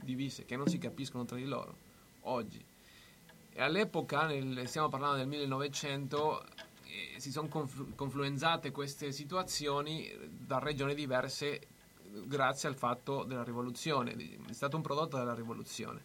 divise 0.00 0.44
che 0.44 0.56
non 0.56 0.66
si 0.66 0.78
capiscono 0.78 1.24
tra 1.24 1.36
di 1.36 1.44
loro 1.44 1.76
oggi. 2.22 2.64
All'epoca, 3.60 4.26
nel- 4.26 4.66
stiamo 4.66 4.88
parlando 4.88 5.18
del 5.18 5.26
1900, 5.26 6.44
eh, 6.84 7.20
si 7.20 7.30
sono 7.30 7.48
conflu- 7.48 7.94
confluenzate 7.94 8.70
queste 8.70 9.12
situazioni 9.12 10.10
da 10.30 10.58
regioni 10.58 10.94
diverse 10.94 11.58
eh, 11.58 11.66
grazie 12.24 12.68
al 12.68 12.74
fatto 12.74 13.24
della 13.24 13.44
rivoluzione, 13.44 14.16
è 14.48 14.52
stato 14.52 14.76
un 14.76 14.82
prodotto 14.82 15.18
della 15.18 15.34
rivoluzione. 15.34 16.04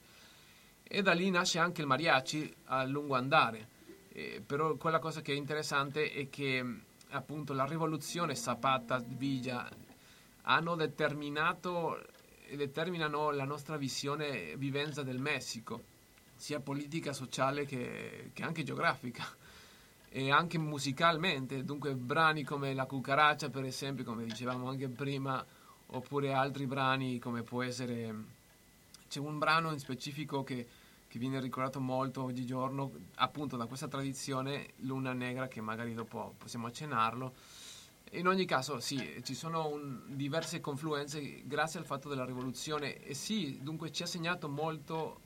E 0.84 1.02
da 1.02 1.14
lì 1.14 1.30
nasce 1.30 1.58
anche 1.58 1.82
il 1.82 1.88
mariachi 1.88 2.54
a 2.66 2.84
lungo 2.84 3.16
andare. 3.16 3.70
Eh, 4.10 4.44
però 4.46 4.76
quella 4.76 5.00
cosa 5.00 5.22
che 5.22 5.34
è 5.34 5.36
interessante 5.36 6.12
è 6.12 6.30
che 6.30 6.64
appunto 7.10 7.54
la 7.54 7.66
rivoluzione 7.66 8.36
Zapata, 8.36 9.02
Villa 9.06 9.68
hanno 10.44 10.76
determinato 10.76 12.00
e 12.48 12.56
determinano 12.56 13.32
la 13.32 13.46
nostra 13.46 13.78
visione 13.78 14.56
vivenza 14.58 15.02
del 15.04 15.20
Messico, 15.20 15.94
sia 16.46 16.60
politica, 16.60 17.12
sociale 17.12 17.66
che, 17.66 18.30
che 18.32 18.44
anche 18.44 18.62
geografica 18.62 19.26
e 20.10 20.30
anche 20.30 20.60
musicalmente. 20.60 21.64
Dunque 21.64 21.96
brani 21.96 22.44
come 22.44 22.76
La 22.76 22.86
cucaraccia, 22.86 23.50
per 23.50 23.64
esempio, 23.64 24.04
come 24.04 24.26
dicevamo 24.26 24.70
anche 24.70 24.88
prima, 24.88 25.44
oppure 25.88 26.34
altri 26.34 26.68
brani 26.68 27.18
come 27.18 27.42
può 27.42 27.64
essere... 27.64 28.14
C'è 29.10 29.20
un 29.20 29.40
brano 29.40 29.72
in 29.72 29.80
specifico 29.80 30.44
che, 30.44 30.68
che 31.08 31.18
viene 31.18 31.40
ricordato 31.40 31.80
molto 31.80 32.22
oggigiorno, 32.22 32.92
appunto 33.16 33.58
da 33.58 33.66
questa 33.66 33.88
tradizione 33.88 34.74
luna 34.82 35.14
negra 35.14 35.48
che 35.48 35.62
magari 35.62 35.96
dopo 35.96 36.36
possiamo 36.38 36.68
accennarlo. 36.68 37.34
In 38.12 38.28
ogni 38.28 38.46
caso, 38.46 38.80
sì, 38.80 39.20
ci 39.24 39.34
sono 39.34 39.68
un, 39.68 40.02
diverse 40.10 40.62
confluenze 40.62 41.42
grazie 41.48 41.80
al 41.80 41.86
fatto 41.86 42.08
della 42.08 42.24
rivoluzione 42.24 43.02
e 43.04 43.16
sì, 43.16 43.58
dunque 43.64 43.92
ci 43.92 44.04
ha 44.04 44.06
segnato 44.06 44.48
molto 44.48 45.25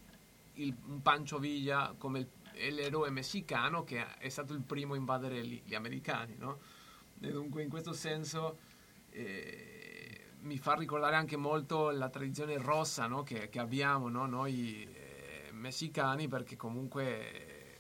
il, 0.64 0.76
Pancho 1.02 1.40
Villa 1.40 1.94
come 1.98 2.20
il, 2.20 2.74
l'eroe 2.76 3.10
messicano 3.10 3.84
che 3.84 4.18
è 4.18 4.30
stato 4.30 4.54
il 4.54 4.62
primo 4.62 4.94
a 4.94 4.98
invadere 4.98 5.46
gli, 5.46 5.62
gli 5.66 5.76
americani, 5.76 6.36
no? 6.38 6.60
E 7.22 7.32
dunque 7.32 7.64
in 7.64 7.70
questo 7.70 7.94
senso 7.94 8.58
eh, 9.10 10.30
mi 10.42 10.58
fa 10.58 10.76
ricordare 10.76 11.16
anche 11.16 11.36
molto 11.36 11.90
la 11.90 12.10
tradizione 12.10 12.58
rossa 12.58 13.08
no? 13.08 13.24
che, 13.24 13.50
che, 13.50 13.60
abbiamo 13.60 14.08
no? 14.08 14.26
noi 14.26 14.84
eh, 14.84 15.52
messicani 15.52 16.28
perché 16.28 16.56
comunque 16.56 17.78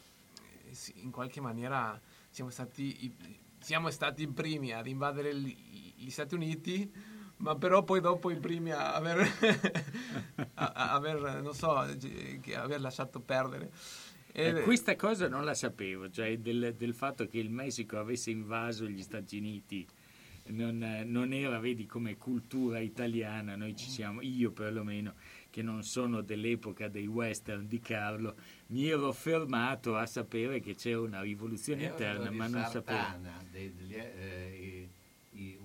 eh, 0.65 0.75
in 0.95 1.11
qualche 1.11 1.39
maniera 1.39 1.99
siamo 2.29 2.49
stati, 2.49 3.15
siamo 3.59 3.89
stati 3.89 4.23
i 4.23 4.27
primi 4.27 4.73
ad 4.73 4.87
invadere 4.87 5.33
gli, 5.35 5.93
gli 5.95 6.09
Stati 6.09 6.35
Uniti 6.35 6.91
ma 7.39 7.55
però 7.55 7.83
poi 7.83 8.01
dopo 8.01 8.29
i 8.31 8.37
primi 8.37 8.71
a 8.71 8.93
aver, 8.93 9.19
a, 10.55 10.71
a 10.73 10.91
aver 10.93 11.41
non 11.41 11.53
so, 11.53 11.71
aver 11.75 12.81
lasciato 12.81 13.19
perdere. 13.19 13.71
E 14.31 14.61
questa 14.61 14.95
cosa 14.95 15.27
non 15.27 15.43
la 15.43 15.53
sapevo, 15.53 16.09
cioè 16.09 16.37
del, 16.37 16.75
del, 16.77 16.93
fatto 16.93 17.27
che 17.27 17.39
il 17.39 17.49
Messico 17.49 17.97
avesse 17.97 18.29
invaso 18.29 18.87
gli 18.87 19.01
Stati 19.01 19.37
Uniti. 19.37 19.87
Non, 20.49 21.03
non, 21.05 21.31
era, 21.33 21.59
vedi, 21.59 21.85
come 21.85 22.17
cultura 22.17 22.79
italiana, 22.79 23.55
noi 23.55 23.75
ci 23.75 23.87
siamo, 23.87 24.21
io 24.21 24.51
perlomeno, 24.51 25.13
che 25.49 25.61
non 25.61 25.83
sono 25.83 26.21
dell'epoca 26.21 26.87
dei 26.87 27.05
western 27.05 27.67
di 27.67 27.79
Carlo, 27.79 28.35
mi 28.67 28.87
ero 28.87 29.11
fermato 29.11 29.95
a 29.95 30.07
sapere 30.07 30.59
che 30.59 30.73
c'era 30.73 31.01
una 31.01 31.21
rivoluzione 31.21 31.83
interna, 31.83 32.31
ma 32.31 32.47
non 32.47 32.65
Sartana, 32.67 33.41
sapevo. 33.41 33.73
Degli, 33.75 33.93
eh, 33.93 34.78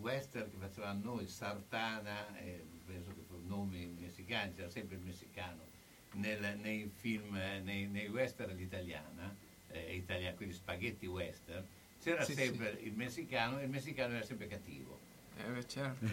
western 0.05 0.51
che 0.51 0.57
facevano 0.59 1.01
noi, 1.03 1.27
Sartana, 1.27 2.37
eh, 2.39 2.63
penso 2.85 3.09
che 3.15 3.23
fossero 3.27 3.41
nomi 3.47 3.87
messicani, 3.99 4.53
c'era 4.53 4.69
sempre 4.69 4.97
il 4.97 5.03
messicano 5.03 5.73
nel, 6.13 6.59
nei 6.61 6.91
film, 6.95 7.35
nei, 7.63 7.87
nei 7.87 8.09
western 8.09 8.51
all'italiana, 8.51 9.35
eh, 9.69 9.97
italiana, 9.97 10.37
quindi 10.37 10.55
spaghetti 10.55 11.07
western, 11.07 11.67
c'era 12.01 12.23
sì, 12.23 12.35
sempre 12.35 12.77
sì. 12.79 12.87
il 12.87 12.93
messicano 12.93 13.59
e 13.59 13.65
il 13.65 13.71
messicano 13.71 14.15
era 14.15 14.25
sempre 14.25 14.47
cattivo. 14.47 15.04
Eh, 15.37 15.67
certo. 15.67 16.07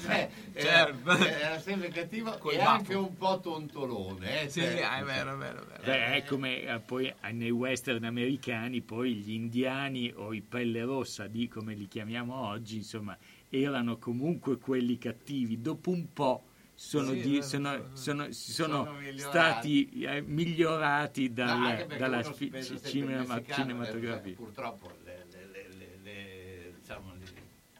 cioè, 0.00 0.28
certo. 0.54 1.10
Era, 1.10 1.38
era, 1.40 1.58
sempre 1.60 1.88
cattivo 1.88 2.36
Col 2.38 2.54
e 2.54 2.60
anche 2.60 2.94
un 2.94 3.16
po' 3.16 3.40
tontolone. 3.40 4.42
Eh, 4.42 4.48
sì, 4.48 4.60
cioè, 4.60 4.98
è 4.98 5.04
vero, 5.04 5.34
è 5.34 5.36
vero. 5.36 5.62
È 5.62 5.66
vero. 5.66 5.82
Beh, 5.84 6.14
è 6.14 6.24
come 6.24 6.62
eh, 6.62 6.80
poi 6.80 7.12
nei 7.32 7.50
western 7.50 8.04
americani, 8.04 8.80
poi 8.80 9.14
gli 9.14 9.32
indiani 9.32 10.12
o 10.14 10.32
i 10.32 10.42
pelle 10.42 10.82
rossa, 10.82 11.26
di 11.26 11.48
come 11.48 11.74
li 11.74 11.88
chiamiamo 11.88 12.34
oggi, 12.34 12.76
insomma, 12.76 13.16
erano 13.48 13.98
comunque 13.98 14.58
quelli 14.58 14.98
cattivi. 14.98 15.60
Dopo 15.60 15.90
un 15.90 16.12
po' 16.12 16.42
sono, 16.74 17.10
sì, 17.10 17.20
di, 17.20 17.42
sono, 17.42 17.88
sono, 17.94 18.30
sono, 18.30 18.84
sono 18.84 18.92
migliorati. 18.92 19.18
stati 19.18 19.90
eh, 20.02 20.20
migliorati 20.20 21.32
dal, 21.32 21.86
no, 21.88 21.96
dalla 21.96 22.22
cinema, 22.22 23.42
cinematografia. 23.42 24.34
Purtroppo 24.34 24.92
le, 25.02 25.26
le, 25.50 25.68
le, 26.02 26.74
diciamo, 26.78 27.14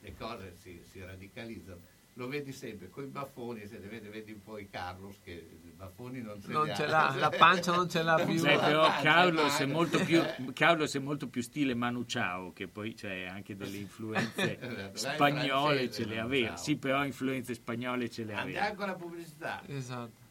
le 0.01 0.08
cose 0.19 0.55
si, 0.61 0.83
si, 0.91 1.01
radicalizzano. 1.01 1.97
Lo 2.15 2.27
vedi 2.27 2.53
sempre 2.53 2.91
con 2.91 3.05
i 3.05 3.07
baffoni, 3.07 3.65
se 3.67 3.79
ne 3.79 3.87
vede, 3.87 4.09
vedi 4.09 4.33
un 4.33 4.43
po' 4.43 4.59
i 4.59 4.69
Carlos 4.69 5.21
che 5.23 5.31
i 5.31 5.71
baffoni 5.71 6.21
non 6.21 6.43
ce, 6.43 6.51
non 6.51 6.69
ce 6.75 6.87
l'ha, 6.87 7.15
la 7.17 7.31
pancia 7.31 7.73
non 7.73 7.89
ce 7.89 8.03
l'ha 8.03 8.17
più. 8.27 8.37
Sì, 8.37 8.47
però 8.47 8.91
Carlos 9.01 9.57
è, 9.59 9.67
molto 9.67 10.03
più, 10.05 10.21
Carlos 10.53 10.93
è 10.97 10.99
molto 10.99 11.29
più 11.29 11.43
stile 11.43 11.75
Manu 11.75 12.05
Chao, 12.07 12.53
che 12.53 12.67
poi 12.67 12.95
c'è 12.95 13.27
anche 13.27 13.55
delle 13.55 13.77
influenze 13.77 14.59
spagnole, 14.95 15.93
ce 15.93 16.07
le 16.07 16.19
aveva. 16.19 16.57
Sì, 16.57 16.77
però 16.77 17.05
influenze 17.05 17.55
spagnole 17.55 18.11
ce 18.11 18.25
le 18.25 18.35
aveva. 18.35 18.63
Andiamo 18.63 18.75
con 18.75 18.87
la 18.89 18.95
pubblicità. 18.95 19.63
Esatto. 19.67 20.27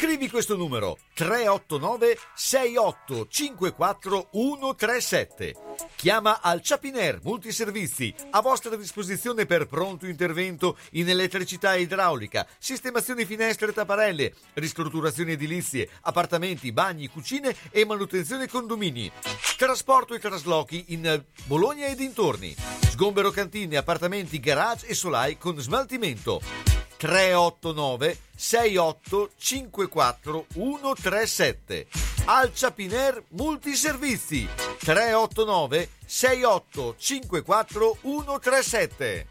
Scrivi 0.00 0.30
questo 0.30 0.56
numero 0.56 0.96
389 1.12 2.18
6854 2.34 4.30
137. 4.32 5.54
Chiama 5.94 6.40
al 6.40 6.60
Chapiner 6.62 7.20
Multiservizi 7.22 8.14
a 8.30 8.40
vostra 8.40 8.76
disposizione 8.76 9.44
per 9.44 9.66
pronto 9.66 10.06
intervento 10.06 10.78
in 10.92 11.10
elettricità 11.10 11.74
e 11.74 11.82
idraulica, 11.82 12.46
sistemazione 12.58 13.26
finestre 13.26 13.68
e 13.68 13.72
tapparelle, 13.74 14.32
ristrutturazioni 14.54 15.32
edilizie, 15.32 15.90
appartamenti, 16.00 16.72
bagni, 16.72 17.08
cucine 17.08 17.54
e 17.70 17.84
manutenzione 17.84 18.48
condomini. 18.48 19.12
Trasporto 19.58 20.14
e 20.14 20.18
traslochi 20.18 20.94
in 20.94 21.22
Bologna 21.44 21.84
e 21.88 21.94
dintorni. 21.94 22.56
Sgombero 22.88 23.30
cantine, 23.30 23.76
appartamenti, 23.76 24.40
garage 24.40 24.86
e 24.86 24.94
solai 24.94 25.36
con 25.36 25.60
smaltimento. 25.60 26.79
389 27.00 28.18
6854 28.36 30.46
137 30.52 31.86
Alciapiner 32.26 33.24
Multiservizi 33.28 34.46
389 34.78 35.88
6854 36.04 37.96
137 38.02 39.26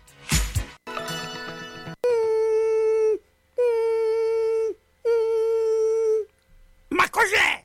Ma 6.87 7.07
cos'è? 7.11 7.63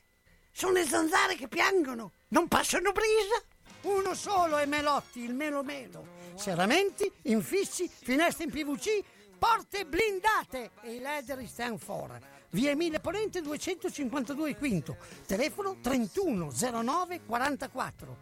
Sono 0.51 0.73
le 0.73 0.85
zanzare 0.85 1.35
che 1.35 1.47
piangono, 1.47 2.11
non 2.27 2.47
passano 2.47 2.91
brisa? 2.91 3.41
Uno 3.81 4.13
solo 4.13 4.57
è 4.57 4.67
Melotti, 4.67 5.21
il 5.21 5.33
Melo 5.33 5.63
Melo. 5.63 6.05
Serramenti, 6.35 7.11
infissi, 7.23 7.89
finestre 7.89 8.43
in 8.43 8.51
PVC 8.51 9.03
porte 9.37 9.85
blindate 9.85 10.71
e 10.81 10.95
i 10.95 10.99
leder 10.99 11.45
stand 11.47 11.79
for. 11.79 12.17
Via 12.49 12.71
Emile 12.71 12.99
Ponente 12.99 13.41
252 13.41 14.55
Quinto, 14.55 14.97
telefono 15.25 15.77
3109 15.81 17.21
44. 17.25 18.17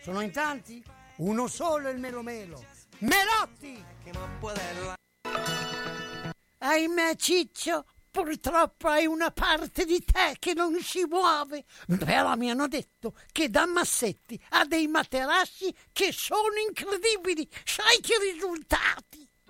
Sono 0.00 0.20
in 0.20 0.32
tanti? 0.32 0.82
Uno 1.16 1.46
solo 1.46 1.88
il 1.88 1.98
Melo 1.98 2.22
Melo. 2.22 2.64
Melotti! 2.98 3.84
Ahimè 6.58 7.14
Ciccio, 7.16 7.84
purtroppo 8.10 8.88
hai 8.88 9.04
una 9.04 9.30
parte 9.30 9.84
di 9.84 10.02
te 10.02 10.36
che 10.38 10.54
non 10.54 10.80
si 10.80 11.04
muove. 11.04 11.64
Però 11.98 12.34
mi 12.36 12.50
hanno 12.50 12.68
detto 12.68 13.14
che 13.30 13.50
da 13.50 13.66
Massetti 13.66 14.42
ha 14.50 14.64
dei 14.64 14.86
materassi 14.86 15.74
che 15.92 16.12
sono 16.12 16.56
incredibili. 16.66 17.46
Sai 17.64 18.00
che 18.00 18.14
risultati! 18.32 19.25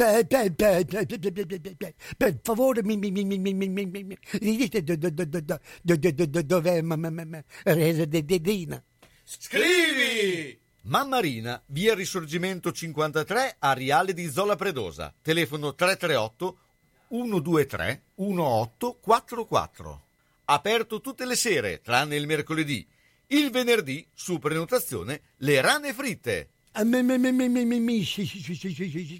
Per, 0.00 0.26
per, 0.26 0.54
per, 0.54 0.86
per 2.16 2.40
favore, 2.42 2.82
mi, 2.82 2.96
mi, 2.96 3.10
mi, 3.10 3.22
mi, 3.22 3.36
mi, 3.38 3.52
mi, 3.52 3.68
mi, 3.68 4.02
mi 4.40 4.56
dite 4.56 4.82
dov'è 4.82 6.80
Dedina. 8.06 8.82
Scrivi! 9.24 10.58
Mammarina, 10.84 11.62
via 11.66 11.94
Risorgimento 11.94 12.72
53, 12.72 13.56
Ariale 13.58 14.14
di 14.14 14.30
Zola 14.30 14.56
Predosa. 14.56 15.12
Telefono 15.20 15.74
338 15.74 16.58
123 17.08 18.02
1844. 18.14 20.02
Aperto 20.46 21.02
tutte 21.02 21.26
le 21.26 21.36
sere, 21.36 21.82
tranne 21.82 22.16
il 22.16 22.26
mercoledì. 22.26 22.88
Il 23.26 23.50
venerdì, 23.50 24.08
su 24.14 24.38
prenotazione, 24.38 25.20
le 25.36 25.60
rane 25.60 25.92
fritte. 25.92 26.48
Ah, 26.72 26.84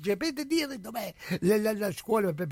Sapete 0.05 0.45
dire 0.47 0.79
dov'è 0.79 1.13
la, 1.41 1.93
scuola 1.93 2.33
per, 2.33 2.47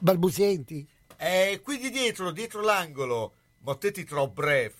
balbuzienti? 0.00 0.86
Eh, 1.16 1.60
quindi 1.62 1.90
dietro, 1.90 2.32
dietro 2.32 2.60
l'angolo, 2.60 3.34
Mottetti 3.60 4.04
Trop 4.04 4.32
Bref. 4.32 4.74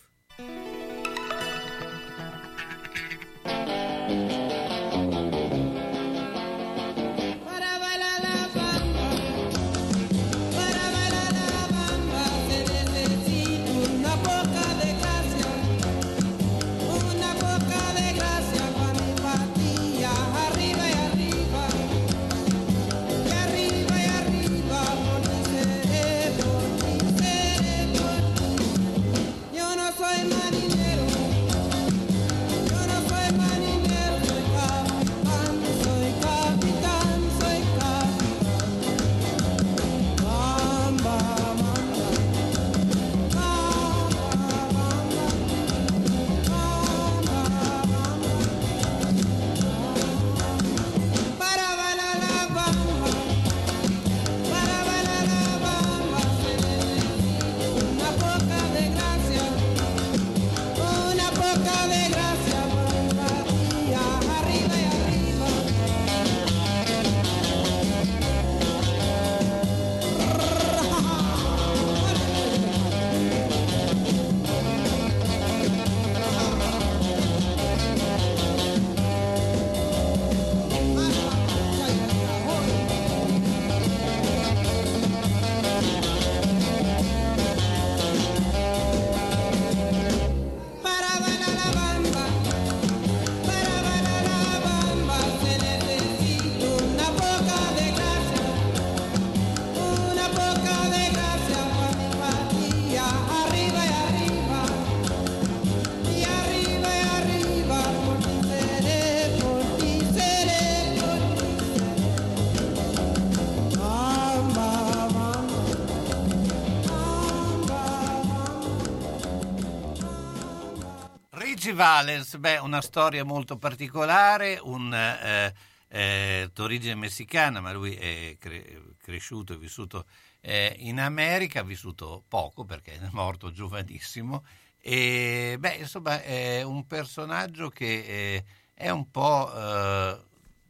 Valens, 121.75 122.37
beh, 122.37 122.59
una 122.59 122.81
storia 122.81 123.25
molto 123.25 123.57
particolare, 123.59 124.59
un 124.63 124.95
eh, 124.95 125.53
eh, 125.89 126.51
d'origine 126.53 126.95
messicana, 126.95 127.61
ma 127.61 127.73
lui 127.73 127.95
è 127.95 128.37
cre- 128.39 128.95
cresciuto 129.03 129.53
e 129.53 129.57
vissuto 129.59 130.07
eh, 130.41 130.75
in 130.79 131.01
America, 131.01 131.61
ha 131.61 131.65
vissuto 131.65 132.23
poco 132.29 132.65
perché 132.65 132.95
è 132.99 133.09
morto 133.13 133.51
giovanissimo. 133.51 134.45
E 134.81 135.57
beh, 135.59 135.75
insomma, 135.75 136.23
è 136.23 136.63
un 136.63 136.87
personaggio 136.87 137.69
che 137.71 138.05
eh, 138.07 138.45
è 138.75 138.91
un 138.91 139.11
po', 139.11 139.51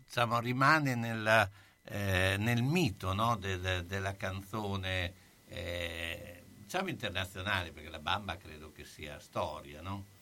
diciamo, 0.05 0.41
rimane 0.41 0.95
nella, 0.95 1.49
eh, 1.85 2.37
nel 2.39 2.63
mito 2.63 3.13
no? 3.13 3.37
del, 3.37 3.85
della 3.87 4.17
canzone, 4.17 5.13
diciamo, 5.47 6.89
internazionale, 6.89 7.73
perché 7.73 7.91
la 7.91 7.99
bamba 7.99 8.37
credo 8.37 8.73
che 8.73 8.85
sia 8.85 9.19
storia, 9.19 9.81
no? 9.81 10.14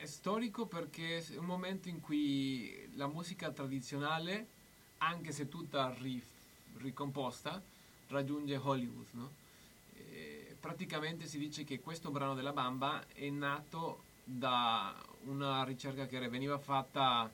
È 0.00 0.06
storico 0.06 0.64
perché 0.64 1.18
è 1.18 1.36
un 1.36 1.44
momento 1.44 1.90
in 1.90 2.00
cui 2.00 2.88
la 2.94 3.06
musica 3.06 3.50
tradizionale, 3.50 4.48
anche 4.96 5.30
se 5.30 5.46
tutta 5.50 5.94
ri- 5.98 6.24
ricomposta, 6.78 7.62
raggiunge 8.08 8.56
Hollywood. 8.56 9.08
No? 9.10 9.30
Praticamente 10.58 11.26
si 11.26 11.36
dice 11.36 11.64
che 11.64 11.80
questo 11.80 12.10
brano 12.10 12.34
della 12.34 12.54
Bamba 12.54 13.08
è 13.08 13.28
nato 13.28 14.04
da 14.24 14.96
una 15.24 15.64
ricerca 15.64 16.06
che 16.06 16.26
veniva 16.30 16.56
fatta 16.56 17.30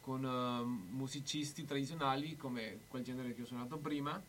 con 0.00 0.24
uh, 0.24 0.64
musicisti 0.64 1.64
tradizionali 1.64 2.36
come 2.36 2.80
quel 2.88 3.04
genere 3.04 3.36
che 3.36 3.42
ho 3.42 3.46
suonato 3.46 3.78
prima 3.78 4.20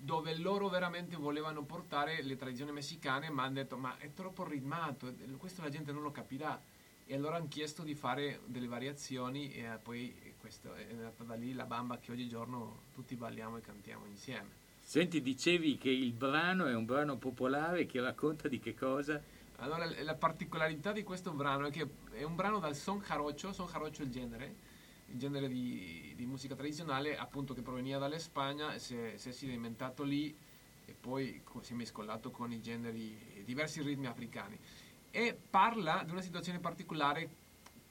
dove 0.00 0.36
loro 0.36 0.68
veramente 0.68 1.16
volevano 1.16 1.64
portare 1.64 2.22
le 2.22 2.36
tradizioni 2.36 2.70
messicane 2.70 3.30
ma 3.30 3.42
hanno 3.42 3.54
detto 3.54 3.76
ma 3.76 3.98
è 3.98 4.12
troppo 4.12 4.44
ritmato 4.44 5.12
questo 5.36 5.62
la 5.62 5.70
gente 5.70 5.90
non 5.90 6.02
lo 6.02 6.12
capirà 6.12 6.60
e 7.04 7.14
allora 7.14 7.36
hanno 7.36 7.48
chiesto 7.48 7.82
di 7.82 7.94
fare 7.94 8.40
delle 8.46 8.68
variazioni 8.68 9.52
e 9.52 9.78
poi 9.82 10.34
questo 10.38 10.72
è 10.74 10.92
nata 10.92 11.24
da 11.24 11.34
lì 11.34 11.52
la 11.52 11.64
bamba 11.64 11.98
che 11.98 12.12
oggigiorno 12.12 12.82
tutti 12.94 13.16
balliamo 13.16 13.56
e 13.56 13.60
cantiamo 13.60 14.06
insieme 14.06 14.66
Senti, 14.88 15.20
dicevi 15.20 15.76
che 15.76 15.90
il 15.90 16.12
brano 16.12 16.64
è 16.64 16.74
un 16.74 16.86
brano 16.86 17.18
popolare 17.18 17.84
che 17.84 18.00
racconta 18.00 18.48
di 18.48 18.58
che 18.58 18.74
cosa? 18.74 19.20
Allora, 19.56 19.84
la 20.02 20.14
particolarità 20.14 20.92
di 20.92 21.02
questo 21.02 21.32
brano 21.32 21.66
è 21.66 21.70
che 21.70 21.86
è 22.12 22.22
un 22.22 22.34
brano 22.34 22.58
dal 22.58 22.74
son 22.74 23.02
jarocho, 23.06 23.52
son 23.52 23.66
jarocho 23.66 24.00
è 24.00 24.04
il 24.04 24.10
genere, 24.10 24.54
il 25.10 25.18
genere 25.18 25.48
di, 25.48 26.12
di, 26.16 26.26
musica 26.26 26.54
tradizionale 26.54 27.16
appunto 27.16 27.54
che 27.54 27.62
proveniva 27.62 27.98
dalle 27.98 28.18
Spagna, 28.18 28.78
si 28.78 28.96
è, 28.96 29.16
si 29.16 29.30
è 29.30 29.32
sedimentato 29.32 30.02
lì 30.02 30.36
e 30.84 30.94
poi 30.98 31.42
si 31.60 31.72
è 31.72 31.76
mescolato 31.76 32.30
con 32.30 32.52
i 32.52 32.60
generi, 32.60 33.42
diversi 33.44 33.82
ritmi 33.82 34.06
africani. 34.06 34.58
E 35.10 35.36
parla 35.48 36.02
di 36.04 36.10
una 36.10 36.20
situazione 36.20 36.58
particolare 36.58 37.46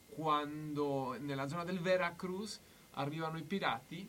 quando 0.10 1.16
nella 1.20 1.48
zona 1.48 1.64
del 1.64 1.80
Veracruz 1.80 2.60
arrivano 2.92 3.38
i 3.38 3.44
pirati 3.44 4.08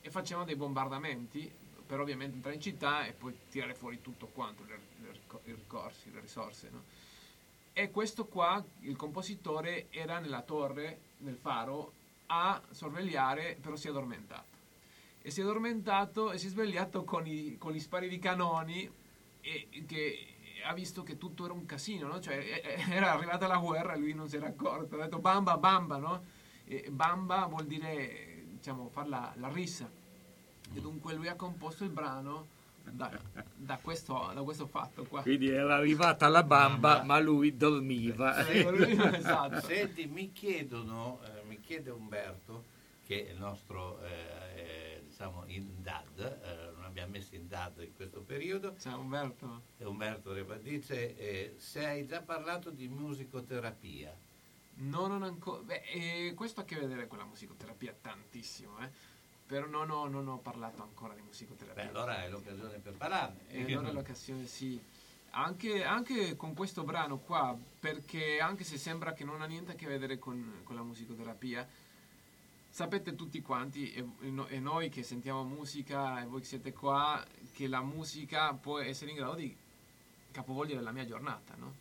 e 0.00 0.10
facevano 0.10 0.46
dei 0.46 0.56
bombardamenti 0.56 1.50
per 1.86 2.00
ovviamente 2.00 2.36
entrare 2.36 2.56
in 2.56 2.62
città 2.62 3.04
e 3.04 3.12
poi 3.12 3.36
tirare 3.50 3.74
fuori 3.74 4.00
tutto 4.00 4.26
quanto, 4.26 4.64
le, 4.64 4.78
le, 5.02 5.20
i 5.44 5.54
ricorsi, 5.54 6.10
le 6.12 6.20
risorse. 6.20 6.70
No? 6.70 6.82
E 7.72 7.90
questo 7.90 8.26
qua, 8.26 8.64
il 8.80 8.96
compositore 8.96 9.86
era 9.90 10.18
nella 10.18 10.42
torre, 10.42 10.98
nel 11.18 11.36
faro, 11.36 11.92
a 12.26 12.60
sorvegliare, 12.70 13.56
però 13.60 13.76
si 13.76 13.86
è 13.86 13.90
addormentato. 13.90 14.52
E 15.20 15.30
si 15.30 15.40
è 15.40 15.42
addormentato 15.42 16.32
e 16.32 16.38
si 16.38 16.46
è 16.46 16.50
svegliato 16.50 17.04
con, 17.04 17.26
i, 17.26 17.56
con 17.58 17.72
gli 17.72 17.80
spari 17.80 18.08
di 18.08 18.18
canoni 18.18 18.90
e 19.40 19.68
che 19.86 20.26
ha 20.64 20.72
visto 20.72 21.02
che 21.02 21.18
tutto 21.18 21.44
era 21.44 21.52
un 21.52 21.66
casino, 21.66 22.06
no? 22.06 22.20
Cioè, 22.20 22.62
era 22.88 23.12
arrivata 23.12 23.46
la 23.46 23.58
guerra 23.58 23.94
e 23.94 23.98
lui 23.98 24.14
non 24.14 24.28
si 24.28 24.36
era 24.36 24.46
accorto. 24.46 24.96
Ha 24.96 25.04
detto 25.04 25.18
bamba, 25.18 25.56
bamba, 25.56 25.96
no? 25.96 26.24
E 26.64 26.88
bamba 26.90 27.46
vuol 27.46 27.66
dire, 27.66 28.44
diciamo, 28.52 28.88
fare 28.88 29.08
la, 29.08 29.32
la 29.36 29.48
rissa 29.48 29.90
e 30.72 30.80
dunque 30.80 31.14
lui 31.14 31.28
ha 31.28 31.36
composto 31.36 31.84
il 31.84 31.90
brano 31.90 32.48
da, 32.90 33.10
da, 33.54 33.78
questo, 33.80 34.30
da 34.34 34.42
questo, 34.42 34.66
fatto 34.66 35.04
qua. 35.04 35.22
Quindi 35.22 35.48
era 35.48 35.76
arrivata 35.76 36.28
la 36.28 36.42
bamba, 36.42 37.02
ma 37.02 37.18
lui 37.18 37.56
dormiva. 37.56 38.46
esatto. 38.48 39.60
Senti, 39.60 40.06
mi 40.06 40.32
chiedono, 40.32 41.20
eh, 41.24 41.33
chiede 41.64 41.90
Umberto, 41.90 42.64
che 43.06 43.26
è 43.26 43.30
il 43.30 43.38
nostro 43.38 44.00
eh, 44.02 45.02
diciamo 45.06 45.44
in 45.46 45.82
DAD, 45.82 46.18
eh, 46.18 46.70
non 46.74 46.84
abbiamo 46.84 47.12
messo 47.12 47.34
in 47.34 47.48
DAD 47.48 47.82
in 47.82 47.94
questo 47.94 48.20
periodo. 48.20 48.76
Ciao 48.78 49.00
Umberto. 49.00 49.62
E 49.78 49.84
Umberto 49.84 50.32
Reba 50.32 50.56
dice 50.56 51.16
eh, 51.16 51.54
se 51.56 51.84
hai 51.84 52.06
già 52.06 52.20
parlato 52.20 52.70
di 52.70 52.88
musicoterapia. 52.88 54.16
No, 54.76 55.06
non 55.06 55.22
ancora. 55.22 55.62
Beh, 55.62 55.82
eh, 55.92 56.34
questo 56.34 56.60
ha 56.60 56.62
a 56.64 56.66
che 56.66 56.76
vedere 56.76 57.06
con 57.06 57.18
la 57.18 57.24
musicoterapia 57.24 57.94
tantissimo, 58.00 58.78
eh 58.80 59.12
però 59.46 59.66
non 59.66 59.90
ho, 59.90 60.08
non 60.08 60.26
ho, 60.26 60.38
parlato 60.38 60.82
ancora 60.82 61.12
di 61.12 61.20
musicoterapia. 61.20 61.82
Beh, 61.82 61.88
allora 61.90 62.24
è 62.24 62.28
l'occasione 62.30 62.78
per 62.78 62.94
parlarne. 62.94 63.40
E 63.48 63.62
allora 63.64 63.90
è 63.90 63.92
l'occasione, 63.92 64.46
sì. 64.46 64.82
Anche, 65.36 65.82
anche, 65.82 66.36
con 66.36 66.54
questo 66.54 66.84
brano 66.84 67.18
qua, 67.18 67.58
perché 67.80 68.38
anche 68.38 68.62
se 68.62 68.78
sembra 68.78 69.12
che 69.14 69.24
non 69.24 69.42
ha 69.42 69.46
niente 69.46 69.72
a 69.72 69.74
che 69.74 69.86
vedere 69.86 70.18
con, 70.18 70.60
con 70.62 70.76
la 70.76 70.82
musicoterapia, 70.82 71.66
sapete 72.70 73.16
tutti 73.16 73.42
quanti, 73.42 73.92
e, 73.92 74.06
e, 74.20 74.58
noi 74.60 74.90
che 74.90 75.02
sentiamo 75.02 75.42
musica 75.42 76.22
e 76.22 76.26
voi 76.26 76.40
che 76.40 76.46
siete 76.46 76.72
qua, 76.72 77.24
che 77.52 77.66
la 77.66 77.82
musica 77.82 78.52
può 78.54 78.78
essere 78.78 79.10
in 79.10 79.16
grado 79.16 79.34
di 79.34 79.56
capovolgere 80.30 80.80
la 80.80 80.92
mia 80.92 81.04
giornata, 81.04 81.54
no? 81.56 81.74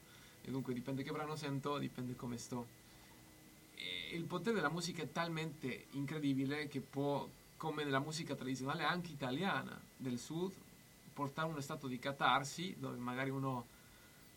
E 0.44 0.50
dunque 0.50 0.74
dipende 0.74 1.04
che 1.04 1.12
brano 1.12 1.36
sento, 1.36 1.78
dipende 1.78 2.16
come 2.16 2.38
sto. 2.38 2.68
E 3.76 4.16
il 4.16 4.26
potere 4.26 4.56
della 4.56 4.70
musica 4.70 5.04
è 5.04 5.12
talmente 5.12 5.86
incredibile 5.92 6.68
che 6.68 6.80
può 6.80 7.28
come 7.58 7.84
nella 7.84 8.00
musica 8.00 8.36
tradizionale 8.36 8.84
anche 8.84 9.12
italiana 9.12 9.80
del 9.96 10.18
sud, 10.18 10.54
portare 11.14 11.48
uno 11.48 11.62
stato 11.62 11.88
di 11.88 12.00
catarsi 12.00 12.76
dove 12.78 12.98
magari 12.98 13.30
uno 13.30 13.68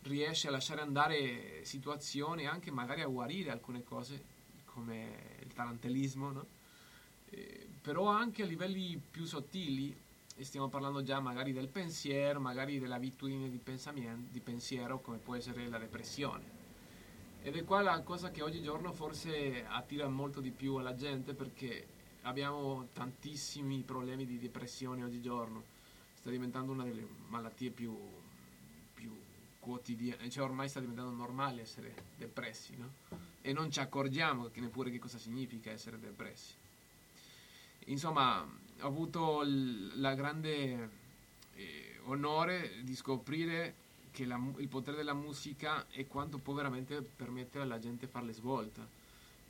riesce 0.03 0.49
a 0.49 0.51
lasciare 0.51 0.81
andare 0.81 1.65
situazioni, 1.65 2.47
anche 2.47 2.71
magari 2.71 3.03
a 3.03 3.07
guarire 3.07 3.51
alcune 3.51 3.83
cose 3.83 4.35
come 4.65 5.39
il 5.43 5.53
tarantellismo, 5.53 6.31
no? 6.31 6.47
eh, 7.31 7.69
però 7.81 8.07
anche 8.07 8.43
a 8.43 8.47
livelli 8.47 9.01
più 9.11 9.25
sottili, 9.25 10.05
e 10.39 10.45
stiamo 10.45 10.69
parlando 10.69 11.03
già 11.03 11.19
magari 11.19 11.53
del 11.53 11.69
pensiero, 11.69 12.39
magari 12.41 12.79
dell'abitudine 12.79 13.49
di, 13.49 13.61
di 14.31 14.41
pensiero 14.41 15.01
come 15.01 15.17
può 15.17 15.35
essere 15.35 15.67
la 15.69 15.79
depressione. 15.79 16.55
Ed 17.43 17.57
è 17.57 17.65
qua 17.65 17.81
la 17.81 18.03
cosa 18.03 18.31
che 18.31 18.43
oggigiorno 18.43 18.93
forse 18.93 19.65
attira 19.67 20.09
molto 20.09 20.41
di 20.41 20.51
più 20.51 20.75
alla 20.75 20.95
gente 20.95 21.33
perché 21.33 21.87
abbiamo 22.23 22.89
tantissimi 22.93 23.83
problemi 23.83 24.27
di 24.27 24.39
depressione 24.39 25.05
oggigiorno, 25.05 25.63
sta 26.27 26.31
diventando 26.33 26.73
una 26.73 26.83
delle 26.83 27.07
malattie 27.29 27.71
più, 27.71 27.97
più 28.95 29.17
quotidiane, 29.61 30.29
cioè 30.29 30.43
ormai 30.43 30.69
sta 30.69 30.81
diventando 30.81 31.13
normale 31.13 31.63
essere 31.63 31.95
depressi, 32.17 32.77
no? 32.77 32.95
E 33.41 33.53
non 33.53 33.71
ci 33.71 33.79
accorgiamo 33.79 34.51
neppure 34.55 34.91
che 34.91 34.99
cosa 34.99 35.19
significa 35.19 35.71
essere 35.71 36.01
depressi. 36.01 36.55
Insomma, 37.87 38.43
ho 38.43 38.87
avuto 38.87 39.43
il 39.43 40.13
grande 40.17 40.91
eh, 41.55 42.01
onore 42.07 42.83
di 42.83 42.97
scoprire 42.97 43.75
che 44.11 44.25
la, 44.25 44.41
il 44.57 44.67
potere 44.67 44.97
della 44.97 45.15
musica 45.15 45.87
è 45.91 46.09
quanto 46.09 46.39
può 46.39 46.55
veramente 46.55 47.03
permettere 47.03 47.63
alla 47.63 47.79
gente 47.79 48.09
fare 48.09 48.27
le 48.27 48.33
svolte 48.33 48.81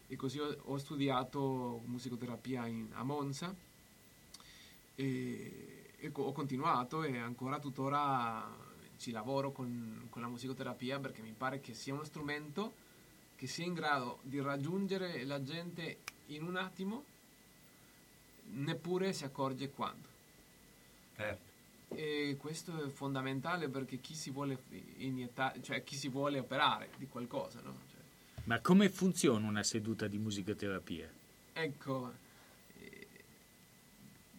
e 0.09 0.17
così 0.17 0.41
ho, 0.41 0.55
ho 0.65 0.77
studiato 0.77 1.81
musicoterapia 1.87 2.67
in, 2.67 2.89
a 2.93 3.03
Monza 3.03 3.55
e, 4.95 5.56
ho 6.15 6.33
continuato 6.33 7.03
e 7.03 7.19
ancora 7.19 7.59
tuttora 7.59 8.65
ci 8.99 9.11
lavoro 9.11 9.53
con, 9.53 10.07
con 10.11 10.23
la 10.23 10.29
musicoterapia 10.29 10.99
perché 10.99 11.23
mi 11.23 11.35
pare 11.37 11.61
che 11.61 11.75
sia 11.75 11.93
uno 11.93 12.05
strumento 12.05 12.85
che 13.37 13.47
sia 13.47 13.65
in 13.65 13.75
grado 13.75 14.19
di 14.23 14.41
raggiungere 14.41 15.25
la 15.25 15.43
gente 15.43 15.99
in 16.27 16.43
un 16.43 16.57
attimo 16.57 17.05
neppure 18.49 19.13
si 19.13 19.25
accorge 19.25 19.71
quando. 19.71 20.09
Certo. 21.17 21.45
E 21.89 22.37
questo 22.39 22.85
è 22.85 22.89
fondamentale 22.89 23.69
perché 23.69 23.99
chi 23.99 24.15
si 24.15 24.31
vuole 24.31 24.59
iniettare, 24.97 25.63
cioè 25.63 25.85
chi 25.85 25.97
si 25.97 26.09
vuole 26.09 26.39
operare 26.39 26.91
di 26.97 27.07
qualcosa, 27.07 27.61
no? 27.63 27.75
Cioè, 27.91 28.01
ma 28.45 28.61
come 28.61 28.89
funziona 28.89 29.47
una 29.47 29.63
seduta 29.63 30.07
di 30.07 30.19
musicoterapia? 30.19 31.09
Ecco, 31.53 32.13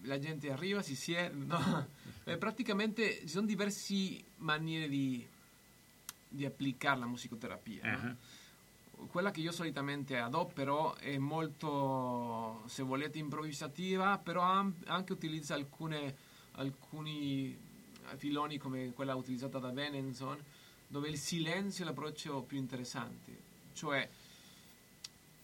la 0.02 0.20
gente 0.20 0.52
arriva, 0.52 0.82
si 0.82 0.96
siede, 0.96 1.36
no, 1.36 1.88
eh, 2.24 2.38
praticamente 2.38 3.20
ci 3.22 3.30
sono 3.30 3.46
diverse 3.46 4.24
maniere 4.38 4.88
di, 4.88 5.26
di 6.28 6.46
applicare 6.46 7.00
la 7.00 7.06
musicoterapia. 7.06 7.82
Uh-huh. 7.84 8.06
No? 8.06 8.18
Quella 9.12 9.30
che 9.30 9.42
io 9.42 9.52
solitamente 9.52 10.18
adopero 10.18 10.96
è 10.96 11.18
molto, 11.18 12.64
se 12.66 12.82
volete, 12.82 13.20
improvvisativa, 13.20 14.18
però 14.18 14.42
anche 14.42 15.14
utilizza 15.14 15.54
alcune, 15.54 16.16
alcuni 16.54 17.56
filoni 18.16 18.58
come 18.58 18.94
quella 18.94 19.14
utilizzata 19.14 19.60
da 19.60 19.70
Benenson, 19.70 20.44
dove 20.88 21.10
il 21.10 21.18
silenzio 21.18 21.84
è 21.84 21.88
l'approccio 21.88 22.42
più 22.42 22.58
interessante. 22.58 23.46
Cioè, 23.74 24.10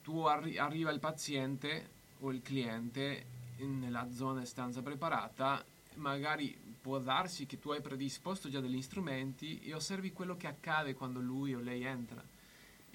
tu 0.02 0.22
arri- 0.22 0.58
arriva 0.58 0.90
il 0.90 1.00
paziente 1.00 1.90
o 2.22 2.32
il 2.32 2.42
cliente 2.42 3.26
nella 3.58 4.12
zona 4.12 4.46
stanza 4.46 4.82
preparata, 4.82 5.64
magari 5.96 6.58
può 6.82 7.00
darsi 7.00 7.46
che 7.46 7.60
tu 7.60 7.72
hai 7.72 7.82
predisposto 7.82 8.50
già 8.50 8.60
degli 8.60 8.82
strumenti 8.82 9.60
e 9.60 9.74
osservi 9.74 10.12
quello 10.12 10.36
che 10.36 10.48
accade 10.48 10.96
quando 10.96 11.20
lui 11.20 11.54
o 11.54 11.60
lei 11.60 11.84
entra. 11.84 12.24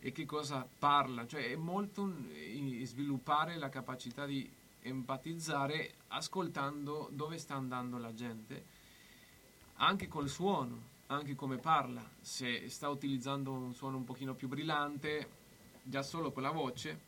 E 0.00 0.12
che 0.12 0.26
cosa 0.26 0.66
parla, 0.78 1.26
cioè 1.26 1.50
è 1.50 1.56
molto 1.56 2.02
un- 2.02 2.80
sviluppare 2.84 3.56
la 3.56 3.68
capacità 3.68 4.26
di 4.26 4.48
empatizzare 4.82 5.94
ascoltando 6.08 7.08
dove 7.12 7.38
sta 7.38 7.54
andando 7.54 7.98
la 7.98 8.14
gente, 8.14 8.64
anche 9.76 10.08
col 10.08 10.28
suono, 10.28 10.96
anche 11.06 11.34
come 11.34 11.56
parla, 11.56 12.06
se 12.20 12.68
sta 12.68 12.88
utilizzando 12.88 13.52
un 13.52 13.74
suono 13.74 13.96
un 13.96 14.04
pochino 14.04 14.34
più 14.34 14.48
brillante, 14.48 15.30
già 15.82 16.02
solo 16.02 16.30
con 16.32 16.42
la 16.42 16.50
voce, 16.50 17.07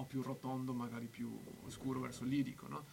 o 0.00 0.04
più 0.04 0.22
rotondo, 0.22 0.72
magari 0.72 1.06
più 1.06 1.36
scuro 1.68 2.00
verso 2.00 2.24
il 2.24 2.30
lirico, 2.30 2.66
no? 2.68 2.84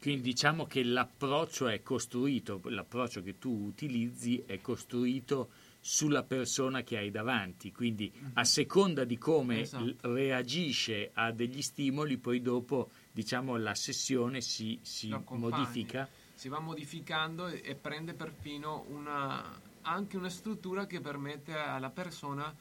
Quindi 0.00 0.22
diciamo 0.22 0.66
che 0.66 0.82
l'approccio 0.82 1.66
è 1.68 1.82
costruito, 1.82 2.60
l'approccio 2.64 3.22
che 3.22 3.38
tu 3.38 3.50
utilizzi 3.50 4.42
è 4.44 4.60
costruito 4.60 5.50
sulla 5.80 6.22
persona 6.22 6.82
che 6.82 6.98
hai 6.98 7.10
davanti, 7.10 7.72
quindi 7.72 8.12
a 8.34 8.44
seconda 8.44 9.04
di 9.04 9.16
come 9.16 9.60
Esatto. 9.60 9.94
reagisce 10.12 11.10
a 11.14 11.32
degli 11.32 11.62
stimoli, 11.62 12.18
poi 12.18 12.42
dopo 12.42 12.90
diciamo 13.12 13.56
la 13.56 13.74
sessione 13.74 14.42
si, 14.42 14.78
si 14.82 15.14
modifica. 15.30 16.06
si 16.34 16.48
va 16.48 16.58
modificando 16.58 17.46
e, 17.46 17.62
e 17.64 17.74
prende 17.74 18.12
perfino 18.12 18.84
una, 18.88 19.58
anche 19.82 20.18
una 20.18 20.30
struttura 20.30 20.86
che 20.86 21.00
permette 21.00 21.54
alla 21.54 21.90
persona 21.90 22.54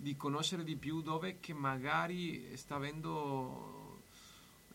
di 0.00 0.16
conoscere 0.16 0.64
di 0.64 0.76
più 0.76 1.02
dove 1.02 1.40
che 1.40 1.52
magari 1.52 2.56
sta 2.56 2.76
avendo 2.76 4.00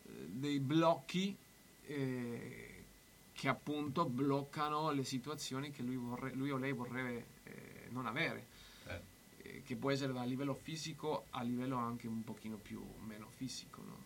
eh, 0.04 0.28
dei 0.28 0.60
blocchi 0.60 1.36
eh, 1.82 2.84
che 3.32 3.48
appunto 3.48 4.04
bloccano 4.04 4.92
le 4.92 5.02
situazioni 5.02 5.72
che 5.72 5.82
lui, 5.82 5.96
vorre- 5.96 6.32
lui 6.32 6.50
o 6.50 6.56
lei 6.56 6.72
vorrebbe 6.72 7.26
eh, 7.42 7.88
non 7.90 8.06
avere 8.06 8.46
eh, 8.86 9.62
che 9.64 9.74
può 9.74 9.90
essere 9.90 10.12
da 10.12 10.22
livello 10.22 10.54
fisico 10.54 11.24
a 11.30 11.42
livello 11.42 11.76
anche 11.76 12.06
un 12.06 12.22
pochino 12.22 12.56
più 12.56 12.80
meno 13.04 13.26
fisico 13.28 13.82
no? 13.84 13.98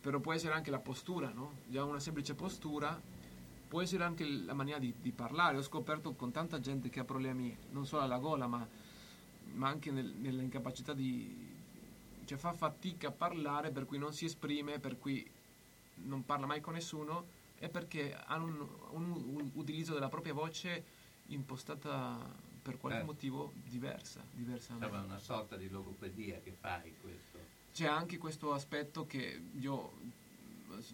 però 0.00 0.18
può 0.18 0.32
essere 0.32 0.54
anche 0.54 0.72
la 0.72 0.80
postura 0.80 1.30
no? 1.30 1.58
già 1.68 1.84
una 1.84 2.00
semplice 2.00 2.34
postura 2.34 3.00
può 3.68 3.80
essere 3.80 4.02
anche 4.02 4.26
la 4.26 4.54
maniera 4.54 4.80
di, 4.80 4.92
di 5.00 5.12
parlare 5.12 5.56
ho 5.56 5.62
scoperto 5.62 6.14
con 6.14 6.32
tanta 6.32 6.58
gente 6.58 6.90
che 6.90 6.98
ha 6.98 7.04
problemi 7.04 7.56
non 7.70 7.86
solo 7.86 8.02
alla 8.02 8.18
gola 8.18 8.48
ma, 8.48 8.68
ma 9.54 9.68
anche 9.68 9.90
nel- 9.90 10.14
nell'incapacità 10.16 10.92
di 10.94 11.50
cioè 12.24 12.38
fa 12.38 12.52
fatica 12.52 13.08
a 13.08 13.12
parlare 13.12 13.70
per 13.70 13.84
cui 13.84 13.98
non 13.98 14.12
si 14.12 14.24
esprime 14.24 14.78
per 14.78 14.98
cui 14.98 15.28
non 16.04 16.24
parla 16.24 16.46
mai 16.46 16.60
con 16.60 16.74
nessuno 16.74 17.26
è 17.56 17.68
perché 17.68 18.14
hanno 18.14 18.44
un, 18.44 19.02
un- 19.10 19.34
un 19.36 19.50
utilizzo 19.54 19.92
della 19.94 20.08
propria 20.08 20.32
voce 20.32 20.84
impostata 21.26 22.18
per 22.62 22.78
qualche 22.78 23.00
Eh. 23.00 23.04
motivo 23.04 23.52
diversa, 23.68 24.24
diversamente. 24.32 24.86
Insomma, 24.86 25.04
una 25.04 25.18
sorta 25.18 25.56
di 25.56 25.68
logopedia 25.68 26.40
che 26.40 26.52
fai 26.52 26.94
questo. 27.00 27.38
C'è 27.72 27.86
anche 27.86 28.18
questo 28.18 28.52
aspetto 28.52 29.06
che 29.06 29.40
io 29.58 29.92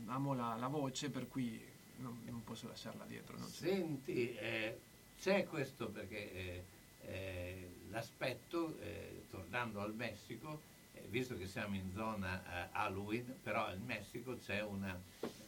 amo 0.07 0.35
la, 0.35 0.57
la 0.57 0.69
voce, 0.69 1.11
per 1.11 1.29
cui 1.29 1.61
non, 1.97 2.21
non 2.27 2.45
posso 2.45 2.69
lasciarla 2.69 3.05
dietro. 3.05 3.37
Senti, 3.39 4.35
eh, 4.35 4.79
c'è 5.19 5.45
questo 5.45 5.89
perché 5.91 6.33
eh, 6.33 6.65
eh, 7.03 7.71
l'aspetto, 7.91 8.79
eh, 8.81 9.25
tornando 9.31 9.81
al 9.81 9.95
Messico, 9.95 10.61
eh, 10.95 11.03
visto 11.09 11.37
che 11.37 11.47
siamo 11.47 11.75
in 11.75 11.91
zona 11.95 12.43
eh, 12.43 12.69
Halloween, 12.73 13.39
però 13.43 13.73
in 13.73 13.85
Messico 13.85 14.39
c'è 14.39 14.63
una 14.63 14.99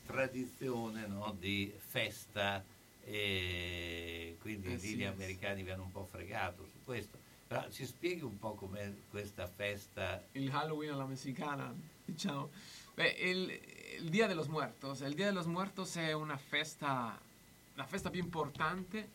tradizione 0.06 1.06
no, 1.06 1.34
di 1.38 1.72
festa 1.78 2.64
e 3.04 4.36
quindi 4.40 4.68
Eh 4.68 4.76
lì 4.76 4.78
sì, 4.78 4.96
gli 4.96 5.02
eh 5.02 5.06
americani 5.06 5.62
vi 5.62 5.70
hanno 5.70 5.84
un 5.84 5.92
po' 5.92 6.04
fregato 6.10 6.66
su 6.66 6.78
questo. 6.84 7.18
Però 7.46 7.68
ci 7.70 7.84
spieghi 7.84 8.22
un 8.22 8.38
po' 8.38 8.54
com'è 8.54 8.92
questa 9.10 9.46
festa 9.48 10.22
Il 10.32 10.50
Halloween 10.50 10.92
alla 10.92 11.06
messicana, 11.06 11.74
diciamo. 12.04 12.50
Beh, 12.94 13.08
il, 13.08 13.60
il 13.98 14.08
Dia 14.08 14.28
de 14.28 14.34
los 14.34 14.46
Muertos. 14.46 15.00
Il 15.00 15.14
Dia 15.14 15.26
de 15.26 15.32
los 15.32 15.46
Muertos 15.46 15.96
è 15.96 16.12
una 16.12 16.36
festa, 16.36 17.18
la 17.74 17.84
festa 17.84 18.08
più 18.08 18.20
importante 18.20 19.08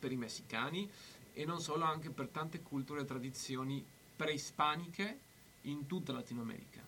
per 0.00 0.10
i 0.10 0.16
messicani 0.16 0.90
e 1.32 1.44
non 1.44 1.60
solo, 1.60 1.84
anche 1.84 2.10
per 2.10 2.28
tante 2.28 2.60
culture 2.62 3.02
e 3.02 3.04
tradizioni 3.04 3.84
preispaniche 4.16 5.18
in 5.62 5.86
tutta 5.86 6.12
Latino 6.12 6.42
America, 6.42 6.80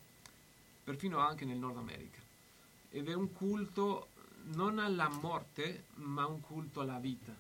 perfino 0.85 1.19
anche 1.19 1.45
nel 1.45 1.59
Nord 1.59 1.77
America. 1.77 2.21
Ed 2.91 3.09
è 3.09 3.15
un 3.15 3.33
culto 3.33 4.09
non 4.55 4.79
alla 4.79 5.09
morte, 5.09 5.85
ma 5.95 6.27
un 6.27 6.41
culto 6.41 6.81
alla 6.81 6.99
vita. 6.99 7.35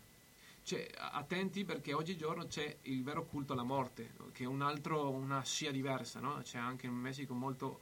Cioè, 0.65 0.89
attenti 0.97 1.65
perché 1.65 1.93
oggigiorno 1.93 2.47
c'è 2.47 2.77
il 2.83 3.03
vero 3.03 3.25
culto 3.25 3.53
alla 3.53 3.65
morte, 3.65 4.13
che 4.33 4.45
è 4.45 4.47
un 4.47 4.63
altro, 4.63 5.11
una 5.11 5.43
scia 5.43 5.73
diversa, 5.73 6.21
no? 6.21 6.41
C'è 6.43 6.59
anche 6.59 6.87
in 6.87 6.95
Messico 6.95 7.35
molto, 7.35 7.81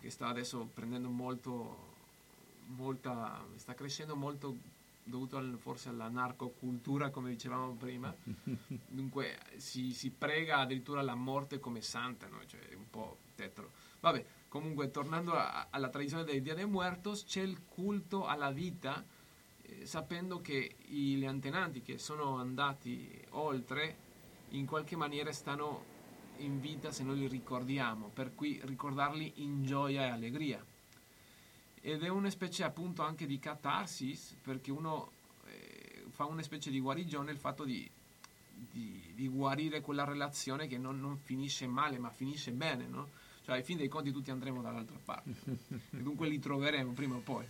che 0.00 0.10
sta 0.10 0.28
adesso 0.28 0.68
prendendo 0.72 1.10
molto, 1.10 1.94
molta, 2.68 3.44
sta 3.56 3.74
crescendo 3.74 4.16
molto 4.16 4.56
dovuto 5.06 5.36
al- 5.36 5.56
forse 5.58 5.88
alla 5.88 6.08
narcocultura, 6.08 7.10
come 7.10 7.30
dicevamo 7.30 7.74
prima. 7.74 8.14
Dunque 8.86 9.38
si, 9.56 9.92
si 9.92 10.10
prega 10.10 10.58
addirittura 10.58 11.00
la 11.02 11.14
morte 11.14 11.58
come 11.60 11.80
santa, 11.80 12.26
no? 12.28 12.44
Cioè, 12.46 12.74
un 12.74 12.90
po' 12.90 13.18
tetro. 13.34 13.70
Vabbè, 14.00 14.24
comunque 14.48 14.90
tornando 14.90 15.32
a- 15.32 15.68
alla 15.70 15.88
tradizione 15.88 16.24
del 16.24 16.42
Dia 16.42 16.54
de 16.54 16.66
Muertos, 16.66 17.24
c'è 17.24 17.42
il 17.42 17.64
culto 17.66 18.26
alla 18.26 18.50
vita, 18.50 19.04
eh, 19.62 19.86
sapendo 19.86 20.40
che 20.40 20.76
gli 20.86 21.24
antenati 21.24 21.82
che 21.82 21.98
sono 21.98 22.36
andati 22.38 23.08
oltre, 23.30 23.96
in 24.50 24.66
qualche 24.66 24.96
maniera 24.96 25.32
stanno 25.32 25.94
in 26.38 26.60
vita 26.60 26.90
se 26.90 27.02
noi 27.02 27.18
li 27.18 27.28
ricordiamo, 27.28 28.08
per 28.08 28.34
cui 28.34 28.60
ricordarli 28.64 29.34
in 29.36 29.64
gioia 29.64 30.02
e 30.06 30.08
allegria. 30.10 30.64
Ed 31.86 32.02
è 32.02 32.08
una 32.08 32.30
specie 32.30 32.64
appunto 32.64 33.02
anche 33.02 33.26
di 33.26 33.38
catarsis, 33.38 34.34
perché 34.42 34.72
uno 34.72 35.12
eh, 35.46 36.02
fa 36.10 36.24
una 36.24 36.42
specie 36.42 36.68
di 36.68 36.80
guarigione 36.80 37.30
il 37.30 37.36
fatto 37.38 37.62
di, 37.64 37.88
di- 38.52 39.12
di 39.14 39.28
guarire 39.28 39.80
quella 39.80 40.02
relazione 40.02 40.66
che 40.66 40.78
non, 40.78 40.98
non 40.98 41.16
finisce 41.16 41.68
male, 41.68 41.98
ma 41.98 42.10
finisce 42.10 42.50
bene, 42.50 42.88
no? 42.88 43.08
Cioè, 43.44 43.54
ai 43.54 43.62
fin 43.62 43.76
dei 43.76 43.86
conti 43.86 44.10
tutti 44.10 44.32
andremo 44.32 44.62
dall'altra 44.62 44.98
parte. 45.04 45.30
e 45.92 46.02
dunque 46.02 46.28
li 46.28 46.40
troveremo 46.40 46.90
prima 46.90 47.14
o 47.14 47.20
poi. 47.20 47.44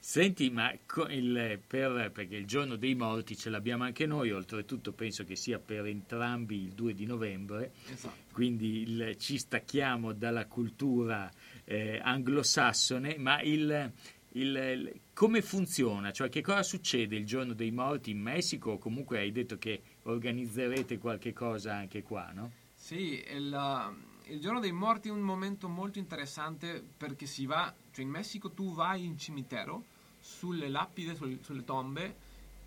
Senti, 0.00 0.50
ma 0.50 0.70
il- 1.08 1.58
per- 1.66 2.10
perché 2.12 2.36
il 2.36 2.46
giorno 2.46 2.76
dei 2.76 2.94
morti 2.94 3.36
ce 3.38 3.48
l'abbiamo 3.48 3.84
anche 3.84 4.04
noi, 4.04 4.30
oltretutto 4.30 4.92
penso 4.92 5.24
che 5.24 5.34
sia 5.34 5.58
per 5.58 5.86
entrambi 5.86 6.62
il 6.62 6.72
2 6.72 6.94
di 6.94 7.06
novembre, 7.06 7.72
Esatto. 7.90 8.32
quindi 8.32 8.82
il- 8.82 9.16
ci 9.18 9.38
stacchiamo 9.38 10.12
dalla 10.12 10.46
cultura 10.46 11.28
eh, 11.70 12.00
anglosassone, 12.02 13.16
ma 13.18 13.40
il, 13.42 13.92
il- 14.32 14.56
il- 14.56 15.00
come 15.12 15.42
funziona? 15.42 16.10
Cioè 16.12 16.28
che 16.30 16.40
cosa 16.40 16.62
succede 16.62 17.16
il 17.16 17.26
giorno 17.26 17.52
dei 17.52 17.70
morti 17.70 18.10
in 18.10 18.20
Messico? 18.20 18.78
Comunque 18.78 19.18
hai 19.18 19.32
detto 19.32 19.58
che 19.58 19.82
organizzerete 20.04 20.98
qualche 20.98 21.32
cosa 21.32 21.74
anche 21.74 22.02
qua, 22.02 22.30
no? 22.32 22.50
Sì, 22.74 23.22
il, 23.28 23.52
uh, 23.52 24.30
il 24.32 24.40
giorno 24.40 24.60
dei 24.60 24.72
morti 24.72 25.08
è 25.08 25.12
un 25.12 25.20
momento 25.20 25.68
molto 25.68 25.98
interessante 25.98 26.82
perché 26.96 27.26
si 27.26 27.44
va, 27.44 27.72
cioè 27.92 28.04
in 28.04 28.10
Messico 28.10 28.50
tu 28.52 28.72
vai 28.72 29.04
in 29.04 29.18
cimitero, 29.18 29.84
sulle 30.20 30.68
lapide, 30.68 31.14
sul- 31.14 31.38
sulle 31.42 31.64
tombe 31.64 32.14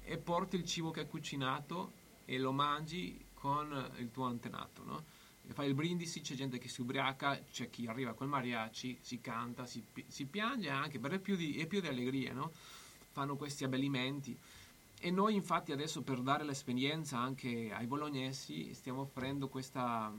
e 0.04 0.18
porti 0.18 0.58
il 0.58 0.66
cibo 0.66 0.92
che 0.92 1.02
hai 1.02 1.08
cucinato 1.08 1.92
e 2.26 2.38
lo 2.38 2.52
mangi 2.52 3.18
con 3.34 3.92
il 3.98 4.12
tuo 4.12 4.26
antenato, 4.26 4.84
no? 4.84 5.04
E 5.52 5.54
fai 5.54 5.68
il 5.68 5.74
brindisi, 5.74 6.22
c'è 6.22 6.34
gente 6.34 6.58
che 6.60 6.70
si 6.70 6.80
ubriaca, 6.80 7.38
c'è 7.52 7.70
chi 7.70 7.86
arriva 7.86 8.14
col 8.14 8.30
mariachi, 8.30 8.98
si 9.02 9.20
canta, 9.20 9.66
si, 9.66 9.84
si 10.08 10.24
piange 10.24 10.70
anche, 10.70 10.98
però 10.98 11.14
è 11.14 11.20
più 11.20 11.36
di, 11.36 11.58
è 11.58 11.68
più 11.68 11.82
di 11.82 11.88
allegria, 11.88 12.32
no? 12.32 12.54
Fanno 13.12 13.36
questi 13.36 13.66
abbellimenti. 13.66 14.38
E 14.98 15.12
noi 15.12 15.36
infatti 15.36 15.74
adesso 15.74 16.04
per 16.04 16.22
dare 16.22 16.46
l'esperienza 16.46 17.18
anche 17.18 17.70
ai 17.74 17.86
bolognesi 17.86 18.74
stiamo 18.74 19.02
offrendo 19.02 19.50
questa, 19.50 20.10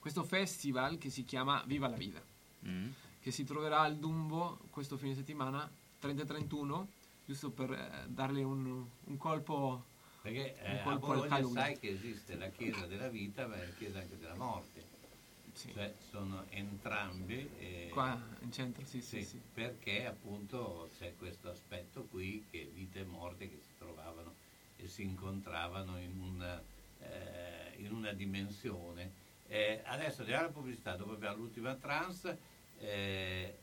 questo 0.00 0.24
festival 0.24 0.98
che 0.98 1.08
si 1.08 1.24
chiama 1.24 1.62
Viva 1.66 1.88
la 1.88 1.96
Vida, 1.96 2.22
Mm. 2.66 2.88
che 3.20 3.30
si 3.30 3.44
troverà 3.44 3.80
al 3.80 3.96
Dumbo 3.98 4.58
questo 4.70 4.96
fine 4.96 5.14
settimana 5.14 5.70
30-31, 6.02 6.86
giusto 7.26 7.50
per 7.50 7.70
eh, 7.70 8.08
darle 8.08 8.42
un, 8.42 8.84
un 9.04 9.16
colpo, 9.18 9.84
Perché 10.24 10.56
eh, 10.58 10.78
a 10.78 10.96
Bologna 10.96 11.44
sai 11.48 11.78
che 11.78 11.90
esiste 11.90 12.34
la 12.36 12.48
chiesa 12.48 12.86
della 12.86 13.08
vita, 13.08 13.46
ma 13.46 13.56
è 13.56 13.66
la 13.66 13.74
chiesa 13.74 13.98
anche 13.98 14.16
della 14.18 14.34
morte. 14.34 14.82
Cioè 15.54 15.92
sono 16.08 16.46
entrambi. 16.48 17.46
eh, 17.58 17.90
Qua 17.92 18.18
in 18.40 18.50
centro, 18.50 18.82
sì, 18.86 19.02
sì, 19.02 19.22
sì. 19.22 19.38
Perché 19.52 20.06
appunto 20.06 20.88
c'è 20.96 21.14
questo 21.18 21.50
aspetto 21.50 22.04
qui 22.04 22.42
che 22.50 22.70
vite 22.72 23.00
e 23.00 23.04
morte 23.04 23.50
che 23.50 23.60
si 23.66 23.76
trovavano 23.76 24.32
e 24.78 24.88
si 24.88 25.02
incontravano 25.02 25.98
in 26.00 26.18
un, 26.18 26.60
eh, 27.00 27.74
in 27.76 27.92
una 27.92 28.12
dimensione. 28.12 29.12
Eh, 29.46 29.82
adesso 29.84 30.20
andiamo 30.22 30.44
alla 30.44 30.52
pubblicità, 30.52 30.96
dopo 30.96 31.12
abbiamo 31.12 31.36
l'ultima 31.36 31.74
trans, 31.74 32.34
eh, 32.78 33.58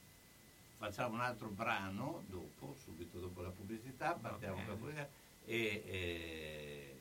facciamo 0.78 1.16
un 1.16 1.22
altro 1.22 1.48
brano 1.48 2.24
dopo, 2.28 2.76
subito 2.84 3.18
dopo 3.20 3.42
la 3.42 3.50
pubblicità, 3.50 4.14
partiamo 4.14 4.58
con 4.58 4.68
la 4.68 4.74
pubblicità 4.76 5.10
e 5.46 5.84
eh, 5.88 6.96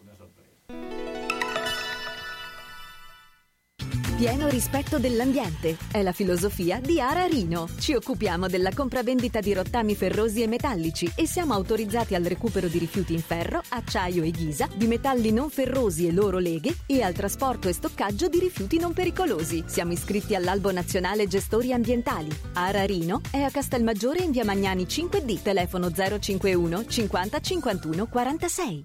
una 0.00 0.14
sorpresa. 0.16 1.31
Pieno 4.16 4.48
rispetto 4.48 4.98
dell'ambiente 4.98 5.76
è 5.90 6.00
la 6.02 6.12
filosofia 6.12 6.78
di 6.80 7.00
Ara 7.00 7.26
Rino. 7.26 7.66
Ci 7.80 7.94
occupiamo 7.94 8.46
della 8.46 8.70
compravendita 8.72 9.40
di 9.40 9.52
rottami 9.52 9.96
ferrosi 9.96 10.42
e 10.42 10.46
metallici 10.46 11.10
e 11.16 11.26
siamo 11.26 11.54
autorizzati 11.54 12.14
al 12.14 12.22
recupero 12.22 12.68
di 12.68 12.78
rifiuti 12.78 13.14
in 13.14 13.20
ferro, 13.20 13.60
acciaio 13.70 14.22
e 14.22 14.30
ghisa, 14.30 14.68
di 14.74 14.86
metalli 14.86 15.32
non 15.32 15.50
ferrosi 15.50 16.06
e 16.06 16.12
loro 16.12 16.38
leghe 16.38 16.76
e 16.86 17.02
al 17.02 17.14
trasporto 17.14 17.68
e 17.68 17.72
stoccaggio 17.72 18.28
di 18.28 18.38
rifiuti 18.38 18.78
non 18.78 18.92
pericolosi. 18.92 19.64
Siamo 19.66 19.92
iscritti 19.92 20.36
all'Albo 20.36 20.70
Nazionale 20.70 21.26
Gestori 21.26 21.72
Ambientali. 21.72 22.30
Ara 22.52 22.84
Rino 22.84 23.22
è 23.30 23.40
a 23.40 23.50
Castelmaggiore 23.50 24.22
in 24.22 24.30
via 24.30 24.44
Magnani 24.44 24.84
5D, 24.84 25.42
telefono 25.42 25.90
051 25.90 26.86
50 26.86 27.40
51 27.40 28.06
46. 28.06 28.84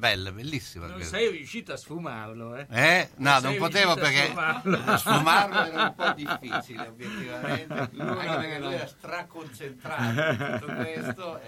Bella, 0.00 0.32
bellissima. 0.32 0.86
Non 0.86 0.96
questa. 0.96 1.16
sei 1.18 1.30
riuscito 1.30 1.72
a 1.72 1.76
sfumarlo, 1.76 2.56
eh? 2.56 2.66
Eh? 2.70 3.08
No, 3.18 3.30
non 3.34 3.40
sei 3.40 3.56
potevo 3.56 3.94
perché 3.94 4.24
sfumarlo. 4.26 4.78
sfumarlo 4.98 5.64
era 5.64 5.82
un 5.84 5.94
po' 5.94 6.12
difficile, 6.18 6.86
obiettivamente. 6.88 7.72
Anche 7.74 7.94
perché 7.96 8.58
lui 8.58 8.72
era 8.74 8.86
straconcentrato 8.88 10.02
in 10.20 10.58
tutto 10.60 10.74
questo. 10.74 11.40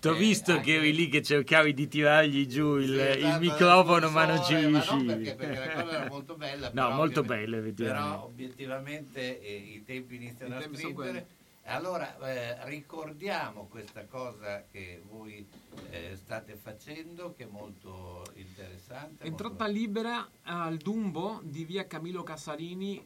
Ti 0.00 0.08
ho 0.08 0.14
visto 0.14 0.52
anche- 0.52 0.64
che 0.64 0.74
eri 0.78 0.94
lì 0.94 1.08
che 1.08 1.22
cercavi 1.22 1.72
di 1.74 1.86
tirargli 1.86 2.46
giù 2.46 2.76
il, 2.78 2.86
Sì, 2.88 3.18
il 3.18 3.24
esatto, 3.26 3.38
microfono, 3.40 4.10
ma 4.10 4.24
non 4.24 4.42
ci 4.42 4.54
ma 4.54 4.60
riuscivi. 4.60 5.06
non 5.06 5.22
perché, 5.22 5.34
perché 5.34 5.58
la 5.58 5.82
cosa 5.82 5.96
era 6.00 6.08
molto 6.08 6.34
bella. 6.36 6.66
No, 6.68 6.72
però 6.72 6.94
molto 6.96 7.22
bella, 7.22 7.56
effettivamente. 7.58 8.08
Però 8.08 8.24
obiettivamente 8.24 9.40
eh, 9.42 9.52
i 9.54 9.82
tempi 9.84 10.16
iniziano 10.16 10.54
I 10.54 10.56
a 10.56 10.60
tempi 10.60 10.76
stringere. 10.78 11.26
Allora 11.64 12.18
eh, 12.18 12.68
ricordiamo 12.68 13.66
questa 13.66 14.04
cosa 14.06 14.64
che 14.70 15.00
voi 15.08 15.46
eh, 15.90 16.16
state 16.16 16.56
facendo, 16.56 17.34
che 17.36 17.44
è 17.44 17.46
molto 17.46 18.24
interessante. 18.34 19.24
Entrata 19.24 19.64
molto- 19.64 19.72
libera 19.72 20.28
al 20.42 20.76
Dumbo 20.76 21.40
di 21.44 21.64
via 21.64 21.86
Camillo 21.86 22.24
Casarini 22.24 23.02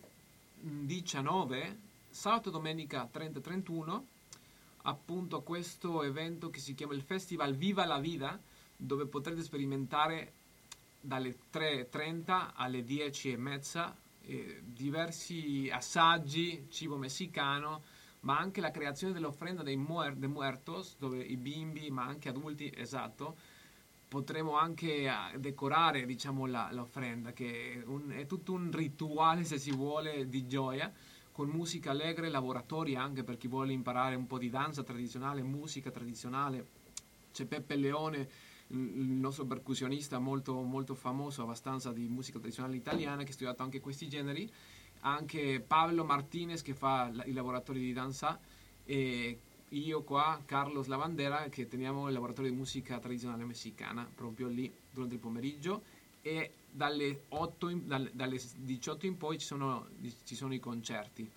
mh, 0.60 0.84
19, 0.86 1.78
sabato 2.08 2.48
e 2.48 2.52
domenica 2.52 3.06
30 3.10 3.38
e 3.38 3.42
31, 3.42 4.06
appunto 4.82 5.42
questo 5.42 6.02
evento 6.02 6.48
che 6.48 6.58
si 6.58 6.74
chiama 6.74 6.94
il 6.94 7.02
Festival 7.02 7.54
Viva 7.54 7.84
la 7.84 7.98
Vida, 7.98 8.40
dove 8.74 9.04
potrete 9.04 9.42
sperimentare 9.42 10.32
dalle 10.98 11.36
3.30 11.52 12.52
alle 12.54 12.80
10.30 12.80 13.92
eh, 14.22 14.62
diversi 14.64 15.68
assaggi, 15.70 16.66
cibo 16.70 16.96
messicano, 16.96 17.82
ma 18.26 18.38
anche 18.38 18.60
la 18.60 18.72
creazione 18.72 19.12
dell'offrenda 19.12 19.62
dei 19.62 19.76
muer- 19.76 20.16
de 20.16 20.26
muertos, 20.26 20.96
dove 20.98 21.22
i 21.22 21.36
bimbi, 21.36 21.90
ma 21.90 22.04
anche 22.06 22.28
adulti, 22.28 22.72
esatto, 22.74 23.36
potremo 24.08 24.56
anche 24.56 25.04
eh, 25.04 25.38
decorare 25.38 26.04
diciamo, 26.04 26.46
la- 26.46 26.68
l'offrenda, 26.72 27.32
che 27.32 27.74
è, 27.74 27.84
un- 27.86 28.10
è 28.10 28.26
tutto 28.26 28.52
un 28.52 28.72
rituale, 28.72 29.44
se 29.44 29.58
si 29.58 29.70
vuole, 29.70 30.28
di 30.28 30.48
gioia, 30.48 30.92
con 31.30 31.48
musica 31.48 31.92
allegre, 31.92 32.28
laboratori 32.28 32.96
anche 32.96 33.22
per 33.22 33.36
chi 33.36 33.46
vuole 33.46 33.72
imparare 33.72 34.16
un 34.16 34.26
po' 34.26 34.38
di 34.38 34.50
danza 34.50 34.82
tradizionale, 34.82 35.42
musica 35.42 35.92
tradizionale. 35.92 36.66
C'è 37.32 37.44
Peppe 37.44 37.76
Leone, 37.76 38.28
il 38.68 38.78
nostro 38.78 39.44
percussionista 39.44 40.18
molto, 40.18 40.60
molto 40.62 40.96
famoso, 40.96 41.42
abbastanza 41.42 41.92
di 41.92 42.08
musica 42.08 42.38
tradizionale 42.38 42.74
italiana, 42.74 43.22
che 43.22 43.30
ha 43.30 43.34
studiato 43.34 43.62
anche 43.62 43.78
questi 43.80 44.08
generi. 44.08 44.50
Anche 45.06 45.60
Pablo 45.60 46.04
Martinez 46.04 46.62
che 46.62 46.74
fa 46.74 47.12
i 47.26 47.32
laboratori 47.32 47.78
di 47.78 47.92
danza 47.92 48.40
e 48.84 49.38
io 49.68 50.02
qua, 50.02 50.42
Carlos 50.44 50.86
Lavandera, 50.88 51.48
che 51.48 51.68
teniamo 51.68 52.08
il 52.08 52.12
laboratorio 52.12 52.50
di 52.50 52.56
musica 52.56 52.98
tradizionale 52.98 53.44
messicana 53.44 54.08
proprio 54.12 54.48
lì 54.48 54.72
durante 54.90 55.14
il 55.14 55.20
pomeriggio. 55.20 55.82
E 56.22 56.54
dalle, 56.68 57.22
8 57.28 57.68
in- 57.68 57.86
dal- 57.86 58.10
dalle 58.12 58.40
18 58.56 59.06
in 59.06 59.16
poi 59.16 59.38
ci 59.38 59.46
sono, 59.46 59.86
ci 60.24 60.34
sono 60.34 60.52
i 60.54 60.58
concerti. 60.58 61.30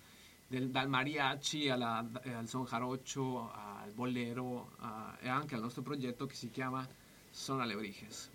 Del- 0.48 0.70
dal 0.70 0.88
mariachi 0.88 1.68
alla- 1.68 2.04
eh, 2.24 2.32
al 2.32 2.48
son 2.48 2.64
jarocho 2.64 3.52
al 3.52 3.92
bollero 3.92 4.72
a- 4.78 5.16
e 5.20 5.28
anche 5.28 5.54
al 5.54 5.60
nostro 5.60 5.82
progetto 5.82 6.26
che 6.26 6.34
si 6.34 6.50
chiama 6.50 6.84
Son 7.30 7.60
Alebrijes 7.60 8.30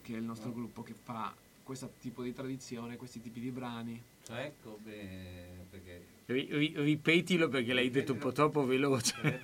che 0.00 0.14
è 0.14 0.16
il 0.16 0.24
nostro 0.24 0.50
gruppo 0.50 0.82
che 0.82 0.94
fa 0.94 1.34
questo 1.62 1.92
tipo 2.00 2.22
di 2.22 2.32
tradizione 2.32 2.96
questi 2.96 3.20
tipi 3.20 3.38
di 3.38 3.50
brani 3.50 4.02
Cioè, 4.26 4.52
come... 4.62 5.66
Perché 5.70 6.06
Ri- 6.26 6.48
ri- 6.50 6.74
ripetilo 6.76 7.48
perché 7.48 7.72
l'hai 7.72 7.90
detto 7.90 8.12
un 8.12 8.18
po' 8.18 8.30
troppo 8.32 8.64
veloce. 8.64 9.40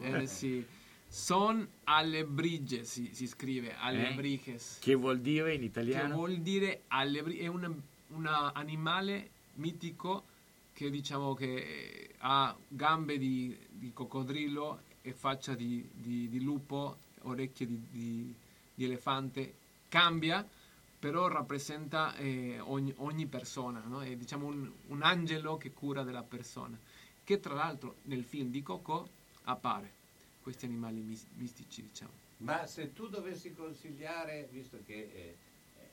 Eh, 0.00 0.26
sì. 0.26 0.64
Son 1.06 1.66
Alebrijes 1.84 2.88
si, 2.88 3.10
si 3.12 3.26
scrive 3.26 3.74
Alebrijes 3.76 4.78
Che 4.80 4.94
vuol 4.94 5.20
dire 5.20 5.54
in 5.54 5.60
che 5.60 5.66
italiano? 5.66 6.14
vuol 6.14 6.38
dire 6.38 6.82
alebri- 6.88 7.38
è 7.38 7.46
un 7.48 7.76
animale 8.54 9.30
mitico 9.54 10.24
che 10.72 10.88
diciamo 10.88 11.34
che 11.34 12.10
ha 12.18 12.56
gambe 12.68 13.18
di, 13.18 13.56
di 13.68 13.92
coccodrillo 13.92 14.82
e 15.02 15.12
faccia 15.12 15.54
di, 15.54 15.88
di- 15.92 16.28
di 16.28 16.40
lupo, 16.42 16.96
orecchie 17.22 17.66
di, 17.66 17.80
di- 17.90 18.34
di 18.74 18.84
elefante, 18.84 19.54
cambia, 19.88 20.46
però 21.00 21.28
rappresenta 21.28 22.14
eh, 22.16 22.60
ogni, 22.60 22.92
ogni 22.98 23.26
persona, 23.26 23.82
no? 23.86 24.02
è 24.02 24.14
diciamo 24.16 24.46
un, 24.46 24.70
un 24.88 25.02
angelo 25.02 25.56
che 25.56 25.72
cura 25.72 26.02
della 26.02 26.22
persona, 26.22 26.78
che 27.24 27.40
tra 27.40 27.54
l'altro 27.54 27.96
nel 28.02 28.22
film 28.22 28.50
di 28.50 28.62
Coco 28.62 29.08
appare, 29.44 29.90
questi 30.42 30.66
animali 30.66 31.00
mis- 31.00 31.26
mistici 31.36 31.82
diciamo. 31.82 32.12
Ma 32.38 32.66
se 32.66 32.92
tu 32.92 33.08
dovessi 33.08 33.54
consigliare, 33.54 34.46
visto 34.50 34.78
che 34.84 35.10
eh, 35.14 35.36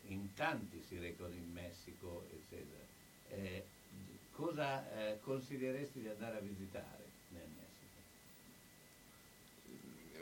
in 0.07 0.33
tanti 0.33 0.83
si 0.85 0.99
recano 0.99 1.33
in 1.33 1.51
Messico, 1.53 2.25
eccetera, 2.29 2.83
eh, 3.29 3.65
cosa 4.31 4.89
eh, 4.91 5.19
consiglieresti 5.21 6.01
di 6.01 6.09
andare 6.09 6.37
a 6.37 6.41
visitare 6.41 7.05
nel 7.29 7.47
Messico? 7.55 8.01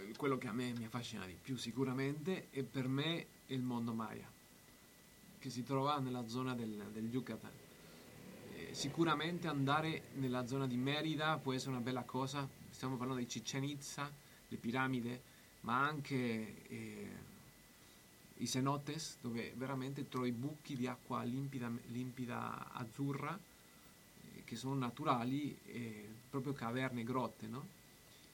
Eh, 0.09 0.15
quello 0.15 0.37
che 0.37 0.47
a 0.47 0.53
me 0.53 0.73
mi 0.73 0.85
affascina 0.85 1.25
di 1.25 1.37
più 1.39 1.57
sicuramente 1.57 2.49
è 2.51 2.61
per 2.61 2.87
me 2.87 3.25
il 3.47 3.61
mondo 3.61 3.93
Maya, 3.93 4.33
che 5.45 5.51
si 5.51 5.61
trova 5.63 5.99
nella 5.99 6.27
zona 6.27 6.55
del, 6.55 6.89
del 6.91 7.07
Yucatan. 7.07 7.51
Eh, 8.55 8.73
sicuramente 8.73 9.47
andare 9.47 10.05
nella 10.15 10.47
zona 10.47 10.65
di 10.65 10.75
Merida 10.75 11.37
può 11.37 11.53
essere 11.53 11.69
una 11.69 11.81
bella 11.81 12.01
cosa, 12.01 12.49
stiamo 12.71 12.97
parlando 12.97 13.21
di 13.21 13.27
Chichen 13.27 13.63
Itza, 13.63 14.11
le 14.47 14.57
piramidi, 14.57 15.15
ma 15.61 15.85
anche 15.85 16.67
eh, 16.67 17.09
i 18.37 18.47
cenotes, 18.47 19.17
dove 19.21 19.53
veramente 19.55 20.09
trovi 20.09 20.31
buchi 20.31 20.75
di 20.75 20.87
acqua 20.87 21.21
limpida, 21.21 21.71
limpida 21.89 22.71
azzurra, 22.71 23.37
eh, 23.37 24.43
che 24.45 24.55
sono 24.55 24.73
naturali, 24.73 25.55
proprio 26.27 26.53
caverne, 26.53 27.03
grotte, 27.03 27.45
no? 27.45 27.67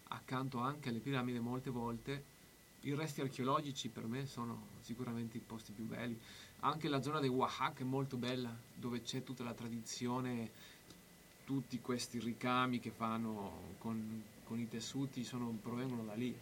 accanto 0.07 0.59
anche 0.59 0.87
alle 0.87 0.99
piramidi 0.99 1.39
molte 1.39 1.71
volte. 1.71 2.39
I 2.83 2.95
resti 2.95 3.19
archeologici 3.19 3.89
per 3.89 4.07
me 4.07 4.25
sono 4.25 4.79
sicuramente 4.79 5.37
i 5.37 5.41
posti 5.41 5.71
più 5.73 5.83
belli. 5.85 6.17
Anche 6.63 6.87
la 6.89 7.01
zona 7.01 7.19
di 7.19 7.27
Oaxaca 7.27 7.81
è 7.81 7.85
molto 7.85 8.17
bella, 8.17 8.55
dove 8.75 9.01
c'è 9.01 9.23
tutta 9.23 9.43
la 9.43 9.53
tradizione, 9.53 10.51
tutti 11.43 11.79
questi 11.81 12.19
ricami 12.19 12.79
che 12.79 12.91
fanno 12.91 13.75
con, 13.79 14.23
con 14.43 14.59
i 14.59 14.67
tessuti 14.67 15.23
sono- 15.23 15.57
provengono 15.61 16.03
da 16.03 16.13
lì. 16.13 16.35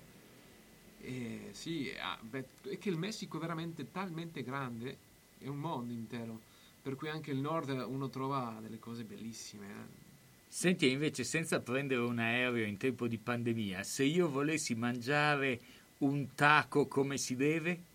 E 1.01 1.49
sì, 1.51 1.89
ah, 1.97 2.19
è 2.31 2.77
che 2.77 2.89
il 2.89 2.97
Messico 2.97 3.37
è 3.37 3.39
veramente 3.39 3.91
talmente 3.91 4.43
grande, 4.43 4.97
è 5.37 5.47
un 5.47 5.57
mondo 5.57 5.93
intero, 5.93 6.37
per 6.81 6.95
cui 6.95 7.07
anche 7.07 7.31
il 7.31 7.37
nord 7.37 7.69
uno 7.69 8.09
trova 8.09 8.57
delle 8.61 8.79
cose 8.79 9.05
bellissime. 9.05 9.67
eh. 9.67 10.07
Senti, 10.49 10.89
invece 10.89 11.23
senza 11.23 11.61
prendere 11.61 12.01
un 12.01 12.19
aereo 12.19 12.65
in 12.65 12.75
tempo 12.75 13.07
di 13.07 13.17
pandemia, 13.17 13.83
se 13.83 14.03
io 14.03 14.27
volessi 14.27 14.75
mangiare 14.75 15.61
un 15.99 16.33
taco 16.35 16.87
come 16.87 17.17
si 17.17 17.37
deve, 17.37 17.88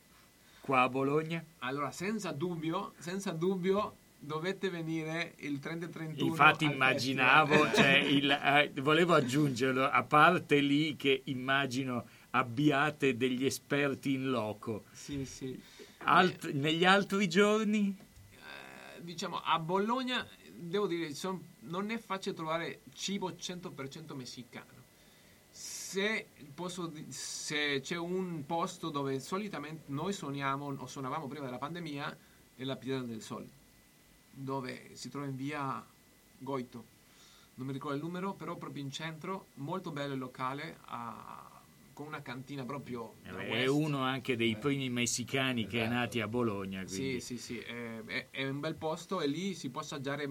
qua 0.65 0.81
a 0.81 0.89
Bologna? 0.89 1.45
Allora, 1.59 1.91
senza 1.91 2.33
dubbio, 2.33 2.95
senza 2.97 3.33
dubbio 3.33 3.97
dovete 4.19 4.71
venire 4.71 5.35
il 5.41 5.59
30 5.59 5.85
e 5.85 5.89
31 5.91 6.27
Infatti 6.27 6.65
immaginavo, 6.65 7.71
cioè, 7.77 7.97
il- 7.99 8.31
eh, 8.31 8.73
volevo 8.81 9.13
aggiungerlo, 9.13 9.85
a 9.85 10.03
parte 10.05 10.61
lì 10.61 10.97
che 10.97 11.21
immagino 11.27 12.07
abbiate 12.31 13.15
degli 13.19 13.45
esperti 13.45 14.15
in 14.15 14.31
loco, 14.31 14.85
Sì, 14.93 15.27
sì. 15.27 15.61
Alt- 16.07 16.51
negli 16.53 16.87
altri 16.87 17.29
giorni? 17.29 17.95
Eh, 18.31 19.03
diciamo, 19.03 19.41
a 19.45 19.59
Bologna, 19.59 20.27
devo 20.51 20.87
dire, 20.87 21.13
son- 21.13 21.43
non 21.61 21.91
è 21.91 21.99
facile 21.99 22.35
trovare 22.35 22.81
cibo 22.95 23.33
100% 23.33 24.15
messicano. 24.15 24.83
Se, 25.95 26.27
posso 26.53 26.93
se 27.07 27.79
c'è 27.81 27.97
un 27.97 28.45
posto 28.47 28.91
dove 28.91 29.21
solitamente 29.21 29.85
noi 29.93 30.13
suoniamo, 30.13 30.75
o 30.77 30.87
suonavamo 30.89 31.29
prima 31.29 31.45
della 31.45 31.59
pandemia, 31.59 32.19
è 32.57 32.65
la 32.65 32.75
Piedra 32.75 33.03
del 33.03 33.23
Sol, 33.23 33.49
dove 34.33 34.91
si 34.95 35.09
trova 35.09 35.27
in 35.27 35.37
via 35.37 35.87
Goito. 36.39 36.85
Non 37.55 37.69
mi 37.69 37.73
ricordo 37.73 37.97
il 37.97 38.03
numero, 38.03 38.33
però 38.33 38.57
proprio 38.57 38.83
in 38.83 38.91
centro, 38.91 39.47
molto 39.55 39.93
bello 39.93 40.15
il 40.15 40.19
locale, 40.19 40.79
a- 40.87 41.49
con 41.93 42.07
una 42.09 42.23
cantina 42.23 42.65
proprio 42.65 43.15
da 43.23 43.39
È 43.45 43.67
uno 43.67 44.01
anche 44.03 44.35
dei 44.35 44.57
primi 44.57 44.91
messicani 44.91 45.69
che 45.69 45.85
è 45.85 45.87
nati 45.87 46.21
a 46.21 46.27
Bologna. 46.27 46.83
Quindi. 46.85 47.21
Sì, 47.21 47.37
sì, 47.37 47.39
sì, 47.39 47.59
è, 47.61 48.03
è- 48.05 48.27
è 48.33 48.49
un 48.49 48.59
bel 48.59 48.75
posto 48.75 49.21
e 49.21 49.29
lì 49.29 49.55
si 49.55 49.71
può 49.71 49.81
assaggiare 49.81 50.29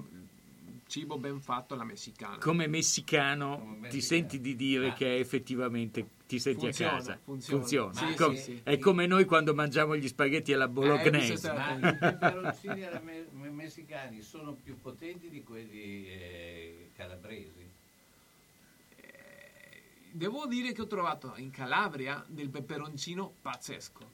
cibo 0.93 1.17
ben 1.17 1.41
fatto 1.41 1.73
alla 1.73 1.83
messicana. 1.83 2.37
Come 2.37 2.67
messicano 2.67 3.79
ti 3.89 3.99
senti 3.99 4.39
di 4.39 4.55
dire 4.55 4.89
Ah. 4.89 4.93
che 4.93 5.17
effettivamente 5.17 6.07
ti 6.27 6.37
senti 6.37 6.65
Funziona, 6.65 6.91
a 6.91 6.95
casa. 6.97 7.19
funziona. 7.23 7.93
Sì, 7.93 8.13
Com- 8.13 8.35
sì, 8.35 8.41
sì. 8.41 8.61
È 8.63 8.77
come 8.77 9.07
noi 9.07 9.25
quando 9.25 9.55
mangiamo 9.55 9.95
gli 9.95 10.07
spaghetti 10.07 10.53
alla 10.53 10.67
bolognese. 10.67 11.51
Ma 11.51 11.73
i 11.89 11.97
peperoncini 11.97 12.83
alla 12.85 12.99
me- 12.99 13.25
me- 13.31 13.49
messicani 13.49 14.21
sono 14.21 14.53
più 14.53 14.79
potenti 14.79 15.29
di 15.31 15.41
quelli 15.43 16.05
eh, 16.09 16.91
calabresi? 16.95 17.71
devo 20.11 20.45
dire 20.45 20.73
che 20.73 20.81
ho 20.81 20.85
trovato 20.85 21.33
in 21.37 21.49
Calabria 21.49 22.23
del 22.27 22.49
peperoncino 22.51 23.33
pazzesco. 23.41 24.11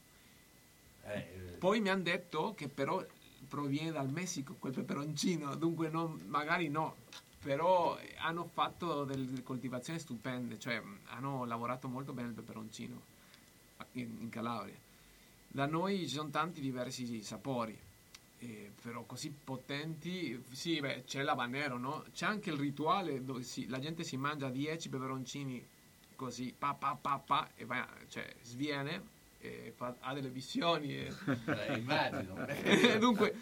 Eh, 1.03 1.55
Poi 1.59 1.81
mi 1.81 1.89
hanno 1.89 2.03
detto 2.03 2.53
che 2.55 2.69
però 2.69 3.05
proviene 3.49 3.91
dal 3.91 4.09
Messico 4.09 4.55
quel 4.59 4.73
peperoncino, 4.73 5.55
dunque 5.55 5.89
non- 5.89 6.21
magari 6.27 6.69
no, 6.69 6.95
però 7.41 7.97
hanno 8.19 8.45
fatto 8.45 9.03
delle 9.05 9.43
coltivazioni 9.43 9.99
stupende, 9.99 10.59
cioè 10.59 10.79
mh, 10.79 10.99
hanno 11.07 11.45
lavorato 11.45 11.87
molto 11.87 12.13
bene 12.13 12.29
il 12.29 12.33
peperoncino 12.35 13.01
in, 13.93 14.17
in 14.21 14.29
Calabria. 14.29 14.75
Da 15.47 15.65
noi 15.65 16.07
ci 16.07 16.15
sono 16.15 16.29
tanti 16.29 16.61
diversi 16.61 17.21
sapori, 17.23 17.77
eh, 18.39 18.71
però 18.81 19.03
così 19.03 19.31
potenti, 19.31 20.41
sì, 20.51 20.79
beh, 20.79 21.03
c'è 21.05 21.23
l'habanero, 21.23 21.77
no? 21.77 22.05
C'è 22.13 22.25
anche 22.25 22.51
il 22.51 22.57
rituale 22.57 23.23
dove 23.23 23.43
si- 23.43 23.67
la 23.67 23.79
gente 23.79 24.03
si 24.03 24.15
mangia 24.17 24.49
10 24.49 24.89
peperoncini 24.89 25.65
così, 26.15 26.53
pa 26.57 26.73
pa 26.73 26.95
pa 26.95 27.17
pa, 27.19 27.49
e 27.55 27.65
va, 27.65 27.87
cioè 28.09 28.31
sviene, 28.43 29.17
e 29.39 29.71
fa- 29.75 29.95
ha 29.99 30.13
delle 30.13 30.29
visioni. 30.29 30.97
E... 30.97 31.13
Eh, 31.45 31.77
immagino. 31.77 32.35
Dunque, 32.99 33.33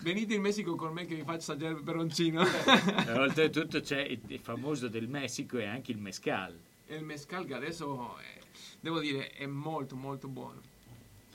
venite 0.00 0.34
in 0.34 0.40
Messico 0.42 0.74
con 0.76 0.92
me 0.92 1.04
che 1.06 1.14
vi 1.14 1.22
faccio 1.22 1.38
assaggiare 1.52 1.72
il 1.72 1.78
peperoncino. 1.78 2.42
E 2.44 3.12
Oltretutto 3.18 3.80
c'è 3.80 4.00
il 4.00 4.20
il 4.28 4.38
famoso 4.40 4.88
del 4.88 5.08
Messico 5.08 5.58
e 5.58 5.66
anche 5.66 5.92
il 5.92 5.98
mescal. 5.98 6.58
e 6.86 6.94
il 6.96 7.04
mescal 7.04 7.44
che 7.46 7.54
adesso, 7.54 8.16
è- 8.18 8.40
devo 8.80 8.98
dire, 9.00 9.30
è 9.30 9.46
molto 9.46 9.96
molto 9.96 10.28
buono. 10.28 10.60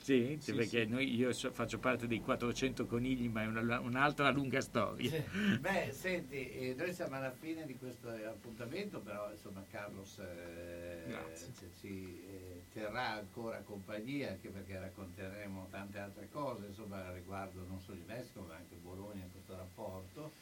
Sì, 0.00 0.38
Sì, 0.40 0.54
perché 0.54 0.84
sì. 0.84 0.88
noi- 0.88 1.14
io 1.14 1.32
so- 1.34 1.50
faccio 1.52 1.78
parte 1.78 2.06
dei 2.06 2.20
400 2.22 2.86
conigli, 2.86 3.28
ma 3.28 3.42
è 3.42 3.46
una- 3.46 3.78
un'altra 3.78 4.30
lunga 4.30 4.60
storia. 4.62 5.22
Beh, 5.60 5.90
senti, 5.92 6.48
eh, 6.50 6.74
noi 6.78 6.94
siamo 6.94 7.16
alla 7.16 7.30
fine 7.30 7.66
di 7.66 7.76
questo 7.76 8.08
appuntamento, 8.08 9.00
però 9.00 9.30
insomma 9.30 9.62
Carlos 9.70 10.18
eh, 10.20 11.04
ci, 11.78 12.22
eh, 12.26 12.57
terrà 12.72 13.14
ancora 13.14 13.58
compagnia, 13.58 14.30
anche 14.30 14.48
perché 14.48 14.78
racconteremo 14.78 15.68
tante 15.70 15.98
altre 15.98 16.28
cose, 16.30 16.66
insomma, 16.66 17.10
riguardo 17.12 17.64
non 17.68 17.80
solo 17.80 17.98
il 17.98 18.04
Messico, 18.06 18.44
ma 18.48 18.54
anche 18.54 18.74
Bologna 18.82 19.22
in 19.22 19.30
questo 19.32 19.56
rapporto. 19.56 20.32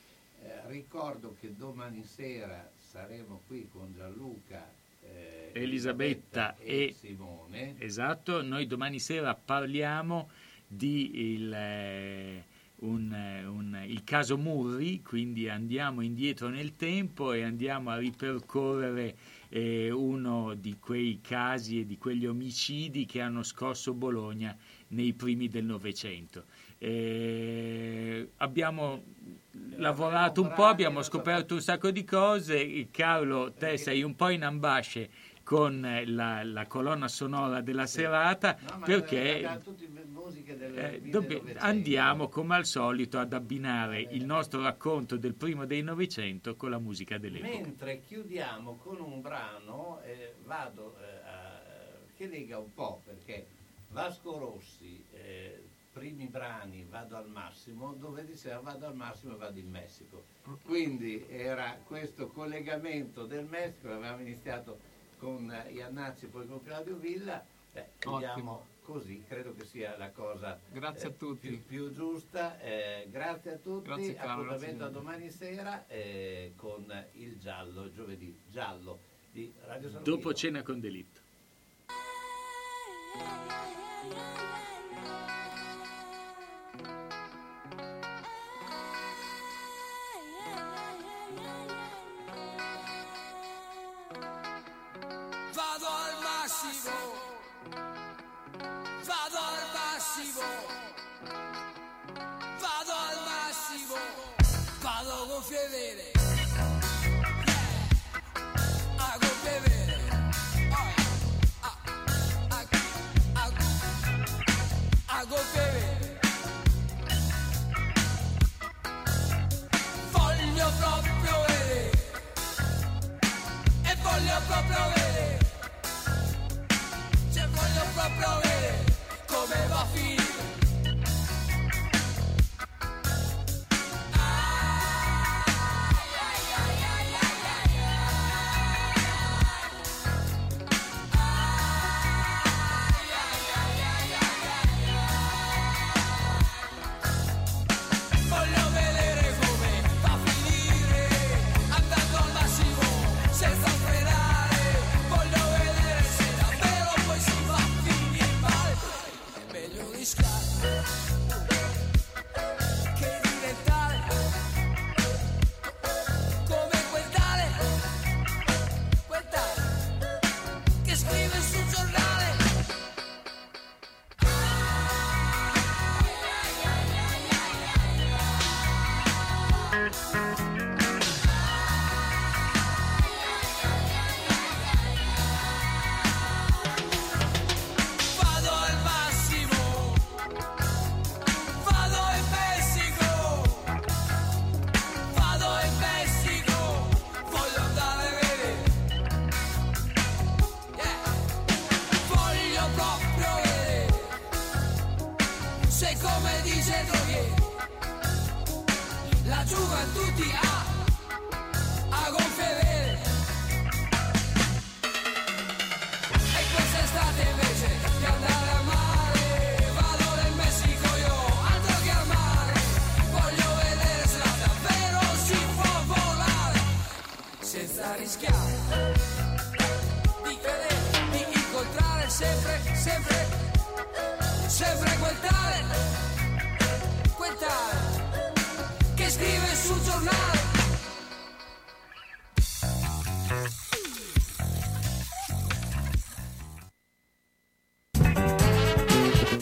Eh, 0.43 0.67
ricordo 0.67 1.35
che 1.41 1.55
domani 1.57 2.05
sera 2.05 2.71
saremo 2.79 3.41
qui 3.47 3.69
con 3.73 3.93
Gianluca, 3.97 4.69
eh, 5.03 5.51
Elisabetta 5.55 6.57
e 6.59 6.95
Simone. 6.97 7.77
Esatto, 7.79 8.43
noi 8.43 8.67
domani 8.67 8.99
sera 8.99 9.35
parliamo 9.35 10.29
di 10.67 11.33
il, 11.35 11.53
eh, 11.53 12.45
un, 12.81 13.11
un- 13.47 13.83
il 13.87 14.05
caso 14.05 14.37
Murri, 14.37 15.01
quindi 15.01 15.49
andiamo 15.49 16.03
indietro 16.03 16.49
nel 16.49 16.77
tempo 16.77 17.33
e 17.33 17.43
andiamo 17.43 17.91
a 17.91 17.97
ripercorrere 17.97 19.17
eh, 19.49 19.91
uno 19.91 20.55
di 20.55 20.79
quei 20.79 21.21
casi 21.23 21.81
e 21.81 21.87
di 21.87 21.99
quegli 21.99 22.27
omicidi 22.27 23.07
che 23.07 23.21
hanno 23.21 23.43
scosso 23.43 23.95
Bologna 23.95 24.57
nei 24.89 25.13
primi 25.13 25.49
del 25.49 25.65
Novecento. 25.65 26.45
Eh, 26.79 28.31
abbiamo 28.37 29.03
lavorato 29.77 30.43
un 30.43 30.53
po', 30.55 30.65
abbiamo 30.65 31.03
scoperto 31.03 31.55
un 31.55 31.61
sacco 31.61 31.91
di 31.91 32.05
cose. 32.05 32.89
Carlo, 32.91 33.53
te 33.53 33.77
sei 33.77 34.03
un 34.03 34.15
po' 34.15 34.29
in 34.29 34.45
ambasce 34.45 35.11
con 35.47 35.85
eh, 35.85 36.05
la, 36.07 36.43
la 36.43 36.67
colonna 36.67 37.07
sonora 37.07 37.61
della 37.61 37.87
serata 37.87 38.57
No, 38.69 38.81
perché 38.85 39.43
eh, 39.45 41.05
andiamo 41.59 42.27
come 42.29 42.57
al 42.57 42.67
solito 42.67 43.21
ad 43.21 43.33
abbinare 43.33 44.01
il 44.01 44.25
nostro 44.25 44.61
racconto 44.61 45.17
del 45.17 45.35
primo 45.35 45.65
dei 45.65 45.83
Novecento 45.83 46.57
con 46.57 46.71
la 46.71 46.81
musica 46.81 47.17
dell'epoca. 47.19 47.59
Mentre 47.63 48.03
chiudiamo 48.05 48.77
con 48.83 48.99
un 49.01 49.21
brano, 49.21 50.01
eh, 50.05 50.35
vado 50.45 50.97
eh, 51.01 51.05
a- 51.29 51.63
che 52.17 52.27
lega 52.27 52.59
un 52.59 52.75
po' 52.75 53.01
perché 53.05 53.47
Vasco 53.91 54.37
Rossi, 54.39 55.05
eh, 55.13 55.63
primi 55.93 56.27
brani 56.27 56.85
vado 56.91 57.15
al 57.17 57.29
massimo, 57.29 57.93
dove 57.95 58.25
diceva 58.27 58.59
vado 58.59 58.87
al 58.87 58.97
massimo 58.97 59.35
e 59.35 59.37
vado 59.37 59.59
in 59.61 59.71
Messico. 59.71 60.25
Quindi 60.65 61.25
era 61.29 61.79
questo 61.87 62.27
collegamento 62.29 63.27
del 63.27 63.45
Messico, 63.45 63.93
avevamo 63.93 64.23
iniziato 64.23 64.95
con 65.19 65.51
eh, 65.51 65.73
Iannazzi, 65.73 66.27
poi 66.27 66.47
con 66.47 66.63
Claudio 66.63 66.97
Villa, 66.97 67.45
eh, 67.73 67.87
chiudiamo 67.99 68.33
Ottimo. 68.33 68.67
così, 68.83 69.23
credo 69.27 69.55
che 69.55 69.65
sia 69.65 69.97
la 69.97 70.11
cosa 70.11 70.59
Grazie 70.71 71.09
eh, 71.09 71.13
a 71.13 71.15
tutti. 71.15 71.49
più, 71.49 71.65
più 71.65 71.93
giusta. 71.93 72.59
Eh, 72.61 73.09
grazie 73.11 73.53
a 73.55 73.57
tutti, 73.57 73.89
Grazie, 73.89 74.15
Carlo, 74.15 74.45
appuntamento 74.45 74.85
a 74.85 74.89
domani 74.89 75.31
sera 75.31 75.87
eh, 75.89 76.53
con 76.57 76.85
il 77.15 77.39
giallo, 77.39 77.93
giovedì 77.93 78.37
giallo 78.51 78.99
di 79.31 79.53
Radio 79.67 79.91
San 79.91 80.03
Dopo 80.03 80.33
cena 80.33 80.63
con 80.63 80.81
delitto. 80.81 81.21
Vado 83.17 83.35
al 86.83 87.26
massimo, 95.79 96.91
vado 99.07 99.39
al 99.39 99.65
massimo, 99.75 99.96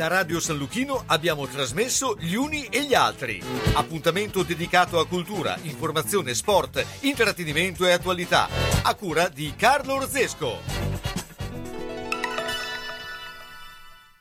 Da 0.05 0.11
Radio 0.11 0.39
San 0.39 0.59
Luchino 0.59 1.05
abbiamo 1.07 1.47
trasmesso 1.47 2.15
Gli 2.21 2.35
Uni 2.35 2.67
e 2.67 2.85
gli 2.85 2.93
Altri. 2.93 3.43
Appuntamento 3.73 4.43
dedicato 4.43 4.99
a 4.99 5.07
cultura, 5.07 5.57
informazione, 5.63 6.35
sport, 6.35 6.85
intrattenimento 7.01 7.87
e 7.87 7.93
attualità. 7.93 8.47
A 8.83 8.95
cura 8.97 9.29
di 9.29 9.55
Carlo 9.57 9.95
Orzesco. 9.95 10.74